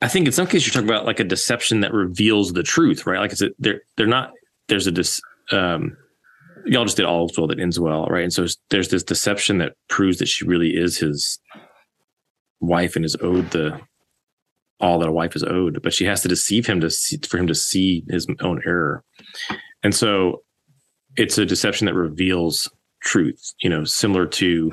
I 0.04 0.08
think 0.08 0.26
in 0.26 0.32
some 0.32 0.46
cases 0.46 0.66
you're 0.66 0.74
talking 0.74 0.94
about 0.94 1.06
like 1.06 1.18
a 1.18 1.24
deception 1.24 1.80
that 1.80 1.94
reveals 1.94 2.52
the 2.52 2.62
truth, 2.62 3.06
right? 3.06 3.20
Like 3.20 3.32
it's 3.32 3.40
a, 3.40 3.52
they're 3.58 3.80
they're 3.96 4.06
not. 4.06 4.32
There's 4.68 4.86
a 4.86 4.92
dis. 4.92 5.18
Um, 5.50 5.96
y'all 6.66 6.84
just 6.84 6.98
did 6.98 7.06
all 7.06 7.30
well 7.38 7.46
that 7.46 7.58
ends 7.58 7.80
well, 7.80 8.04
right? 8.08 8.22
And 8.22 8.32
so 8.32 8.46
there's 8.68 8.90
this 8.90 9.02
deception 9.02 9.56
that 9.58 9.72
proves 9.88 10.18
that 10.18 10.28
she 10.28 10.44
really 10.44 10.76
is 10.76 10.98
his 10.98 11.38
wife 12.60 12.96
and 12.96 13.04
is 13.06 13.16
owed 13.22 13.50
the 13.52 13.80
all 14.78 14.98
that 14.98 15.08
a 15.08 15.12
wife 15.12 15.36
is 15.36 15.42
owed, 15.42 15.80
but 15.82 15.94
she 15.94 16.04
has 16.04 16.20
to 16.20 16.28
deceive 16.28 16.66
him 16.66 16.82
to 16.82 16.90
see, 16.90 17.16
for 17.26 17.38
him 17.38 17.46
to 17.46 17.54
see 17.54 18.04
his 18.10 18.26
own 18.42 18.60
error, 18.66 19.02
and 19.82 19.94
so 19.94 20.42
it's 21.16 21.38
a 21.38 21.46
deception 21.46 21.86
that 21.86 21.94
reveals 21.94 22.70
truth. 23.00 23.54
You 23.62 23.70
know, 23.70 23.84
similar 23.84 24.26
to 24.26 24.70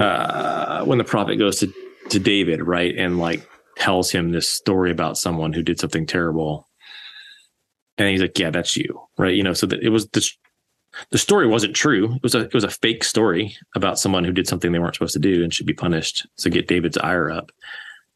uh, 0.00 0.84
when 0.84 0.98
the 0.98 1.04
prophet 1.04 1.36
goes 1.36 1.60
to, 1.60 1.72
to 2.08 2.18
David, 2.18 2.60
right, 2.60 2.92
and 2.96 3.20
like 3.20 3.48
tells 3.76 4.10
him 4.10 4.30
this 4.30 4.50
story 4.50 4.90
about 4.90 5.18
someone 5.18 5.52
who 5.52 5.62
did 5.62 5.78
something 5.78 6.06
terrible, 6.06 6.68
and 7.98 8.08
he's 8.08 8.20
like, 8.20 8.38
"Yeah, 8.38 8.50
that's 8.50 8.76
you," 8.76 9.00
right? 9.18 9.34
You 9.34 9.42
know, 9.42 9.52
so 9.52 9.66
that 9.66 9.82
it 9.82 9.90
was 9.90 10.08
this. 10.08 10.36
The 11.10 11.18
story 11.18 11.46
wasn't 11.46 11.76
true. 11.76 12.14
It 12.14 12.22
was 12.22 12.34
a 12.34 12.40
it 12.40 12.54
was 12.54 12.64
a 12.64 12.70
fake 12.70 13.04
story 13.04 13.56
about 13.74 13.98
someone 13.98 14.24
who 14.24 14.32
did 14.32 14.48
something 14.48 14.72
they 14.72 14.78
weren't 14.78 14.94
supposed 14.94 15.12
to 15.12 15.18
do 15.18 15.44
and 15.44 15.52
should 15.52 15.66
be 15.66 15.74
punished 15.74 16.26
to 16.38 16.50
get 16.50 16.68
David's 16.68 16.96
ire 16.98 17.30
up. 17.30 17.52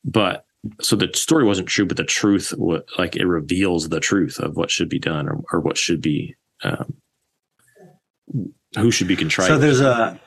But 0.03 0.47
so 0.81 0.97
the 0.97 1.11
story 1.15 1.45
wasn't 1.45 1.69
true, 1.69 1.87
but 1.87 1.97
the 1.97 2.05
truth, 2.05 2.53
like 2.99 3.17
it 3.17 3.27
reveals 3.27 3.89
the 3.89 4.01
truth 4.01 4.39
of 4.39 4.57
what 4.57 4.71
should 4.71 4.89
be 4.89 4.99
done 4.99 5.29
or, 5.29 5.43
or 5.53 5.61
what 5.61 5.79
should 5.79 6.03
be, 6.03 6.37
um, 6.63 6.95
who 8.77 8.91
should 8.91 9.09
be 9.09 9.17
contrite. 9.17 9.49
So 9.49 9.59
there's 9.59 9.81
a 9.81 10.21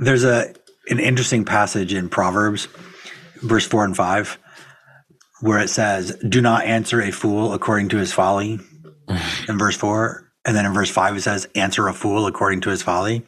there's 0.00 0.24
a 0.24 0.54
an 0.88 0.98
interesting 0.98 1.44
passage 1.44 1.94
in 1.94 2.08
Proverbs, 2.08 2.66
verse 3.42 3.66
four 3.66 3.84
and 3.84 3.96
five, 3.96 4.38
where 5.40 5.58
it 5.58 5.68
says, 5.68 6.16
"Do 6.26 6.40
not 6.40 6.64
answer 6.64 7.00
a 7.00 7.10
fool 7.10 7.52
according 7.52 7.90
to 7.90 7.98
his 7.98 8.12
folly." 8.12 8.60
in 9.48 9.58
verse 9.58 9.76
four, 9.76 10.30
and 10.44 10.56
then 10.56 10.66
in 10.66 10.72
verse 10.72 10.90
five 10.90 11.16
it 11.16 11.22
says, 11.22 11.48
"Answer 11.54 11.88
a 11.88 11.94
fool 11.94 12.26
according 12.26 12.60
to 12.62 12.70
his 12.70 12.82
folly." 12.82 13.26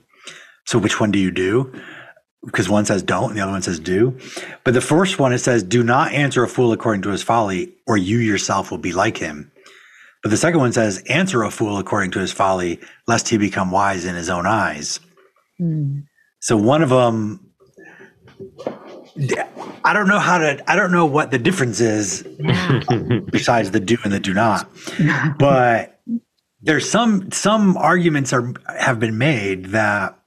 So 0.64 0.78
which 0.78 1.00
one 1.00 1.10
do 1.10 1.18
you 1.18 1.30
do? 1.30 1.72
Because 2.44 2.68
one 2.68 2.84
says 2.84 3.02
don't, 3.02 3.30
and 3.30 3.38
the 3.38 3.42
other 3.42 3.52
one 3.52 3.62
says 3.62 3.78
do. 3.78 4.18
But 4.64 4.74
the 4.74 4.80
first 4.80 5.18
one 5.18 5.32
it 5.32 5.38
says, 5.38 5.62
"Do 5.62 5.82
not 5.82 6.12
answer 6.12 6.42
a 6.42 6.48
fool 6.48 6.72
according 6.72 7.02
to 7.02 7.10
his 7.10 7.22
folly, 7.22 7.74
or 7.86 7.96
you 7.96 8.18
yourself 8.18 8.70
will 8.70 8.78
be 8.78 8.92
like 8.92 9.18
him." 9.18 9.50
But 10.22 10.30
the 10.30 10.36
second 10.36 10.60
one 10.60 10.72
says, 10.72 11.02
"Answer 11.08 11.42
a 11.42 11.50
fool 11.50 11.78
according 11.78 12.12
to 12.12 12.18
his 12.18 12.32
folly, 12.32 12.80
lest 13.06 13.28
he 13.28 13.36
become 13.36 13.70
wise 13.70 14.04
in 14.04 14.14
his 14.14 14.30
own 14.30 14.46
eyes." 14.46 15.00
Mm. 15.60 16.04
So 16.40 16.56
one 16.56 16.82
of 16.82 16.90
them, 16.90 17.40
I 19.16 19.92
don't 19.92 20.08
know 20.08 20.18
how 20.18 20.38
to, 20.38 20.70
I 20.70 20.76
don't 20.76 20.92
know 20.92 21.06
what 21.06 21.30
the 21.30 21.38
difference 21.38 21.80
is 21.80 22.22
besides 23.30 23.70
the 23.70 23.80
do 23.80 23.96
and 24.04 24.12
the 24.12 24.20
do 24.20 24.34
not. 24.34 24.68
But 25.38 26.00
there's 26.62 26.88
some 26.88 27.30
some 27.30 27.76
arguments 27.76 28.32
are 28.32 28.52
have 28.78 28.98
been 28.98 29.18
made 29.18 29.66
that 29.66 30.18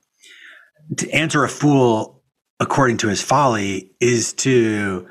to 0.97 1.09
answer 1.11 1.43
a 1.43 1.49
fool 1.49 2.21
according 2.59 2.97
to 2.97 3.07
his 3.07 3.21
folly 3.21 3.91
is 3.99 4.33
to 4.33 5.07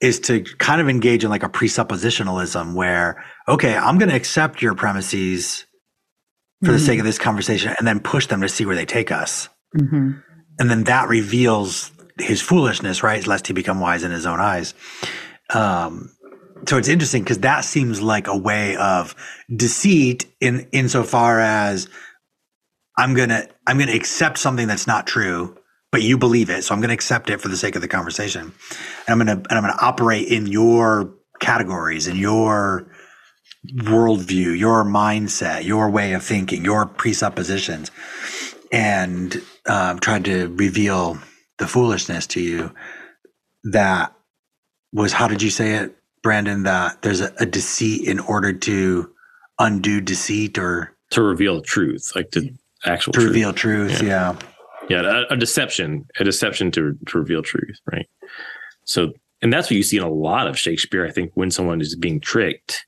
is 0.00 0.20
to 0.20 0.42
kind 0.58 0.80
of 0.80 0.88
engage 0.88 1.24
in 1.24 1.30
like 1.30 1.42
a 1.42 1.48
presuppositionalism 1.48 2.74
where 2.74 3.24
okay, 3.48 3.76
I'm 3.76 3.98
going 3.98 4.10
to 4.10 4.14
accept 4.16 4.62
your 4.62 4.74
premises 4.74 5.66
for 6.64 6.72
the 6.72 6.78
Mhm. 6.78 6.86
sake 6.86 6.98
of 7.00 7.04
this 7.04 7.18
conversation 7.18 7.74
and 7.78 7.86
then 7.86 7.98
push 8.00 8.26
them 8.26 8.40
to 8.42 8.48
see 8.48 8.64
where 8.64 8.76
they 8.76 8.86
take 8.86 9.10
us 9.12 9.48
hmm 9.76 10.12
and 10.60 10.68
then 10.70 10.84
that 10.84 11.08
reveals 11.08 11.92
his 12.20 12.40
foolishness, 12.40 13.02
right? 13.02 13.26
Lest 13.26 13.46
he 13.46 13.52
become 13.52 13.80
wise 13.80 14.02
in 14.02 14.10
his 14.10 14.26
own 14.26 14.40
eyes. 14.40 14.74
Um, 15.50 16.10
so 16.66 16.76
it's 16.76 16.88
interesting 16.88 17.22
because 17.22 17.38
that 17.40 17.64
seems 17.64 18.02
like 18.02 18.26
a 18.26 18.36
way 18.36 18.76
of 18.76 19.14
deceit 19.54 20.26
in 20.40 20.68
insofar 20.72 21.40
as 21.40 21.88
I'm 22.96 23.14
gonna 23.14 23.48
I'm 23.66 23.78
gonna 23.78 23.92
accept 23.92 24.38
something 24.38 24.66
that's 24.66 24.86
not 24.86 25.06
true, 25.06 25.56
but 25.92 26.02
you 26.02 26.18
believe 26.18 26.50
it, 26.50 26.64
so 26.64 26.74
I'm 26.74 26.80
gonna 26.80 26.94
accept 26.94 27.30
it 27.30 27.40
for 27.40 27.48
the 27.48 27.56
sake 27.56 27.76
of 27.76 27.82
the 27.82 27.88
conversation, 27.88 28.42
and 28.42 28.52
I'm 29.08 29.18
gonna 29.18 29.40
and 29.48 29.52
I'm 29.52 29.62
gonna 29.62 29.78
operate 29.80 30.28
in 30.28 30.46
your 30.46 31.14
categories 31.40 32.08
in 32.08 32.16
your 32.16 32.90
worldview, 33.74 34.58
your 34.58 34.84
mindset, 34.84 35.64
your 35.64 35.90
way 35.90 36.12
of 36.12 36.24
thinking, 36.24 36.64
your 36.64 36.86
presuppositions 36.86 37.90
and 38.72 39.42
um, 39.66 39.98
tried 39.98 40.24
to 40.26 40.48
reveal 40.56 41.18
the 41.58 41.66
foolishness 41.66 42.26
to 42.26 42.40
you 42.40 42.72
that 43.64 44.14
was 44.92 45.12
how 45.12 45.28
did 45.28 45.42
you 45.42 45.50
say 45.50 45.74
it 45.74 45.96
brandon 46.22 46.62
that 46.64 47.02
there's 47.02 47.20
a, 47.20 47.32
a 47.38 47.46
deceit 47.46 48.06
in 48.08 48.18
order 48.20 48.52
to 48.52 49.10
undo 49.58 50.00
deceit 50.00 50.58
or? 50.58 50.94
To 51.12 51.22
reveal 51.22 51.56
the 51.56 51.62
truth, 51.62 52.12
like 52.14 52.32
the 52.32 52.54
actual 52.84 53.14
to 53.14 53.20
truth. 53.20 53.28
reveal 53.28 53.52
truth 53.52 54.02
yeah, 54.02 54.36
yeah. 54.90 55.24
A, 55.30 55.34
a 55.34 55.36
deception 55.36 56.06
a 56.20 56.24
deception 56.24 56.70
to, 56.72 56.98
to 57.06 57.18
reveal 57.18 57.42
truth 57.42 57.78
right? 57.90 58.06
So 58.84 59.12
and 59.40 59.52
that's 59.52 59.70
what 59.70 59.76
you 59.76 59.82
see 59.82 59.96
in 59.96 60.02
a 60.02 60.10
lot 60.10 60.46
of 60.46 60.58
shakespeare 60.58 61.06
i 61.06 61.10
think 61.10 61.30
when 61.34 61.50
someone 61.50 61.80
is 61.80 61.96
being 61.96 62.20
tricked 62.20 62.84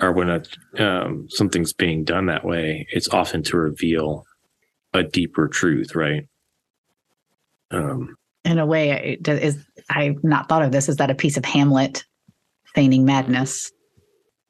or 0.00 0.12
when 0.12 0.28
a, 0.30 0.42
um, 0.82 1.26
something's 1.28 1.72
being 1.72 2.04
done 2.04 2.26
that 2.26 2.44
way 2.44 2.86
it's 2.92 3.08
often 3.08 3.42
to 3.42 3.56
reveal 3.56 4.24
a 4.92 5.02
deeper 5.02 5.48
truth 5.48 5.94
right 5.94 6.26
um 7.70 8.16
In 8.44 8.58
a 8.58 8.66
way, 8.66 9.18
is 9.26 9.58
I've 9.90 10.22
not 10.24 10.48
thought 10.48 10.62
of 10.62 10.72
this. 10.72 10.88
Is 10.88 10.96
that 10.96 11.10
a 11.10 11.14
piece 11.14 11.36
of 11.36 11.44
Hamlet 11.44 12.04
feigning 12.74 13.04
madness 13.04 13.70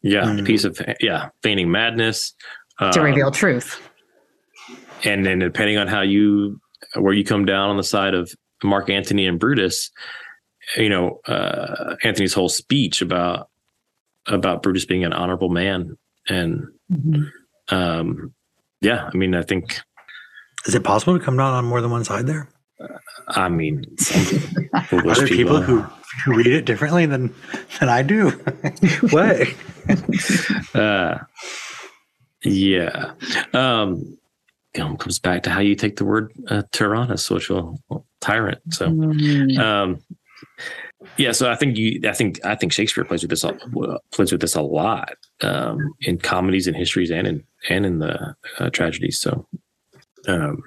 yeah 0.02 0.24
a 0.30 0.34
Mm. 0.34 0.46
piece 0.46 0.64
of 0.64 0.80
yeah 1.00 1.28
feigning 1.42 1.70
madness 1.70 2.34
to 2.78 2.98
um, 3.00 3.04
reveal 3.04 3.30
truth? 3.30 3.80
and 5.04 5.24
then 5.24 5.38
depending 5.38 5.78
on 5.78 5.86
how 5.88 6.02
you 6.02 6.60
where 6.96 7.12
you 7.14 7.24
come 7.24 7.44
down 7.46 7.70
on 7.70 7.76
the 7.76 7.82
side 7.82 8.14
of 8.14 8.30
Mark 8.62 8.90
Antony 8.90 9.26
and 9.26 9.38
Brutus, 9.40 9.90
you 10.76 10.88
know, 10.90 11.20
uh, 11.26 11.96
Antony's 12.04 12.34
whole 12.34 12.48
speech 12.50 13.00
about 13.02 13.48
about 14.26 14.62
Brutus 14.62 14.84
being 14.84 15.04
an 15.04 15.12
honorable 15.14 15.48
man, 15.48 15.96
and 16.28 16.66
Mhm. 16.92 17.30
um, 17.70 18.34
yeah, 18.82 19.08
I 19.12 19.16
mean, 19.16 19.34
I 19.34 19.42
think 19.42 19.80
is 20.66 20.74
it 20.74 20.84
possible 20.84 21.18
to 21.18 21.24
come 21.24 21.36
down 21.38 21.54
on 21.54 21.64
more 21.64 21.80
than 21.80 21.90
one 21.90 22.04
side 22.04 22.26
there 22.26 22.48
I 23.28 23.48
mean, 23.48 23.84
Are 24.92 25.14
there 25.14 25.26
people 25.26 25.60
who, 25.60 25.80
who 26.24 26.34
read 26.36 26.46
it 26.46 26.64
differently 26.64 27.06
than 27.06 27.34
than 27.78 27.88
I 27.88 28.02
do? 28.02 28.30
what? 29.10 29.46
uh, 30.74 31.18
yeah. 32.44 33.12
Um, 33.52 34.16
you 34.74 34.84
know, 34.84 34.96
comes 34.96 35.18
back 35.18 35.42
to 35.42 35.50
how 35.50 35.60
you 35.60 35.74
take 35.74 35.96
the 35.96 36.04
word 36.04 36.32
uh, 36.48 36.62
tyrannus, 36.72 37.28
which 37.30 37.48
will 37.50 37.80
well, 37.88 38.06
tyrant. 38.20 38.60
So, 38.70 38.88
Mm. 38.88 39.58
um, 39.58 39.98
yeah. 41.16 41.32
So 41.32 41.50
I 41.50 41.56
think 41.56 41.76
you, 41.76 42.00
I 42.08 42.12
think, 42.12 42.38
I 42.44 42.54
think 42.54 42.72
Shakespeare 42.72 43.04
plays 43.04 43.22
with 43.22 43.30
this, 43.30 43.42
a- 43.44 43.58
plays 44.12 44.30
with 44.32 44.40
this 44.40 44.54
a 44.54 44.62
lot 44.62 45.14
um, 45.42 45.92
in 46.02 46.18
comedies 46.18 46.66
and 46.68 46.76
histories 46.76 47.10
and 47.10 47.26
in 47.26 47.44
and 47.68 47.84
in 47.84 47.98
the 47.98 48.34
uh, 48.58 48.70
tragedies. 48.70 49.18
So, 49.18 49.46
um, 50.28 50.62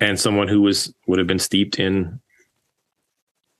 and 0.00 0.18
someone 0.18 0.48
who 0.48 0.60
was 0.60 0.92
would 1.06 1.18
have 1.18 1.28
been 1.28 1.38
steeped 1.38 1.78
in 1.78 2.20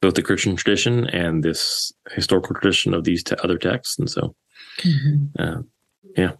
both 0.00 0.14
the 0.14 0.22
Christian 0.22 0.54
tradition 0.56 1.06
and 1.08 1.42
this 1.42 1.92
historical 2.12 2.54
tradition 2.54 2.94
of 2.94 3.04
these 3.04 3.22
te- 3.24 3.34
other 3.42 3.58
texts, 3.58 3.98
and 3.98 4.08
so 4.08 4.34
Mhm. 4.84 5.30
uh, 5.38 5.62
yeah. 6.16 6.32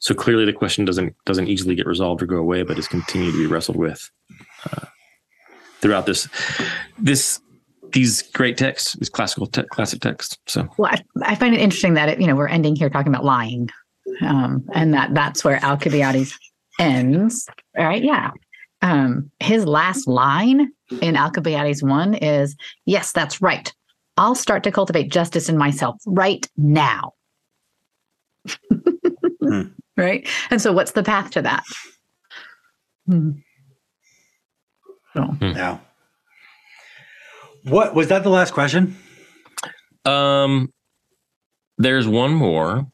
So 0.00 0.14
clearly, 0.14 0.46
the 0.46 0.52
question 0.54 0.84
doesn't 0.86 1.14
doesn't 1.26 1.48
easily 1.48 1.74
get 1.74 1.86
resolved 1.86 2.22
or 2.22 2.26
go 2.26 2.36
away, 2.38 2.62
but 2.62 2.78
is 2.78 2.88
continued 2.88 3.32
to 3.32 3.38
be 3.38 3.46
wrestled 3.46 3.76
with 3.76 4.10
uh, 4.72 4.86
throughout 5.80 6.06
this 6.06 6.28
this 6.98 7.40
these 7.92 8.22
great 8.22 8.56
texts, 8.56 8.94
these 8.94 9.10
classical 9.10 9.46
te- 9.46 9.62
classic 9.64 10.00
texts. 10.00 10.38
So 10.46 10.68
Well, 10.78 10.90
I, 10.92 11.02
I 11.32 11.34
find 11.34 11.54
it 11.54 11.60
interesting 11.60 11.94
that 11.94 12.08
it, 12.08 12.20
you 12.20 12.26
know 12.26 12.34
we're 12.36 12.48
ending 12.48 12.74
here 12.76 12.88
talking 12.90 13.12
about 13.12 13.24
lying, 13.24 13.68
um, 14.22 14.66
and 14.74 14.94
that 14.94 15.12
that's 15.14 15.44
where 15.44 15.62
Alcibiades 15.62 16.38
ends. 16.80 17.46
Right? 17.76 18.02
Yeah. 18.02 18.30
Um, 18.82 19.30
his 19.40 19.64
last 19.66 20.06
line 20.06 20.70
in 21.00 21.16
Alcibiades 21.16 21.82
one 21.82 22.14
is, 22.14 22.54
"Yes, 22.84 23.12
that's 23.12 23.40
right. 23.40 23.72
I'll 24.16 24.34
start 24.34 24.62
to 24.64 24.70
cultivate 24.70 25.10
justice 25.10 25.48
in 25.48 25.56
myself 25.58 25.96
right 26.06 26.46
now." 26.56 27.12
Hmm. 29.40 29.62
Right. 29.98 30.28
And 30.50 30.60
so, 30.60 30.72
what's 30.74 30.92
the 30.92 31.02
path 31.02 31.30
to 31.30 31.40
that? 31.40 31.64
Hmm. 33.06 33.30
So, 35.14 35.34
Yeah. 35.40 35.78
What 37.64 37.94
was 37.94 38.08
that? 38.08 38.22
The 38.22 38.28
last 38.28 38.52
question? 38.52 38.94
um, 40.04 40.68
there's 41.78 42.06
one 42.06 42.34
more, 42.34 42.86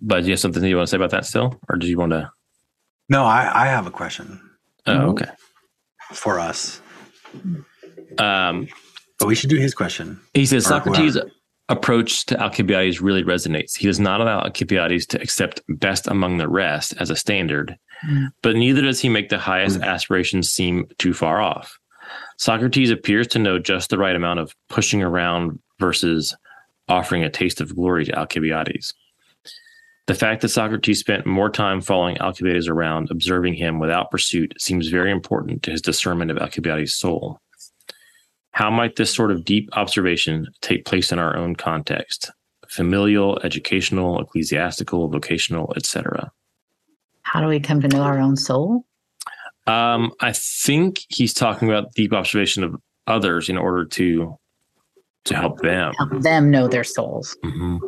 but 0.00 0.22
do 0.22 0.26
you 0.26 0.32
have 0.32 0.40
something 0.40 0.64
you 0.64 0.76
want 0.76 0.88
to 0.88 0.90
say 0.90 0.96
about 0.96 1.10
that 1.10 1.26
still, 1.26 1.60
or 1.68 1.76
do 1.76 1.86
you 1.86 1.96
want 1.96 2.10
to? 2.10 2.28
No, 3.08 3.24
I, 3.24 3.62
I 3.62 3.66
have 3.68 3.86
a 3.86 3.92
question 3.92 4.40
Oh, 4.86 4.92
Mhm. 4.92 5.08
okay. 5.10 5.30
for 6.12 6.38
us, 6.38 6.80
Um, 8.18 8.68
but 9.18 9.26
we 9.26 9.34
should 9.34 9.48
do 9.50 9.56
his 9.56 9.74
question. 9.74 10.20
He 10.34 10.44
says 10.44 10.66
Or 10.70 10.80
whoever. 10.80 10.94
Socrates' 10.94 11.18
approach 11.70 12.26
to 12.26 12.38
Alcibiades 12.38 13.00
really 13.00 13.22
resonates. 13.24 13.76
He 13.78 13.86
does 13.86 13.98
not 14.00 14.20
allow 14.20 14.40
Alcibiades 14.40 15.06
to 15.06 15.22
accept 15.22 15.62
best 15.68 16.06
among 16.08 16.36
the 16.36 16.48
rest 16.48 16.94
as 17.00 17.08
a 17.08 17.16
standard, 17.16 17.76
Mm. 18.06 18.26
but 18.42 18.56
neither 18.56 18.82
does 18.82 19.00
he 19.00 19.08
make 19.08 19.30
the 19.30 19.38
highest 19.38 19.78
Mm. 19.80 19.84
aspirations 19.86 20.50
seem 20.50 20.86
too 20.98 21.14
far 21.14 21.40
off. 21.40 21.78
Socrates 22.36 22.90
appears 22.90 23.26
to 23.28 23.38
know 23.38 23.58
just 23.58 23.88
the 23.90 23.96
right 23.98 24.16
amount 24.16 24.40
of 24.40 24.54
pushing 24.68 25.02
around 25.02 25.58
versus 25.78 26.36
offering 26.88 27.22
a 27.24 27.30
taste 27.30 27.60
of 27.60 27.74
glory 27.74 28.04
to 28.04 28.18
Alcibiades. 28.18 28.92
The 30.06 30.14
fact 30.14 30.42
that 30.42 30.48
Socrates 30.48 30.98
spent 30.98 31.26
more 31.26 31.48
time 31.48 31.80
following 31.80 32.18
Alcibiades 32.20 32.66
around, 32.68 33.10
observing 33.10 33.54
him 33.54 33.78
without 33.78 34.10
pursuit, 34.10 34.52
seems 34.58 34.88
very 34.88 35.12
important 35.12 35.62
to 35.62 35.70
his 35.70 35.80
discernment 35.80 36.30
of 36.30 36.38
Alcibiades' 36.38 36.94
soul. 36.94 37.40
How 38.50 38.70
might 38.70 38.96
this 38.96 39.14
sort 39.14 39.30
of 39.30 39.44
deep 39.44 39.70
observation 39.74 40.48
take 40.60 40.84
place 40.84 41.12
in 41.12 41.18
our 41.18 41.36
own 41.36 41.54
context? 41.54 42.30
Familial, 42.68 43.38
educational, 43.44 44.20
ecclesiastical, 44.20 45.08
vocational, 45.08 45.72
etc. 45.76 46.32
how 47.22 47.40
do 47.40 47.46
we 47.46 47.60
come 47.60 47.80
to 47.80 47.88
know 47.88 48.02
our 48.02 48.18
own 48.18 48.36
soul? 48.36 48.84
Um, 49.66 50.12
I 50.20 50.32
think 50.32 51.00
he's 51.08 51.32
talking 51.32 51.68
about 51.70 51.94
deep 51.94 52.12
observation 52.12 52.64
of 52.64 52.74
others 53.06 53.48
in 53.48 53.56
order 53.56 53.84
to 53.86 54.36
to 55.24 55.36
help 55.36 55.60
them. 55.60 55.92
Help 55.96 56.20
them 56.22 56.50
know 56.50 56.66
their 56.66 56.82
souls. 56.82 57.36
Mhm. 57.44 57.78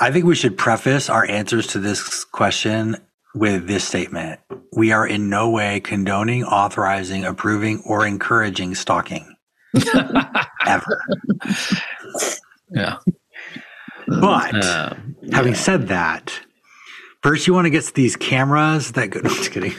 I 0.00 0.10
think 0.10 0.24
we 0.24 0.34
should 0.34 0.56
preface 0.56 1.10
our 1.10 1.26
answers 1.26 1.66
to 1.68 1.78
this 1.78 2.24
question 2.24 2.96
with 3.34 3.66
this 3.66 3.84
statement. 3.86 4.40
We 4.74 4.92
are 4.92 5.06
in 5.06 5.28
no 5.28 5.50
way 5.50 5.80
condoning, 5.80 6.42
authorizing, 6.44 7.24
approving, 7.24 7.82
or 7.84 8.06
encouraging 8.06 8.74
stalking 8.74 9.36
ever. 10.66 11.02
Yeah. 12.70 12.96
But 14.08 14.64
Um, 14.64 15.16
having 15.32 15.54
said 15.54 15.88
that, 15.88 16.32
first 17.22 17.46
you 17.46 17.52
want 17.54 17.66
to 17.66 17.70
get 17.70 17.84
these 17.94 18.16
cameras 18.16 18.92
that 18.92 19.10
go. 19.10 19.20
No, 19.24 19.28
just 19.30 19.50
kidding. 19.52 19.74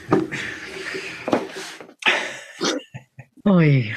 Oy. 3.48 3.92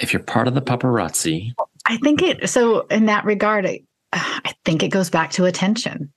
if 0.00 0.12
you're 0.12 0.22
part 0.22 0.48
of 0.48 0.54
the 0.54 0.60
paparazzi, 0.62 1.52
I 1.86 1.96
think 1.98 2.22
it. 2.22 2.50
So 2.50 2.80
in 2.88 3.06
that 3.06 3.24
regard, 3.24 3.64
I, 3.66 3.80
I 4.12 4.52
think 4.64 4.82
it 4.82 4.88
goes 4.88 5.08
back 5.10 5.30
to 5.32 5.44
attention, 5.46 6.12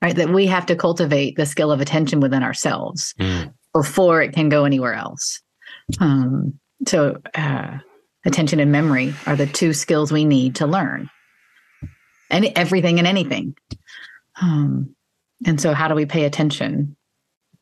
right? 0.00 0.16
That 0.16 0.30
we 0.30 0.46
have 0.46 0.66
to 0.66 0.76
cultivate 0.76 1.36
the 1.36 1.46
skill 1.46 1.70
of 1.70 1.80
attention 1.80 2.20
within 2.20 2.42
ourselves 2.42 3.14
Mm. 3.18 3.52
before 3.74 4.22
it 4.22 4.32
can 4.32 4.48
go 4.48 4.64
anywhere 4.64 4.94
else. 4.94 5.42
Um, 6.00 6.58
so 6.86 7.18
uh, 7.34 7.78
attention 8.24 8.58
and 8.60 8.72
memory 8.72 9.14
are 9.26 9.36
the 9.36 9.46
two 9.46 9.72
skills 9.72 10.10
we 10.10 10.24
need 10.24 10.56
to 10.56 10.66
learn, 10.66 11.10
and 12.30 12.46
everything 12.56 12.98
and 12.98 13.06
anything. 13.06 13.54
Um, 14.40 14.94
and 15.44 15.60
so, 15.60 15.74
how 15.74 15.88
do 15.88 15.94
we 15.94 16.06
pay 16.06 16.24
attention 16.24 16.96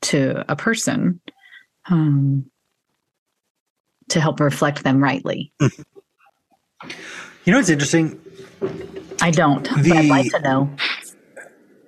to 0.03 0.45
a 0.51 0.55
person 0.57 1.21
um, 1.91 2.51
to 4.11 4.21
help 4.21 4.39
reflect 4.41 4.85
them 4.85 5.03
rightly? 5.03 5.53
You 7.47 7.53
know 7.53 7.59
what's 7.59 7.69
interesting? 7.69 8.19
I 9.21 9.31
don't, 9.31 9.65
but 9.65 9.93
I'd 9.93 10.07
like 10.07 10.31
to 10.33 10.41
know. 10.41 10.71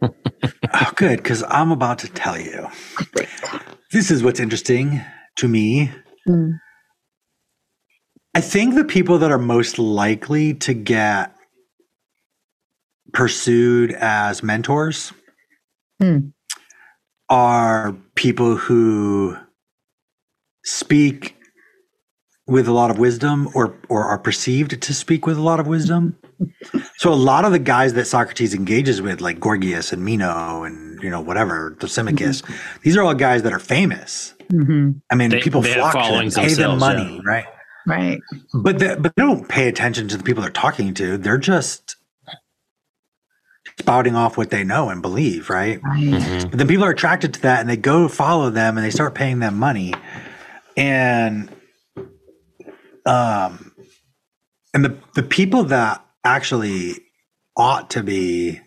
Oh, 0.02 0.92
good, 0.96 1.18
because 1.18 1.42
I'm 1.48 1.70
about 1.72 1.98
to 2.00 2.08
tell 2.08 2.38
you. 2.38 2.68
This 3.92 4.10
is 4.10 4.22
what's 4.22 4.40
interesting 4.40 5.00
to 5.36 5.48
me. 5.48 5.92
Mm. 6.28 6.58
I 8.34 8.40
think 8.40 8.74
the 8.74 8.84
people 8.84 9.18
that 9.18 9.30
are 9.30 9.38
most 9.38 9.78
likely 9.78 10.54
to 10.54 10.74
get 10.74 11.34
pursued 13.12 13.92
as 13.92 14.42
mentors 14.42 15.12
Hmm. 16.00 16.18
are 17.30 17.96
people 18.14 18.56
who 18.56 19.36
speak 20.64 21.36
with 22.46 22.68
a 22.68 22.72
lot 22.72 22.90
of 22.90 22.98
wisdom 22.98 23.48
or 23.54 23.80
or 23.88 24.04
are 24.04 24.18
perceived 24.18 24.80
to 24.82 24.94
speak 24.94 25.26
with 25.26 25.38
a 25.38 25.42
lot 25.42 25.58
of 25.58 25.66
wisdom. 25.66 26.16
So 26.99 27.12
a 27.12 27.14
lot 27.14 27.45
of 27.45 27.53
the 27.53 27.59
guys 27.59 27.93
that 27.95 28.07
Socrates 28.07 28.55
engages 28.55 29.01
with, 29.03 29.20
like 29.20 29.39
Gorgias 29.39 29.93
and 29.93 30.05
Meno 30.05 30.64
and 30.64 31.01
you 31.03 31.11
know 31.11 31.20
whatever, 31.20 31.76
Thrasymachus, 31.78 32.43
these 32.82 32.97
are 32.97 33.03
all 33.03 33.14
guys 33.14 33.43
that 33.43 33.53
are 33.53 33.59
famous. 33.59 34.34
hmm 34.51 34.93
I 35.11 35.14
mean, 35.14 35.30
They- 35.30 35.41
people 35.41 35.61
they 35.62 35.74
flock 35.74 35.93
to 35.93 35.99
them, 35.99 36.09
followings 36.09 36.34
pay 36.34 36.55
them 36.55 36.78
money, 36.78 37.16
yeah. 37.16 37.20
right? 37.30 37.45
Right. 37.87 38.20
But 38.55 38.78
the, 38.80 38.97
but 38.99 39.14
they 39.14 39.22
don't 39.22 39.47
pay 39.49 39.68
attention 39.68 40.09
to 40.09 40.16
the 40.16 40.24
people 40.24 40.43
they're 40.43 40.51
talking 40.51 40.93
to. 40.95 41.16
They're 41.18 41.39
just 41.39 41.97
spouting 43.78 44.16
off 44.16 44.37
what 44.39 44.51
they 44.51 44.64
know 44.64 44.89
and 44.89 45.03
believe, 45.03 45.51
right? 45.51 45.80
Right. 45.82 45.99
Mhm. 46.03 46.51
But 46.51 46.59
then 46.59 46.66
people 46.66 46.84
are 46.84 46.91
attracted 46.91 47.34
to 47.34 47.43
that 47.43 47.61
and 47.61 47.68
they 47.68 47.76
go 47.76 48.09
follow 48.09 48.49
them 48.51 48.76
and 48.78 48.84
they 48.84 48.91
start 48.91 49.14
paying 49.14 49.39
them 49.39 49.59
money. 49.59 49.95
And 50.76 51.51
um 53.05 53.72
and 54.74 54.84
the 54.84 54.97
the 55.14 55.22
people 55.22 55.64
that 55.64 56.03
actually 56.26 57.00
ought 57.56 57.90
to 57.90 58.02
be 58.02 58.60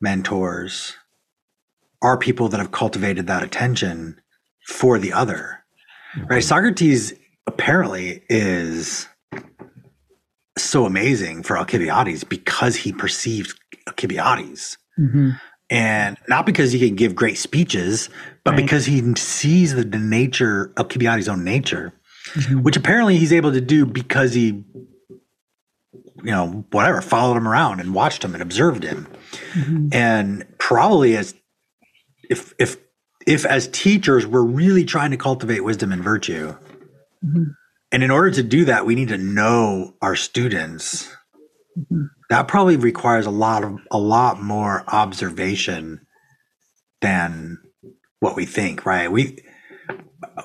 mentors 0.00 0.94
are 2.00 2.16
people 2.16 2.48
that 2.48 2.58
have 2.58 2.72
cultivated 2.72 3.26
that 3.26 3.42
attention 3.42 4.20
for 4.66 4.98
the 4.98 5.12
other. 5.12 5.58
Right? 6.28 6.42
Socrates 6.42 7.12
apparently 7.46 8.22
is 8.28 9.08
so 10.58 10.84
amazing 10.86 11.42
for 11.42 11.56
Alcibiades 11.58 12.24
because 12.24 12.76
he 12.76 12.92
perceived 12.92 13.58
Alcibiades 13.88 14.78
hmm 14.96 15.30
and 15.70 16.18
not 16.28 16.44
because 16.44 16.70
he 16.70 16.78
can 16.78 16.94
give 16.96 17.14
great 17.14 17.38
speeches, 17.38 18.10
but 18.44 18.50
Right. 18.50 18.62
because 18.62 18.84
he 18.84 19.14
sees 19.16 19.74
the, 19.74 19.84
nature 19.84 20.64
of 20.76 20.84
Alcibiades' 20.84 21.28
own 21.30 21.44
nature, 21.44 21.94
Mhm. 22.34 22.62
which 22.62 22.76
apparently 22.76 23.16
he's 23.16 23.32
able 23.32 23.52
to 23.52 23.60
do 23.62 23.86
because 23.86 24.34
he, 24.34 24.62
you 26.22 26.30
know, 26.30 26.64
whatever, 26.70 27.00
followed 27.00 27.36
him 27.36 27.48
around 27.48 27.80
and 27.80 27.94
watched 27.94 28.24
him 28.24 28.34
and 28.34 28.42
observed 28.42 28.82
him, 28.84 29.06
Mhm. 29.54 29.94
and 29.94 30.44
probably 30.58 31.16
as 31.16 31.34
if 32.30 32.54
if 32.58 32.76
if 33.26 33.44
as 33.44 33.68
teachers 33.68 34.26
we're 34.26 34.42
really 34.42 34.84
trying 34.84 35.10
to 35.12 35.16
cultivate 35.16 35.60
wisdom 35.64 35.92
and 35.92 36.02
virtue, 36.02 36.54
Mm-hmm. 37.24 37.42
And 37.92 38.02
in 38.02 38.10
order 38.10 38.30
to 38.32 38.42
do 38.42 38.64
that, 38.64 38.86
we 38.86 38.94
need 38.94 39.08
to 39.08 39.18
know 39.18 39.94
our 40.02 40.16
students. 40.16 41.08
Mm-hmm. 41.78 42.04
That 42.30 42.48
probably 42.48 42.76
requires 42.76 43.26
a 43.26 43.30
lot 43.30 43.62
of 43.64 43.78
a 43.90 43.98
lot 43.98 44.42
more 44.42 44.82
observation 44.88 46.00
than 47.00 47.58
what 48.20 48.34
we 48.34 48.46
think, 48.46 48.86
right? 48.86 49.12
We 49.12 49.38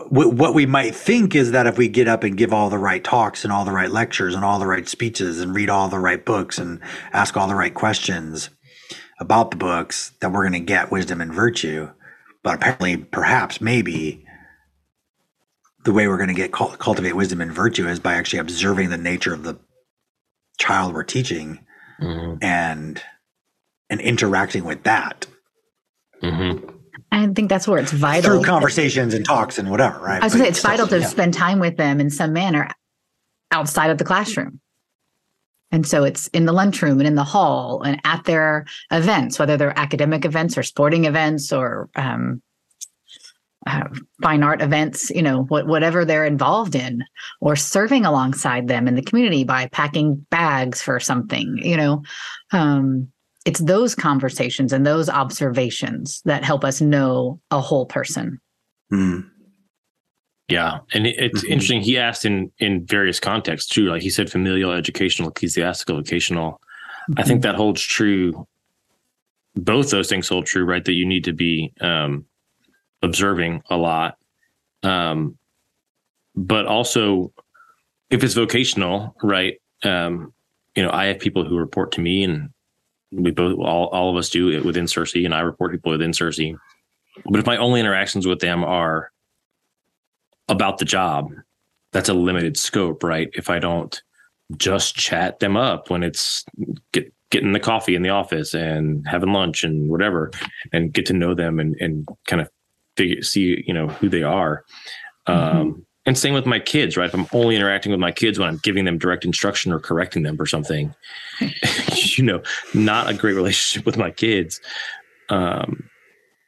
what 0.10 0.54
we 0.54 0.66
might 0.66 0.96
think 0.96 1.36
is 1.36 1.52
that 1.52 1.68
if 1.68 1.78
we 1.78 1.88
get 1.88 2.08
up 2.08 2.24
and 2.24 2.38
give 2.38 2.54
all 2.54 2.70
the 2.70 2.78
right 2.78 3.04
talks 3.04 3.44
and 3.44 3.54
all 3.54 3.66
the 3.66 3.72
right 3.72 3.92
lectures 3.92 4.36
and 4.36 4.44
all 4.44 4.60
the 4.60 4.68
right 4.68 4.88
speeches 4.88 5.40
and 5.40 5.56
read 5.56 5.70
all 5.70 5.88
the 5.88 6.00
right 6.00 6.24
books 6.26 6.58
and 6.58 6.82
ask 7.14 7.38
all 7.38 7.48
the 7.48 7.56
right 7.56 7.74
questions 7.74 8.50
about 9.20 9.52
the 9.52 9.58
books, 9.58 10.12
that 10.20 10.32
we're 10.32 10.48
going 10.48 10.54
to 10.54 10.60
get 10.60 10.92
wisdom 10.92 11.22
and 11.22 11.34
virtue. 11.34 11.90
But 12.44 12.56
apparently, 12.56 12.98
perhaps, 12.98 13.62
maybe 13.62 14.26
the 15.84 15.94
way 15.94 16.08
we're 16.08 16.18
going 16.18 16.28
to 16.28 16.34
get 16.34 16.52
cultivate 16.52 17.16
wisdom 17.16 17.42
and 17.42 17.52
virtue 17.52 17.88
is 17.88 18.00
by 18.00 18.16
actually 18.16 18.40
observing 18.40 18.90
the 18.90 18.98
nature 18.98 19.34
of 19.34 19.44
the 19.44 19.58
child 20.58 20.94
we're 20.94 21.04
teaching 21.04 21.66
mm-hmm. 22.02 22.44
and 22.44 23.02
and 23.90 24.02
interacting 24.02 24.66
with 24.66 24.84
that. 24.84 25.28
Mm-hmm. 26.22 26.77
I 27.12 27.28
think 27.28 27.50
that's 27.50 27.68
where 27.68 27.80
it's 27.80 27.92
vital 27.92 28.32
through 28.32 28.44
conversations 28.44 29.14
and 29.14 29.26
talks 29.26 29.58
and 29.58 29.70
whatever, 29.70 30.00
right? 30.00 30.22
I 30.22 30.26
was 30.26 30.34
going 30.34 30.46
to 30.46 30.54
say 30.54 30.58
it's 30.58 30.62
vital 30.62 30.88
to 30.88 31.00
yeah. 31.00 31.08
spend 31.08 31.34
time 31.34 31.60
with 31.60 31.78
them 31.78 32.00
in 32.00 32.10
some 32.10 32.34
manner 32.34 32.70
outside 33.52 33.90
of 33.90 33.98
the 33.98 34.04
classroom. 34.04 34.60
And 35.72 35.86
so 35.86 36.04
it's 36.04 36.28
in 36.30 36.46
the 36.46 36.54
lunchroom 36.54 37.00
and 37.00 37.08
in 37.08 37.16
the 37.16 37.24
hall 37.24 37.82
and 37.82 38.00
at 38.06 38.24
their 38.26 38.66
events, 38.92 39.38
whether 39.38 39.58
they're 39.58 39.78
academic 39.78 40.26
events 40.26 40.58
or 40.58 40.64
sporting 40.64 41.06
events 41.06 41.52
or 41.52 41.90
um, 41.96 42.42
uh, 43.66 43.90
fine 44.22 44.44
art 44.44 44.62
events, 44.62 45.10
you 45.10 45.22
know, 45.22 45.44
what, 45.44 45.68
whatever 45.68 46.06
they're 46.06 46.26
involved 46.26 46.74
in, 46.74 47.04
or 47.42 47.56
serving 47.56 48.06
alongside 48.06 48.68
them 48.68 48.88
in 48.88 48.96
the 48.96 49.02
community 49.02 49.44
by 49.44 49.68
packing 49.68 50.16
bags 50.30 50.82
for 50.82 51.00
something, 51.02 51.60
you 51.62 51.76
know. 51.76 52.02
Um, 52.52 53.12
it's 53.48 53.62
those 53.62 53.96
conversations 53.96 54.74
and 54.74 54.86
those 54.86 55.08
observations 55.08 56.22
that 56.26 56.44
help 56.44 56.66
us 56.66 56.82
know 56.82 57.40
a 57.50 57.62
whole 57.62 57.86
person. 57.86 58.42
Mm. 58.92 59.30
Yeah, 60.50 60.80
and 60.94 61.08
it's 61.08 61.42
mm-hmm. 61.44 61.54
interesting. 61.54 61.82
He 61.82 61.98
asked 61.98 62.26
in 62.26 62.52
in 62.60 62.86
various 62.86 63.20
contexts 63.22 63.70
too. 63.70 63.86
Like 63.86 64.02
he 64.02 64.10
said, 64.10 64.30
familial, 64.30 64.74
educational, 64.74 65.30
ecclesiastical, 65.30 65.96
vocational. 65.96 66.52
Mm-hmm. 66.52 67.14
I 67.20 67.24
think 67.24 67.42
mm-hmm. 67.42 67.52
that 67.52 67.56
holds 67.56 67.82
true. 67.82 68.46
Both 69.56 69.92
those 69.92 70.10
things 70.10 70.28
hold 70.28 70.46
true, 70.46 70.66
right? 70.66 70.84
That 70.84 70.94
you 70.94 71.06
need 71.06 71.24
to 71.24 71.34
be 71.34 71.74
um, 71.80 72.26
observing 73.02 73.64
a 73.70 73.78
lot, 73.78 74.18
um, 74.84 75.38
but 76.36 76.66
also 76.66 77.32
if 78.10 78.24
it's 78.24 78.34
vocational, 78.34 79.16
right? 79.24 79.56
Um, 79.84 80.34
you 80.76 80.84
know, 80.84 80.92
I 80.92 81.06
have 81.06 81.20
people 81.20 81.46
who 81.46 81.58
report 81.58 81.94
to 81.94 82.02
me, 82.02 82.24
and 82.24 82.50
we 83.12 83.32
both 83.32 83.58
all, 83.60 83.88
all 83.88 84.10
of 84.10 84.18
us 84.18 84.30
do 84.30 84.50
it 84.50 84.66
within 84.66 84.86
CiRCE, 84.86 85.26
and 85.26 85.34
I 85.34 85.40
report 85.42 85.72
people 85.72 85.92
within 85.92 86.12
CiRCE. 86.12 86.58
But 87.26 87.40
if 87.40 87.46
my 87.46 87.58
only 87.58 87.80
interactions 87.80 88.28
with 88.28 88.40
them 88.40 88.64
are 88.64 89.12
about 90.50 90.78
the 90.78 90.86
job, 90.86 91.32
that's 91.92 92.10
a 92.10 92.14
limited 92.14 92.58
scope, 92.58 93.04
right? 93.04 93.30
If 93.34 93.50
I 93.50 93.60
don't 93.60 94.02
just 94.58 94.96
chat 94.96 95.40
them 95.40 95.58
up 95.58 95.90
when 95.90 96.04
it's 96.04 96.46
get 96.92 97.12
getting 97.30 97.52
the 97.52 97.60
coffee 97.60 97.96
in 97.96 98.04
the 98.04 98.10
office 98.10 98.54
and 98.54 99.06
having 99.08 99.34
lunch 99.34 99.64
and 99.64 99.90
whatever 99.90 100.32
and 100.72 100.94
get 100.94 101.06
to 101.08 101.14
know 101.14 101.34
them 101.34 101.60
and, 101.60 101.76
and 101.82 102.08
kind 102.26 102.42
of 102.42 102.50
figure 102.96 103.22
see, 103.22 103.64
you 103.68 103.74
know, 103.74 103.88
who 103.88 104.10
they 104.10 104.24
are. 104.24 104.64
Mm-hmm. 105.28 105.58
Um, 105.58 105.87
and 106.08 106.18
same 106.18 106.34
with 106.34 106.46
my 106.46 106.58
kids, 106.58 106.96
right? 106.96 107.10
If 107.10 107.14
I'm 107.14 107.28
only 107.34 107.58
interacting 107.58 107.92
with 107.92 108.00
my 108.00 108.14
kids 108.14 108.40
when 108.40 108.48
I'm 108.48 108.60
giving 108.64 108.86
them 108.86 108.98
direct 108.98 109.26
instruction 109.26 109.74
or 109.74 109.80
correcting 109.80 110.24
them 110.24 110.38
for 110.38 110.46
something, 110.46 110.96
you 111.96 112.24
know, 112.24 112.42
not 112.74 113.10
a 113.10 113.14
great 113.14 113.34
relationship 113.34 113.86
with 113.86 113.98
my 113.98 114.10
kids. 114.10 114.62
Um, 115.30 115.90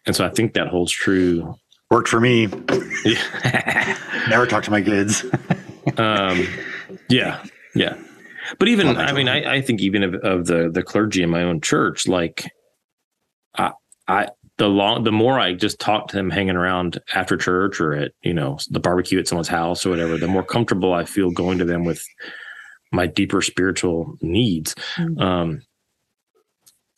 and 0.05 0.15
so 0.15 0.25
I 0.25 0.29
think 0.29 0.53
that 0.53 0.67
holds 0.69 0.93
true. 0.93 1.55
Worked 1.91 2.07
for 2.07 2.21
me. 2.21 2.47
Never 4.29 4.47
talk 4.47 4.63
to 4.63 4.71
my 4.71 4.81
kids. 4.81 5.25
um, 5.97 6.47
yeah, 7.09 7.43
yeah. 7.75 7.97
But 8.59 8.69
even, 8.69 8.95
I 8.95 9.11
mean, 9.11 9.27
I, 9.27 9.55
I 9.55 9.61
think 9.61 9.81
even 9.81 10.03
of, 10.03 10.15
of 10.15 10.45
the 10.45 10.69
the 10.71 10.81
clergy 10.81 11.21
in 11.21 11.29
my 11.29 11.43
own 11.43 11.61
church, 11.61 12.07
like, 12.07 12.49
I, 13.57 13.73
I 14.07 14.29
the 14.59 14.67
long 14.67 15.05
the 15.05 15.11
more 15.11 15.39
I 15.39 15.53
just 15.53 15.79
talk 15.79 16.09
to 16.09 16.17
them 16.17 16.29
hanging 16.29 16.57
around 16.57 16.99
after 17.15 17.37
church 17.37 17.79
or 17.79 17.93
at 17.93 18.11
you 18.21 18.33
know 18.33 18.59
the 18.69 18.81
barbecue 18.81 19.17
at 19.17 19.27
someone's 19.27 19.47
house 19.47 19.85
or 19.85 19.89
whatever, 19.89 20.17
the 20.17 20.27
more 20.27 20.43
comfortable 20.43 20.93
I 20.93 21.05
feel 21.05 21.31
going 21.31 21.57
to 21.59 21.65
them 21.65 21.85
with 21.85 22.03
my 22.91 23.07
deeper 23.07 23.41
spiritual 23.41 24.17
needs. 24.21 24.75
Mm-hmm. 24.97 25.19
Um, 25.19 25.61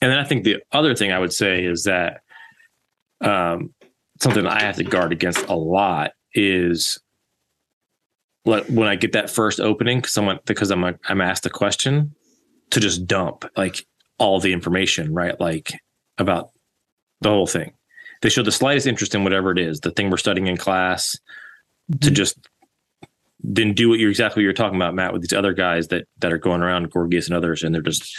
and 0.02 0.12
then 0.12 0.18
I 0.18 0.24
think 0.24 0.44
the 0.44 0.58
other 0.72 0.96
thing 0.96 1.12
I 1.12 1.20
would 1.20 1.34
say 1.34 1.64
is 1.64 1.84
that 1.84 2.22
um, 3.22 3.76
something 4.20 4.48
I 4.48 4.64
have 4.64 4.78
to 4.78 4.84
guard 4.84 5.12
against 5.12 5.46
a 5.48 5.54
lot 5.54 6.14
is 6.34 7.00
let, 8.46 8.72
when 8.72 8.88
I 8.88 8.96
get 8.96 9.12
that 9.12 9.30
first 9.30 9.60
opening, 9.60 10.04
someone 10.06 10.40
because 10.46 10.72
I'm 10.72 10.84
a, 10.84 10.96
I'm 11.08 11.22
asked 11.22 11.46
a 11.46 11.52
question 11.52 12.16
to 12.72 12.80
just 12.80 13.06
dump 13.06 13.46
like 13.56 13.86
all 14.18 14.40
the 14.40 14.54
information, 14.54 15.14
right? 15.14 15.40
Like 15.40 15.74
about 16.18 16.50
the 17.22 17.30
whole 17.30 17.48
thing. 17.48 17.74
They 18.22 18.30
show 18.30 18.44
the 18.44 18.52
slightest 18.52 18.88
interest 18.88 19.16
in 19.16 19.24
whatever 19.24 19.52
it 19.52 19.60
is, 19.60 19.80
the 19.80 19.92
thing 19.92 20.10
we're 20.10 20.18
studying 20.18 20.48
in 20.48 20.58
class, 20.58 21.16
mm-hmm. 21.92 22.00
to 22.00 22.12
just 22.12 22.38
then 23.44 23.74
do 23.74 23.90
what 23.90 24.00
you're 24.00 24.12
exactly 24.12 24.42
what 24.42 24.44
you're 24.44 24.54
talking 24.54 24.76
about, 24.76 24.94
Matt, 24.94 25.14
with 25.14 25.24
these 25.24 25.34
other 25.34 25.54
guys 25.54 25.88
that 25.88 26.08
that 26.20 26.32
are 26.32 26.38
going 26.38 26.62
around, 26.62 26.92
Gorgias 26.92 27.28
and 27.28 27.36
others, 27.36 27.64
and 27.64 27.74
they're 27.74 27.82
just 27.82 28.16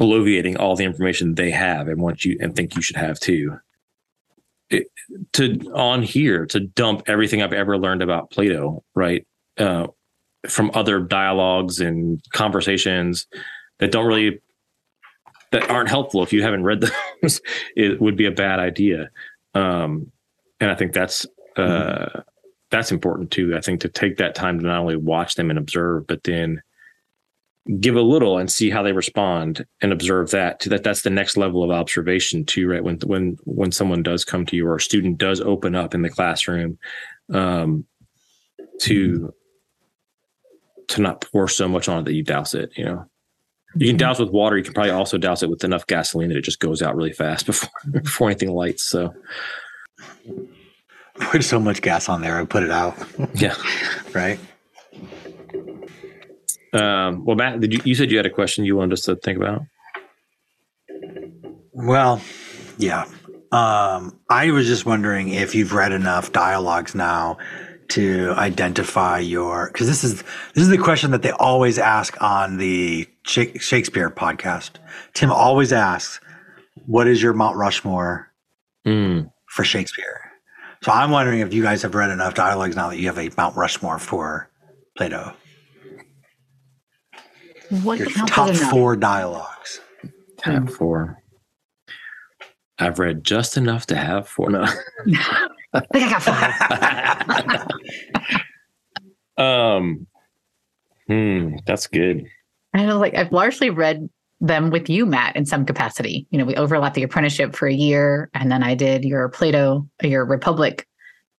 bloviating 0.00 0.58
all 0.58 0.76
the 0.76 0.84
information 0.84 1.34
they 1.34 1.50
have 1.50 1.86
and 1.86 2.00
want 2.00 2.24
you 2.24 2.36
and 2.40 2.56
think 2.56 2.74
you 2.74 2.82
should 2.82 2.96
have 2.96 3.20
too. 3.20 3.58
It, 4.70 4.86
to 5.32 5.58
on 5.74 6.02
here 6.02 6.46
to 6.46 6.60
dump 6.60 7.02
everything 7.06 7.42
I've 7.42 7.52
ever 7.52 7.76
learned 7.76 8.02
about 8.02 8.30
Plato, 8.30 8.84
right? 8.94 9.26
Uh, 9.58 9.88
from 10.48 10.70
other 10.74 11.00
dialogues 11.00 11.80
and 11.80 12.20
conversations 12.32 13.26
that 13.78 13.92
don't 13.92 14.06
really 14.06 14.40
that 15.52 15.68
aren't 15.70 15.88
helpful 15.88 16.22
if 16.22 16.32
you 16.32 16.42
haven't 16.42 16.64
read 16.64 16.80
those 17.22 17.40
it 17.76 18.00
would 18.00 18.16
be 18.16 18.26
a 18.26 18.32
bad 18.32 18.58
idea 18.58 19.10
um, 19.54 20.10
and 20.60 20.70
i 20.70 20.74
think 20.74 20.92
that's 20.92 21.26
uh, 21.56 21.62
mm-hmm. 21.62 22.20
that's 22.70 22.92
important 22.92 23.30
too 23.30 23.56
i 23.56 23.60
think 23.60 23.80
to 23.80 23.88
take 23.88 24.18
that 24.18 24.34
time 24.34 24.58
to 24.58 24.66
not 24.66 24.78
only 24.78 24.96
watch 24.96 25.34
them 25.34 25.50
and 25.50 25.58
observe 25.58 26.06
but 26.06 26.22
then 26.24 26.62
give 27.78 27.94
a 27.94 28.02
little 28.02 28.38
and 28.38 28.50
see 28.50 28.70
how 28.70 28.82
they 28.82 28.92
respond 28.92 29.66
and 29.80 29.92
observe 29.92 30.30
that 30.30 30.60
to 30.60 30.68
that 30.70 30.82
that's 30.82 31.02
the 31.02 31.10
next 31.10 31.36
level 31.36 31.62
of 31.62 31.70
observation 31.70 32.44
too 32.44 32.68
right 32.68 32.82
when 32.82 32.96
when 33.04 33.36
when 33.44 33.70
someone 33.70 34.02
does 34.02 34.24
come 34.24 34.46
to 34.46 34.56
you 34.56 34.66
or 34.66 34.76
a 34.76 34.80
student 34.80 35.18
does 35.18 35.40
open 35.40 35.74
up 35.74 35.94
in 35.94 36.02
the 36.02 36.08
classroom 36.08 36.78
um, 37.32 37.84
to 38.80 39.10
mm-hmm. 39.12 39.26
to 40.88 41.00
not 41.02 41.20
pour 41.20 41.48
so 41.48 41.68
much 41.68 41.88
on 41.88 42.00
it 42.00 42.04
that 42.06 42.14
you 42.14 42.22
douse 42.22 42.54
it 42.54 42.72
you 42.76 42.84
know 42.84 43.04
you 43.76 43.86
can 43.86 43.96
douse 43.96 44.18
with 44.18 44.30
water. 44.30 44.56
You 44.56 44.64
can 44.64 44.74
probably 44.74 44.92
also 44.92 45.18
douse 45.18 45.42
it 45.42 45.50
with 45.50 45.64
enough 45.64 45.86
gasoline 45.86 46.28
that 46.30 46.38
it 46.38 46.44
just 46.44 46.60
goes 46.60 46.82
out 46.82 46.96
really 46.96 47.12
fast 47.12 47.46
before 47.46 47.70
before 47.90 48.28
anything 48.28 48.50
lights. 48.50 48.84
So 48.84 49.14
put 51.20 51.44
so 51.44 51.60
much 51.60 51.82
gas 51.82 52.08
on 52.08 52.22
there, 52.22 52.38
I 52.38 52.44
put 52.44 52.62
it 52.62 52.70
out. 52.70 52.96
Yeah. 53.34 53.54
right. 54.14 54.38
Um, 56.72 57.24
well, 57.24 57.36
Matt, 57.36 57.60
did 57.60 57.72
you, 57.72 57.80
you 57.84 57.94
said 57.94 58.10
you 58.10 58.16
had 58.16 58.26
a 58.26 58.30
question 58.30 58.64
you 58.64 58.76
wanted 58.76 58.92
us 58.92 59.02
to 59.02 59.16
think 59.16 59.38
about? 59.38 59.62
Well, 61.72 62.20
yeah. 62.78 63.06
Um, 63.52 64.18
I 64.28 64.50
was 64.52 64.66
just 64.66 64.86
wondering 64.86 65.30
if 65.30 65.54
you've 65.54 65.72
read 65.72 65.92
enough 65.92 66.32
dialogues 66.32 66.94
now 66.94 67.38
to 67.88 68.32
identify 68.36 69.18
your 69.18 69.68
because 69.72 69.88
this 69.88 70.04
is 70.04 70.22
this 70.54 70.62
is 70.62 70.68
the 70.68 70.78
question 70.78 71.10
that 71.10 71.22
they 71.22 71.32
always 71.32 71.76
ask 71.76 72.20
on 72.22 72.58
the 72.58 73.08
Shakespeare 73.24 74.10
podcast. 74.10 74.72
Tim 75.14 75.30
always 75.30 75.72
asks, 75.72 76.20
"What 76.86 77.06
is 77.06 77.22
your 77.22 77.32
Mount 77.32 77.56
Rushmore 77.56 78.32
mm. 78.86 79.30
for 79.46 79.64
Shakespeare?" 79.64 80.30
So 80.82 80.92
I'm 80.92 81.10
wondering 81.10 81.40
if 81.40 81.52
you 81.52 81.62
guys 81.62 81.82
have 81.82 81.94
read 81.94 82.10
enough 82.10 82.34
dialogues 82.34 82.74
now 82.74 82.88
that 82.88 82.98
you 82.98 83.06
have 83.06 83.18
a 83.18 83.30
Mount 83.36 83.56
Rushmore 83.56 83.98
for 83.98 84.48
Plato. 84.96 85.34
What 87.82 87.98
your 87.98 88.10
top 88.10 88.54
four 88.54 88.96
dialogues? 88.96 89.80
Top 90.38 90.70
four. 90.70 91.22
I've 92.78 92.98
read 92.98 93.24
just 93.24 93.58
enough 93.58 93.86
to 93.86 93.96
have 93.96 94.26
four. 94.26 94.50
No. 94.50 94.62
I 95.72 95.80
think 95.92 96.04
I 96.04 96.10
got 96.10 96.22
five. 97.36 97.66
um, 99.76 100.06
hmm, 101.06 101.56
that's 101.66 101.86
good. 101.86 102.26
I 102.74 102.84
know, 102.86 102.98
like 102.98 103.14
I've 103.14 103.32
largely 103.32 103.70
read 103.70 104.08
them 104.40 104.70
with 104.70 104.88
you, 104.88 105.04
Matt, 105.06 105.36
in 105.36 105.44
some 105.44 105.66
capacity. 105.66 106.26
You 106.30 106.38
know, 106.38 106.44
we 106.44 106.54
overlapped 106.56 106.94
the 106.94 107.02
apprenticeship 107.02 107.54
for 107.54 107.66
a 107.68 107.74
year, 107.74 108.30
and 108.34 108.50
then 108.50 108.62
I 108.62 108.74
did 108.74 109.04
your 109.04 109.28
Plato, 109.28 109.88
your 110.02 110.24
Republic 110.24 110.86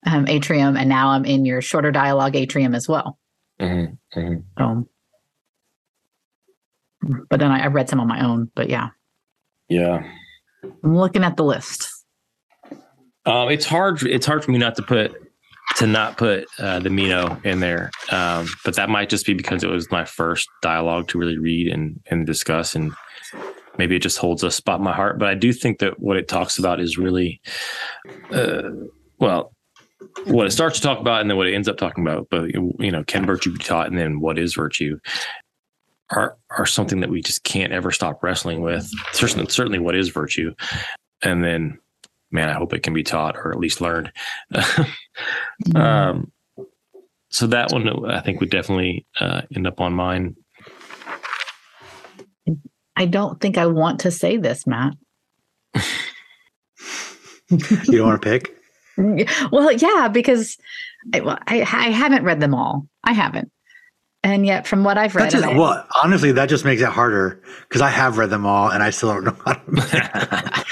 um, 0.06 0.26
atrium, 0.28 0.76
and 0.76 0.88
now 0.88 1.08
I'm 1.10 1.24
in 1.24 1.44
your 1.44 1.62
shorter 1.62 1.92
dialogue 1.92 2.36
atrium 2.36 2.74
as 2.74 2.88
well. 2.88 3.18
Mhm, 3.60 3.98
mhm. 4.14 4.44
Um, 4.56 4.88
but 7.28 7.40
then 7.40 7.50
I, 7.50 7.64
I 7.64 7.66
read 7.68 7.88
some 7.88 8.00
on 8.00 8.08
my 8.08 8.24
own. 8.24 8.50
But 8.54 8.68
yeah, 8.68 8.88
Yeah. 9.68 10.02
I'm 10.84 10.96
looking 10.96 11.24
at 11.24 11.36
the 11.36 11.44
list. 11.44 11.88
Um, 13.24 13.48
it's 13.50 13.64
hard. 13.66 14.02
It's 14.02 14.26
hard 14.26 14.44
for 14.44 14.50
me 14.50 14.58
not 14.58 14.76
to 14.76 14.82
put 14.82 15.12
to 15.76 15.86
not 15.86 16.16
put 16.16 16.46
uh, 16.58 16.80
the 16.80 16.90
Meno 16.90 17.40
in 17.44 17.60
there, 17.60 17.90
um, 18.10 18.48
but 18.64 18.76
that 18.76 18.90
might 18.90 19.08
just 19.08 19.26
be 19.26 19.34
because 19.34 19.62
it 19.62 19.70
was 19.70 19.90
my 19.90 20.04
first 20.04 20.48
dialogue 20.62 21.08
to 21.08 21.18
really 21.18 21.38
read 21.38 21.68
and 21.68 22.00
and 22.10 22.26
discuss, 22.26 22.74
and 22.74 22.92
maybe 23.78 23.96
it 23.96 24.02
just 24.02 24.18
holds 24.18 24.42
a 24.42 24.50
spot 24.50 24.78
in 24.78 24.84
my 24.84 24.94
heart. 24.94 25.18
But 25.18 25.28
I 25.28 25.34
do 25.34 25.52
think 25.52 25.78
that 25.78 26.00
what 26.00 26.16
it 26.16 26.28
talks 26.28 26.58
about 26.58 26.80
is 26.80 26.98
really, 26.98 27.40
uh, 28.32 28.70
well, 29.18 29.52
what 30.24 30.46
it 30.46 30.50
starts 30.50 30.76
to 30.76 30.82
talk 30.82 30.98
about, 30.98 31.20
and 31.20 31.30
then 31.30 31.36
what 31.36 31.46
it 31.46 31.54
ends 31.54 31.68
up 31.68 31.78
talking 31.78 32.06
about. 32.06 32.28
But 32.30 32.52
you 32.52 32.90
know, 32.90 33.04
can 33.04 33.26
virtue 33.26 33.52
be 33.52 33.58
taught, 33.58 33.88
and 33.88 33.98
then 33.98 34.20
what 34.20 34.38
is 34.38 34.54
virtue? 34.54 34.98
Are 36.10 36.36
are 36.50 36.66
something 36.66 37.00
that 37.00 37.10
we 37.10 37.22
just 37.22 37.44
can't 37.44 37.72
ever 37.72 37.92
stop 37.92 38.22
wrestling 38.22 38.60
with. 38.60 38.90
Certainly, 39.12 39.46
certainly, 39.48 39.78
what 39.78 39.94
is 39.94 40.08
virtue, 40.08 40.54
and 41.22 41.44
then 41.44 41.78
man, 42.30 42.48
I 42.48 42.54
hope 42.54 42.72
it 42.72 42.82
can 42.82 42.94
be 42.94 43.02
taught 43.02 43.36
or 43.36 43.52
at 43.52 43.58
least 43.58 43.80
learned. 43.80 44.12
um, 45.74 46.30
so 47.28 47.46
that 47.46 47.72
one 47.72 48.10
I 48.10 48.20
think 48.20 48.40
would 48.40 48.50
definitely 48.50 49.06
uh, 49.18 49.42
end 49.54 49.66
up 49.66 49.80
on 49.80 49.92
mine. 49.92 50.36
I 52.96 53.06
don't 53.06 53.40
think 53.40 53.56
I 53.56 53.66
want 53.66 54.00
to 54.00 54.10
say 54.10 54.36
this, 54.36 54.66
Matt. 54.66 54.94
You 57.50 57.98
don't 57.98 58.06
want 58.06 58.22
to 58.22 58.28
pick? 58.30 58.56
Well, 59.50 59.72
yeah, 59.72 60.08
because 60.08 60.58
I, 61.14 61.20
I, 61.20 61.60
I 61.60 61.88
haven't 61.90 62.22
read 62.22 62.38
them 62.38 62.54
all. 62.54 62.86
I 63.02 63.14
haven't. 63.14 63.50
And 64.22 64.44
yet, 64.44 64.66
from 64.66 64.84
what 64.84 64.98
I've 64.98 65.14
That 65.14 65.22
read, 65.22 65.30
just, 65.30 65.44
I- 65.44 65.56
well, 65.56 65.86
honestly, 66.02 66.32
that 66.32 66.50
just 66.50 66.66
makes 66.66 66.82
it 66.82 66.88
harder 66.88 67.40
because 67.66 67.80
I 67.80 67.88
have 67.88 68.18
read 68.18 68.28
them 68.28 68.44
all 68.44 68.70
and 68.70 68.82
I 68.82 68.90
still 68.90 69.14
don't 69.14 69.24
know 69.24 69.36
how 69.46 69.54
to. 69.54 70.64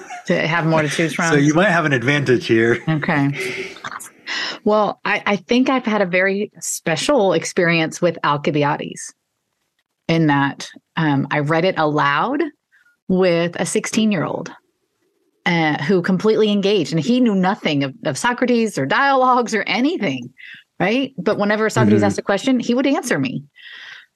to 0.26 0.46
have 0.46 0.66
more 0.66 0.82
to 0.82 0.88
choose 0.88 1.14
from. 1.14 1.30
so 1.32 1.36
you 1.38 1.54
might 1.54 1.70
have 1.70 1.84
an 1.84 1.92
advantage 1.92 2.46
here. 2.46 2.82
Okay. 2.88 3.30
Well, 4.64 5.00
I, 5.04 5.22
I 5.24 5.36
think 5.36 5.68
I've 5.68 5.84
had 5.86 6.02
a 6.02 6.06
very 6.06 6.50
special 6.60 7.32
experience 7.32 8.02
with 8.02 8.18
Alcibiades 8.24 9.14
in 10.08 10.26
that 10.26 10.68
um, 10.96 11.28
I 11.30 11.40
read 11.40 11.64
it 11.64 11.78
aloud 11.78 12.42
with 13.08 13.54
a 13.60 13.64
16 13.66 14.10
year 14.10 14.24
old 14.24 14.50
uh, 15.46 15.80
who 15.84 16.02
completely 16.02 16.50
engaged 16.50 16.92
and 16.92 17.00
he 17.00 17.20
knew 17.20 17.34
nothing 17.36 17.84
of, 17.84 17.94
of 18.04 18.18
Socrates 18.18 18.76
or 18.78 18.86
dialogues 18.86 19.54
or 19.54 19.62
anything. 19.62 20.32
Right. 20.80 21.14
But 21.16 21.38
whenever 21.38 21.70
Socrates 21.70 22.02
Mhm. 22.02 22.06
asked 22.06 22.18
a 22.18 22.22
question, 22.22 22.58
he 22.60 22.74
would 22.74 22.86
answer 22.86 23.18
me. 23.18 23.44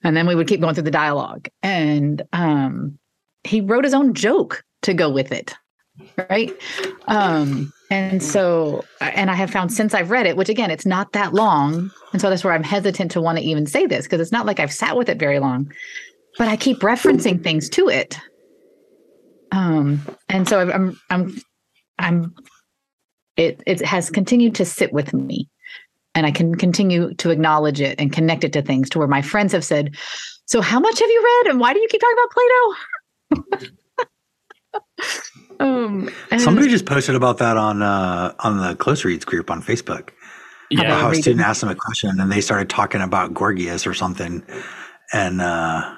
And 0.03 0.15
then 0.17 0.27
we 0.27 0.35
would 0.35 0.47
keep 0.47 0.59
going 0.61 0.73
through 0.75 0.83
the 0.83 0.91
dialogue. 0.91 1.47
And 1.63 2.21
um, 2.33 2.99
he 3.43 3.61
wrote 3.61 3.83
his 3.83 3.93
own 3.93 4.13
joke 4.13 4.63
to 4.83 4.93
go 4.93 5.09
with 5.09 5.31
it 5.31 5.55
right? 6.29 6.51
Um 7.07 7.73
and 7.91 8.23
so 8.23 8.83
and 9.01 9.29
i 9.29 9.35
have 9.35 9.51
found 9.51 9.71
since 9.71 9.93
i've 9.93 10.09
read 10.09 10.25
it 10.25 10.37
which 10.37 10.49
again 10.49 10.71
it's 10.71 10.85
not 10.85 11.11
that 11.11 11.33
long 11.33 11.91
and 12.13 12.21
so 12.21 12.29
that's 12.29 12.43
where 12.43 12.53
i'm 12.53 12.63
hesitant 12.63 13.11
to 13.11 13.21
want 13.21 13.37
to 13.37 13.43
even 13.43 13.67
say 13.67 13.85
this 13.85 14.05
because 14.05 14.19
it's 14.21 14.31
not 14.31 14.45
like 14.45 14.59
i've 14.59 14.71
sat 14.71 14.97
with 14.97 15.09
it 15.09 15.19
very 15.19 15.39
long 15.39 15.71
but 16.37 16.47
i 16.47 16.55
keep 16.55 16.79
referencing 16.79 17.43
things 17.43 17.69
to 17.69 17.89
it. 17.89 18.17
Um 19.51 20.01
and 20.29 20.47
so 20.47 20.61
i'm 20.61 20.99
i'm 21.09 21.37
i'm 21.99 22.33
it 23.35 23.61
it 23.67 23.81
has 23.85 24.09
continued 24.09 24.55
to 24.55 24.65
sit 24.65 24.93
with 24.93 25.13
me 25.13 25.49
and 26.15 26.25
i 26.25 26.31
can 26.31 26.55
continue 26.55 27.13
to 27.15 27.29
acknowledge 27.29 27.81
it 27.81 27.99
and 27.99 28.13
connect 28.13 28.45
it 28.45 28.53
to 28.53 28.61
things 28.61 28.89
to 28.89 28.99
where 28.99 29.07
my 29.07 29.21
friends 29.21 29.51
have 29.51 29.65
said 29.65 29.95
so 30.45 30.61
how 30.61 30.79
much 30.79 30.99
have 30.99 31.09
you 31.09 31.21
read 31.23 31.51
and 31.51 31.59
why 31.59 31.73
do 31.73 31.81
you 31.81 31.87
keep 31.89 31.99
talking 31.99 32.17
about 32.17 33.59
plato 33.59 33.75
um 35.59 36.09
and- 36.31 36.41
Somebody 36.41 36.67
just 36.69 36.85
posted 36.85 37.15
about 37.15 37.37
that 37.39 37.57
on 37.57 37.81
uh, 37.81 38.33
on 38.39 38.57
the 38.57 38.75
Close 38.75 39.03
Reads 39.05 39.25
group 39.25 39.49
on 39.51 39.61
Facebook. 39.61 40.09
How 40.77 40.83
How 40.95 41.09
a 41.11 41.15
student 41.15 41.41
asked 41.45 41.61
them 41.61 41.69
a 41.69 41.75
question 41.75 42.19
and 42.19 42.31
they 42.31 42.39
started 42.41 42.69
talking 42.69 43.01
about 43.01 43.33
Gorgias 43.33 43.85
or 43.85 43.93
something, 43.93 44.41
and 45.13 45.41
uh, 45.41 45.93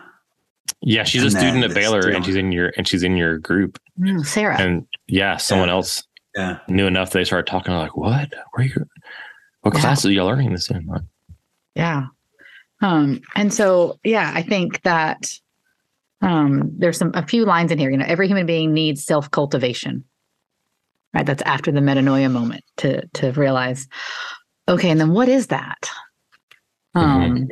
Yeah, 0.82 1.04
she's 1.04 1.24
a 1.24 1.30
student 1.30 1.64
at 1.64 1.74
Baylor, 1.76 2.02
still- 2.02 2.16
and 2.16 2.26
she's 2.26 2.36
in 2.36 2.52
your 2.52 2.74
and 2.78 2.88
she's 2.88 3.04
in 3.04 3.16
your 3.16 3.38
group, 3.38 3.80
Mm, 4.00 4.26
sarah 4.26 4.60
and 4.60 4.88
yeah, 5.08 5.38
someone 5.38 5.68
Yeah. 5.68 5.74
else 5.76 6.04
yeah, 6.36 6.58
knew 6.68 6.88
enough. 6.88 7.12
They 7.12 7.24
started 7.24 7.46
talking 7.46 7.76
like, 7.76 7.96
"What? 7.96 8.34
Where 8.54 8.66
you? 8.66 8.86
What 9.62 9.76
Yeah. 9.76 9.82
classes 9.82 10.08
are 10.08 10.12
you 10.12 10.24
learning 10.26 10.52
this 10.54 10.70
in?" 10.72 10.88
Like, 10.88 11.04
Yeah. 11.76 12.08
Um, 12.82 13.22
and 13.36 13.54
so, 13.54 14.00
yeah, 14.04 14.32
I 14.34 14.42
think 14.42 14.82
that 14.82 15.40
um, 16.24 16.72
there's 16.78 16.98
some 16.98 17.12
a 17.14 17.26
few 17.26 17.46
lines 17.46 17.72
in 17.72 17.78
here. 17.78 17.92
You 17.92 17.98
know, 17.98 18.06
every 18.08 18.28
human 18.28 18.46
being 18.46 18.74
needs 18.74 19.04
self 19.04 19.30
cultivation. 19.30 20.04
Right. 21.14 21.26
That's 21.26 21.44
after 21.44 21.72
the 21.72 21.82
metanoia 21.82 22.32
moment 22.32 22.64
to 22.78 23.06
to 23.08 23.32
realize, 23.34 23.88
okay, 24.68 24.90
and 24.90 25.00
then 25.00 25.14
what 25.14 25.30
is 25.30 25.48
that? 25.48 25.90
Um, 26.96 27.48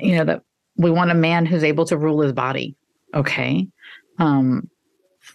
you 0.00 0.16
know 0.16 0.24
that 0.24 0.42
we 0.76 0.90
want 0.90 1.10
a 1.10 1.14
man 1.14 1.46
who's 1.46 1.64
able 1.64 1.84
to 1.86 1.96
rule 1.96 2.22
his 2.22 2.32
body. 2.32 2.76
Okay. 3.14 3.68
Um, 4.18 4.68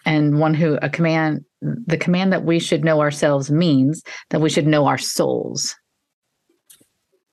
and 0.05 0.39
one 0.39 0.53
who 0.53 0.77
a 0.81 0.89
command 0.89 1.45
the 1.61 1.97
command 1.97 2.33
that 2.33 2.43
we 2.43 2.59
should 2.59 2.83
know 2.83 2.99
ourselves 2.99 3.49
means 3.51 4.03
that 4.31 4.41
we 4.41 4.49
should 4.49 4.67
know 4.67 4.87
our 4.87 4.97
souls 4.97 5.75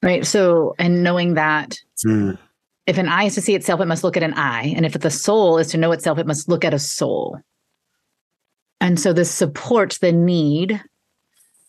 right 0.03 0.25
so 0.27 0.75
and 0.79 1.03
knowing 1.03 1.35
that 1.35 1.77
Mm. 2.07 2.39
If 2.87 2.99
an 2.99 3.09
eye 3.09 3.25
is 3.25 3.35
to 3.37 3.41
see 3.41 3.55
itself 3.55 3.81
it 3.81 3.87
must 3.87 4.03
look 4.03 4.17
at 4.17 4.23
an 4.23 4.35
eye 4.35 4.73
and 4.77 4.85
if 4.85 4.95
the 4.95 5.11
soul 5.11 5.59
is 5.59 5.69
to 5.69 5.79
know 5.79 5.93
itself 5.93 6.19
it 6.19 6.27
must 6.27 6.49
look 6.49 6.65
at 6.65 6.75
a 6.75 6.79
soul 6.79 7.39
and 8.81 8.99
so 8.99 9.13
this 9.13 9.31
supports 9.31 9.99
the 9.99 10.11
need 10.13 10.83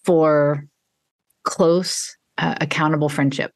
for 0.03 0.65
close 1.43 2.15
uh, 2.37 2.55
accountable 2.61 3.09
friendship 3.09 3.51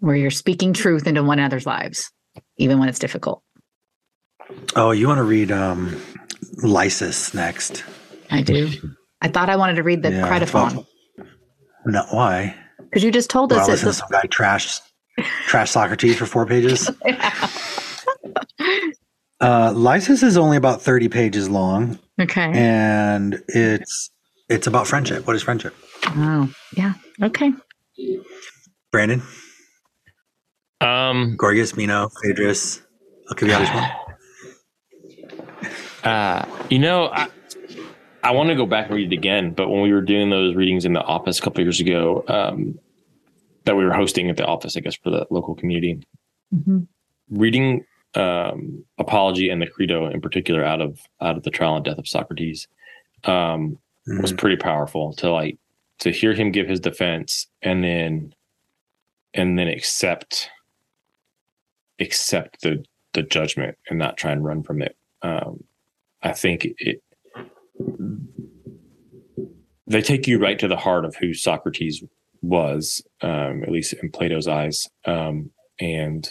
where 0.00 0.14
you're 0.14 0.30
speaking 0.30 0.72
truth 0.72 1.06
into 1.06 1.22
one 1.24 1.38
another's 1.38 1.66
lives 1.66 2.10
even 2.56 2.78
when 2.78 2.88
it's 2.88 2.98
difficult 2.98 3.42
Oh, 4.76 4.92
you 4.92 5.06
want 5.08 5.18
to 5.18 5.24
read 5.24 5.50
um, 5.52 6.00
Lysis 6.62 7.34
next? 7.34 7.84
i 8.30 8.42
do 8.42 8.68
i 9.22 9.28
thought 9.28 9.48
i 9.50 9.56
wanted 9.56 9.74
to 9.76 9.82
read 9.82 10.02
the 10.02 10.12
Yeah, 10.12 10.28
Clitophon 10.28 10.74
well, 10.74 10.86
No, 11.86 12.04
why? 12.10 12.54
because 12.78 13.02
you 13.02 13.10
just 13.10 13.30
told 13.30 13.50
Well, 13.50 13.60
us 13.60 13.68
listen 13.68 13.88
to 13.88 13.92
some 13.94 14.08
guy 14.10 14.22
trash 14.30 14.78
trash 15.46 15.70
Socrates 15.70 16.16
for 16.16 16.26
four 16.26 16.46
pages. 16.46 16.90
Uh, 19.40 19.72
Lysis 19.72 20.24
is 20.24 20.36
only 20.36 20.56
about 20.56 20.82
thirty 20.82 21.08
pages 21.08 21.48
long, 21.48 21.96
okay 22.20 22.50
and 22.52 23.40
it's 23.46 24.10
it's 24.48 24.66
about 24.66 24.88
friendship. 24.88 25.28
What 25.28 25.36
is 25.36 25.42
friendship? 25.44 25.76
oh 26.08 26.52
yeah 26.76 26.94
okay 27.22 27.52
Brandon, 28.90 29.22
um, 30.80 31.36
Gorgias, 31.36 31.76
Meno, 31.76 32.08
Phaedrus, 32.20 32.82
I'll 33.30 33.36
give 33.36 33.48
you 33.48 33.54
Alcibiades 33.54 33.74
one. 33.74 33.90
Uh, 36.04 36.46
you 36.70 36.78
know, 36.78 37.08
I, 37.12 37.28
I 38.22 38.30
want 38.30 38.48
to 38.50 38.54
go 38.54 38.66
back 38.66 38.86
and 38.86 38.94
read 38.96 39.12
it 39.12 39.16
again, 39.16 39.52
but 39.52 39.68
when 39.68 39.82
we 39.82 39.92
were 39.92 40.00
doing 40.00 40.30
those 40.30 40.54
readings 40.54 40.84
in 40.84 40.92
the 40.94 41.02
office 41.02 41.38
a 41.38 41.42
couple 41.42 41.62
years 41.62 41.80
ago, 41.80 42.24
um, 42.28 42.78
that 43.68 43.76
we 43.76 43.84
were 43.84 43.92
hosting 43.92 44.30
at 44.30 44.38
the 44.38 44.46
office, 44.46 44.78
I 44.78 44.80
guess, 44.80 44.96
for 44.96 45.10
the 45.10 45.26
local 45.30 45.54
community, 45.54 46.00
Mhm. 46.54 46.86
reading 47.30 47.84
um, 48.14 48.82
Apology 48.96 49.50
and 49.50 49.60
the 49.60 49.66
Crito 49.66 50.06
in 50.10 50.22
particular 50.22 50.64
out 50.64 50.80
of 50.80 50.98
out 51.20 51.36
of 51.36 51.42
the 51.42 51.50
trial 51.50 51.76
and 51.76 51.84
death 51.84 51.98
of 51.98 52.08
Socrates 52.08 52.66
um, 53.24 53.78
was 54.22 54.32
Mhm. 54.32 54.38
pretty 54.38 54.56
powerful 54.56 55.12
to 55.12 55.30
like 55.30 55.58
to 55.98 56.10
hear 56.10 56.32
him 56.32 56.50
give 56.50 56.66
his 56.66 56.80
defense 56.80 57.46
and 57.60 57.84
then 57.84 58.34
and 59.34 59.58
then 59.58 59.68
accept 59.68 60.50
accept 62.00 62.62
the 62.62 62.82
the 63.12 63.22
judgment 63.22 63.76
and 63.90 63.98
not 63.98 64.16
try 64.16 64.32
and 64.32 64.42
run 64.42 64.62
from 64.62 64.80
it. 64.80 64.96
Um, 65.20 65.62
I 66.22 66.32
think 66.32 66.66
it 66.78 67.02
they 69.86 70.00
take 70.00 70.26
you 70.26 70.38
right 70.38 70.58
to 70.58 70.68
the 70.68 70.76
heart 70.78 71.04
of 71.04 71.14
who 71.16 71.34
Socrates 71.34 72.02
was, 72.42 73.02
um, 73.22 73.62
at 73.62 73.70
least 73.70 73.92
in 73.94 74.10
Plato's 74.10 74.48
eyes. 74.48 74.88
Um, 75.04 75.50
and 75.80 76.30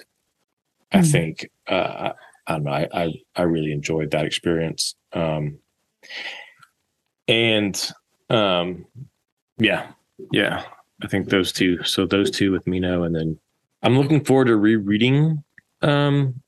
I 0.92 1.00
Mhm. 1.00 1.12
think 1.12 1.50
uh, 1.68 2.14
I 2.48 2.52
don't 2.54 2.64
know. 2.64 2.72
I, 2.72 2.88
I 2.94 3.14
I 3.36 3.42
really 3.44 3.72
enjoyed 3.72 4.12
that 4.12 4.26
experience. 4.26 4.96
Um, 5.14 5.60
and 7.28 7.92
um, 8.30 8.86
yeah, 9.58 9.92
yeah, 10.32 10.64
I 11.02 11.08
think 11.08 11.30
those 11.30 11.52
two. 11.52 11.84
So 11.84 12.06
those 12.06 12.32
two 12.32 12.52
with 12.52 12.68
Meno, 12.68 13.04
and 13.04 13.16
then 13.16 13.40
I'm 13.84 13.98
looking 13.98 14.24
forward 14.24 14.46
to 14.46 14.56
rereading 14.56 15.44
um, 15.82 16.42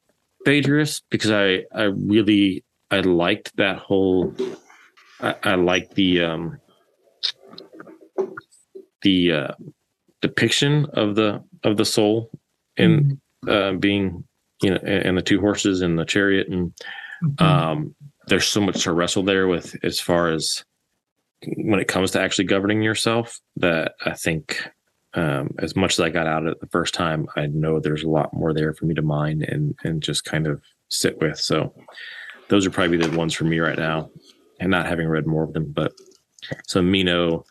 Phaedrus 0.45 1.01
because 1.10 1.32
I 1.32 1.66
I 1.74 1.84
really 1.84 2.64
I 2.91 3.01
liked 3.01 3.55
that 3.57 3.78
whole 3.80 4.34
I, 5.20 5.36
I 5.43 5.55
like 5.55 5.95
the 5.95 6.24
um, 6.24 6.60
the 9.02 9.32
uh, 9.32 9.52
depiction 10.22 10.86
of 10.93 11.16
the 11.16 11.43
of 11.64 11.78
the 11.78 11.86
soul 11.86 12.30
in 12.78 13.20
uh, 13.47 13.74
being 13.74 14.24
you 14.62 14.72
know 14.72 14.78
and 14.78 15.18
the 15.18 15.22
two 15.22 15.39
horses 15.39 15.82
and 15.82 15.97
the 15.97 16.06
chariot 16.06 16.47
and 16.50 16.74
Mhm. 17.22 17.41
um, 17.41 17.95
there's 18.28 18.47
so 18.47 18.62
much 18.62 18.84
to 18.84 18.93
wrestle 18.93 19.24
there 19.24 19.47
with 19.50 19.76
as 19.84 20.00
far 20.00 20.30
as 20.30 20.64
when 21.58 21.80
it 21.82 21.89
comes 21.89 22.12
to 22.12 22.22
actually 22.22 22.45
governing 22.45 22.82
yourself 22.82 23.39
that 23.58 23.95
I 24.06 24.14
think 24.14 24.66
um, 25.16 25.50
as 25.60 25.76
much 25.76 25.93
as 25.93 26.00
I 26.00 26.10
got 26.10 26.28
out 26.28 26.45
of 26.45 26.54
it 26.54 26.60
the 26.62 26.68
first 26.68 26.93
time, 26.93 27.28
I 27.36 27.47
know 27.47 27.80
there's 27.82 28.04
a 28.04 28.10
lot 28.10 28.34
more 28.34 28.54
there 28.54 28.74
for 28.74 28.86
me 28.86 28.93
to 28.95 29.02
mine 29.02 29.43
and 29.47 29.76
and 29.84 30.02
just 30.02 30.24
kind 30.24 30.47
of 30.47 30.62
sit 30.89 31.20
with. 31.20 31.38
So 31.39 31.74
those 32.47 32.66
are 32.66 32.70
probably 32.72 32.97
the 32.97 33.18
ones 33.18 33.34
for 33.34 33.43
me 33.43 33.60
right 33.60 33.78
now, 33.78 34.10
and 34.62 34.72
not 34.72 34.86
having 34.86 35.08
read 35.10 35.28
more 35.28 35.43
of 35.43 35.52
them. 35.54 35.72
But 35.74 35.91
so 36.68 36.82
Meno, 36.82 37.43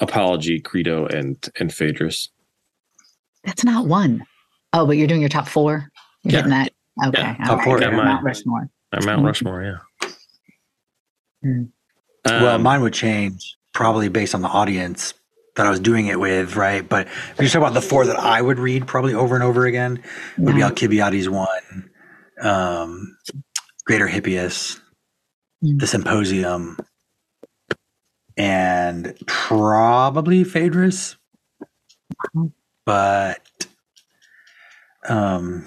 Apology, 0.00 0.60
Crito, 0.60 1.06
and 1.06 1.36
and 1.58 1.72
Phaedrus. 1.72 2.28
That's 3.44 3.64
not 3.64 3.86
one. 3.86 4.24
Oh, 4.72 4.86
but 4.86 4.96
you're 4.96 5.06
doing 5.08 5.20
your 5.20 5.28
top 5.30 5.48
four. 5.48 5.88
You're 6.22 6.32
Yeah. 6.32 6.36
hitting 6.38 6.50
that. 6.50 6.72
Okay. 7.06 7.22
Yeah, 7.22 7.46
top 7.46 7.62
four, 7.64 7.80
You're 7.80 7.90
yeah. 7.90 7.96
Mount 7.96 8.24
Rushmore. 8.24 8.68
Or 8.92 9.00
Mount. 9.06 9.24
Rushmore, 9.24 9.62
yeah. 9.62 10.10
Well, 12.26 12.54
Um, 12.56 12.62
mine 12.62 12.82
would 12.82 12.92
change 12.92 13.56
probably 13.72 14.08
based 14.08 14.34
on 14.34 14.42
the 14.42 14.48
audience 14.48 15.14
that 15.56 15.66
I 15.66 15.70
was 15.70 15.80
doing 15.80 16.06
it 16.06 16.20
with, 16.20 16.56
right? 16.56 16.86
But 16.86 17.06
if 17.06 17.36
you're 17.38 17.48
talking 17.48 17.62
about 17.62 17.74
the 17.74 17.80
four 17.82 18.04
that 18.06 18.16
I 18.18 18.42
would 18.42 18.58
read 18.58 18.86
probably 18.86 19.14
over 19.14 19.34
and 19.34 19.42
over 19.44 19.66
again, 19.66 20.02
would 20.38 20.54
be 20.54 20.62
Alcibiades 20.62 21.28
one, 21.28 21.90
um, 22.42 23.16
Greater 23.84 24.06
Hippias, 24.06 24.80
Mm. 25.64 25.78
the 25.80 25.86
Symposium, 25.86 26.78
and 28.40 29.14
probably 29.26 30.44
Phaedrus. 30.44 31.16
But 32.86 33.42
um, 35.06 35.66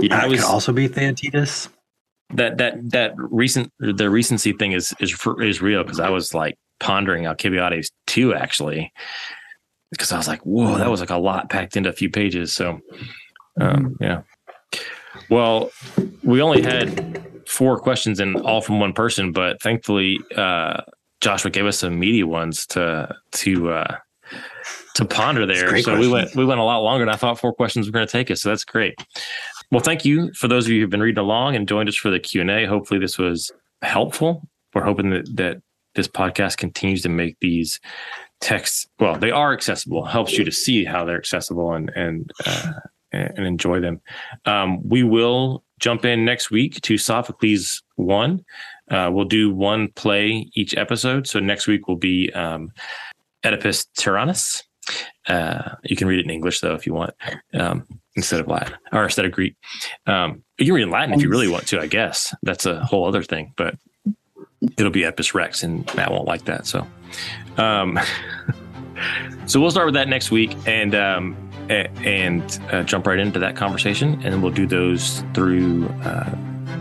yeah, 0.00 0.16
I 0.16 0.20
that 0.22 0.28
was 0.28 0.40
could 0.40 0.48
also 0.48 0.72
be 0.72 0.88
Theaetetus. 0.88 1.68
that 2.34 2.58
that 2.58 2.90
that 2.90 3.12
recent 3.16 3.72
the 3.78 4.10
recency 4.10 4.52
thing 4.52 4.72
is 4.72 4.92
is 4.98 5.16
is 5.38 5.62
real 5.62 5.84
because 5.84 6.00
I 6.00 6.10
was 6.10 6.34
like 6.34 6.58
pondering 6.80 7.28
Alcibiades 7.28 7.92
too 8.08 8.34
actually 8.34 8.92
because 9.92 10.10
I 10.10 10.16
was 10.16 10.26
like, 10.26 10.40
whoa, 10.42 10.78
that 10.78 10.90
was 10.90 11.00
like 11.00 11.10
a 11.10 11.16
lot 11.16 11.48
packed 11.48 11.76
into 11.76 11.88
a 11.88 11.94
few 11.94 12.10
pages. 12.10 12.52
So, 12.52 12.80
um, 13.60 13.96
yeah. 14.00 14.22
Well, 15.30 15.70
we 16.24 16.42
only 16.42 16.60
had 16.60 17.48
four 17.48 17.78
questions 17.78 18.20
and 18.20 18.36
all 18.36 18.60
from 18.60 18.80
one 18.80 18.92
person, 18.92 19.32
but 19.32 19.62
thankfully, 19.62 20.18
uh, 20.36 20.82
Joshua 21.20 21.50
gave 21.50 21.66
us 21.66 21.78
some 21.78 21.98
meaty 21.98 22.22
ones 22.22 22.66
to 22.68 23.14
to 23.32 23.70
uh, 23.70 23.96
to 24.94 25.04
ponder 25.04 25.46
there. 25.46 25.80
So 25.82 25.98
we 25.98 26.08
went 26.08 26.34
we 26.34 26.44
went 26.44 26.60
a 26.60 26.64
lot 26.64 26.78
longer 26.78 27.04
than 27.04 27.12
I 27.12 27.16
thought 27.16 27.38
four 27.38 27.52
questions 27.52 27.86
were 27.86 27.92
going 27.92 28.06
to 28.06 28.10
take 28.10 28.30
us. 28.30 28.42
So 28.42 28.50
that's 28.50 28.64
great. 28.64 28.94
Well, 29.70 29.80
thank 29.80 30.04
you 30.04 30.32
for 30.32 30.48
those 30.48 30.66
of 30.66 30.72
you 30.72 30.80
who've 30.80 30.90
been 30.90 31.00
reading 31.00 31.22
along 31.22 31.56
and 31.56 31.68
joined 31.68 31.88
us 31.88 31.96
for 31.96 32.10
the 32.10 32.18
Q 32.18 32.40
and 32.40 32.50
A. 32.50 32.66
Hopefully, 32.66 33.00
this 33.00 33.18
was 33.18 33.50
helpful. 33.82 34.48
We're 34.74 34.84
hoping 34.84 35.10
that 35.10 35.36
that 35.36 35.62
this 35.94 36.08
podcast 36.08 36.56
continues 36.56 37.02
to 37.02 37.08
make 37.08 37.36
these 37.40 37.80
texts 38.40 38.86
well 39.00 39.16
they 39.16 39.32
are 39.32 39.52
accessible 39.52 40.04
helps 40.04 40.38
you 40.38 40.44
to 40.44 40.52
see 40.52 40.84
how 40.84 41.04
they're 41.04 41.18
accessible 41.18 41.72
and 41.72 41.90
and 41.96 42.30
uh, 42.46 42.72
and 43.10 43.44
enjoy 43.44 43.80
them 43.80 44.00
um, 44.44 44.86
we 44.88 45.02
will 45.02 45.64
jump 45.80 46.04
in 46.04 46.24
next 46.24 46.50
week 46.50 46.80
to 46.82 46.96
sophocles 46.96 47.82
1 47.96 48.44
uh, 48.90 49.10
we'll 49.12 49.24
do 49.24 49.52
one 49.52 49.88
play 49.88 50.50
each 50.54 50.76
episode 50.76 51.26
so 51.26 51.38
next 51.38 51.66
week 51.66 51.88
will 51.88 51.96
be 51.96 52.30
um, 52.32 52.70
oedipus 53.44 53.86
tyrannus 53.96 54.62
uh, 55.28 55.74
you 55.84 55.96
can 55.96 56.08
read 56.08 56.18
it 56.18 56.24
in 56.24 56.30
english 56.30 56.60
though 56.60 56.74
if 56.74 56.86
you 56.86 56.94
want 56.94 57.14
um, 57.54 57.86
instead 58.16 58.40
of 58.40 58.48
latin 58.48 58.76
or 58.92 59.04
instead 59.04 59.24
of 59.24 59.32
greek 59.32 59.56
um, 60.06 60.42
you 60.58 60.66
can 60.66 60.74
read 60.74 60.82
in 60.82 60.90
latin 60.90 61.14
if 61.14 61.22
you 61.22 61.28
really 61.28 61.48
want 61.48 61.66
to 61.66 61.80
i 61.80 61.86
guess 61.86 62.34
that's 62.42 62.66
a 62.66 62.84
whole 62.84 63.06
other 63.06 63.22
thing 63.22 63.52
but 63.56 63.74
it'll 64.76 64.90
be 64.90 65.04
Oedipus 65.04 65.34
Rex, 65.34 65.62
and 65.62 65.92
Matt 65.94 66.10
won't 66.10 66.26
like 66.26 66.44
that. 66.44 66.66
So, 66.66 66.86
um, 67.56 67.98
so 69.46 69.60
we'll 69.60 69.70
start 69.70 69.86
with 69.86 69.94
that 69.94 70.08
next 70.08 70.30
week, 70.30 70.56
and 70.66 70.94
um, 70.94 71.36
and 71.68 72.60
uh, 72.70 72.82
jump 72.82 73.06
right 73.06 73.18
into 73.18 73.38
that 73.38 73.56
conversation, 73.56 74.14
and 74.14 74.32
then 74.32 74.42
we'll 74.42 74.52
do 74.52 74.66
those 74.66 75.22
through. 75.34 75.88
Uh, 76.02 76.36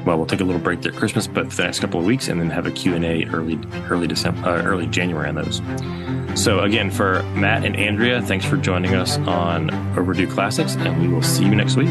well, 0.05 0.17
we'll 0.17 0.25
take 0.25 0.41
a 0.41 0.43
little 0.43 0.61
break 0.61 0.81
there 0.81 0.91
at 0.91 0.97
Christmas, 0.97 1.27
but 1.27 1.49
for 1.49 1.57
the 1.57 1.63
next 1.63 1.79
couple 1.79 1.99
of 1.99 2.05
weeks, 2.05 2.27
and 2.27 2.39
then 2.39 2.49
have 2.49 2.65
a 2.65 2.71
Q 2.71 2.95
and 2.95 3.05
A 3.05 3.25
early 3.27 3.59
early 3.89 4.07
December, 4.07 4.47
uh, 4.47 4.61
early 4.63 4.87
January 4.87 5.29
on 5.29 5.35
those. 5.35 5.61
So 6.41 6.59
again, 6.59 6.91
for 6.91 7.23
Matt 7.33 7.65
and 7.65 7.75
Andrea, 7.75 8.21
thanks 8.21 8.45
for 8.45 8.57
joining 8.57 8.95
us 8.95 9.17
on 9.19 9.71
Overdue 9.97 10.27
Classics, 10.27 10.75
and 10.75 11.01
we 11.01 11.07
will 11.07 11.23
see 11.23 11.43
you 11.43 11.55
next 11.55 11.75
week. 11.75 11.89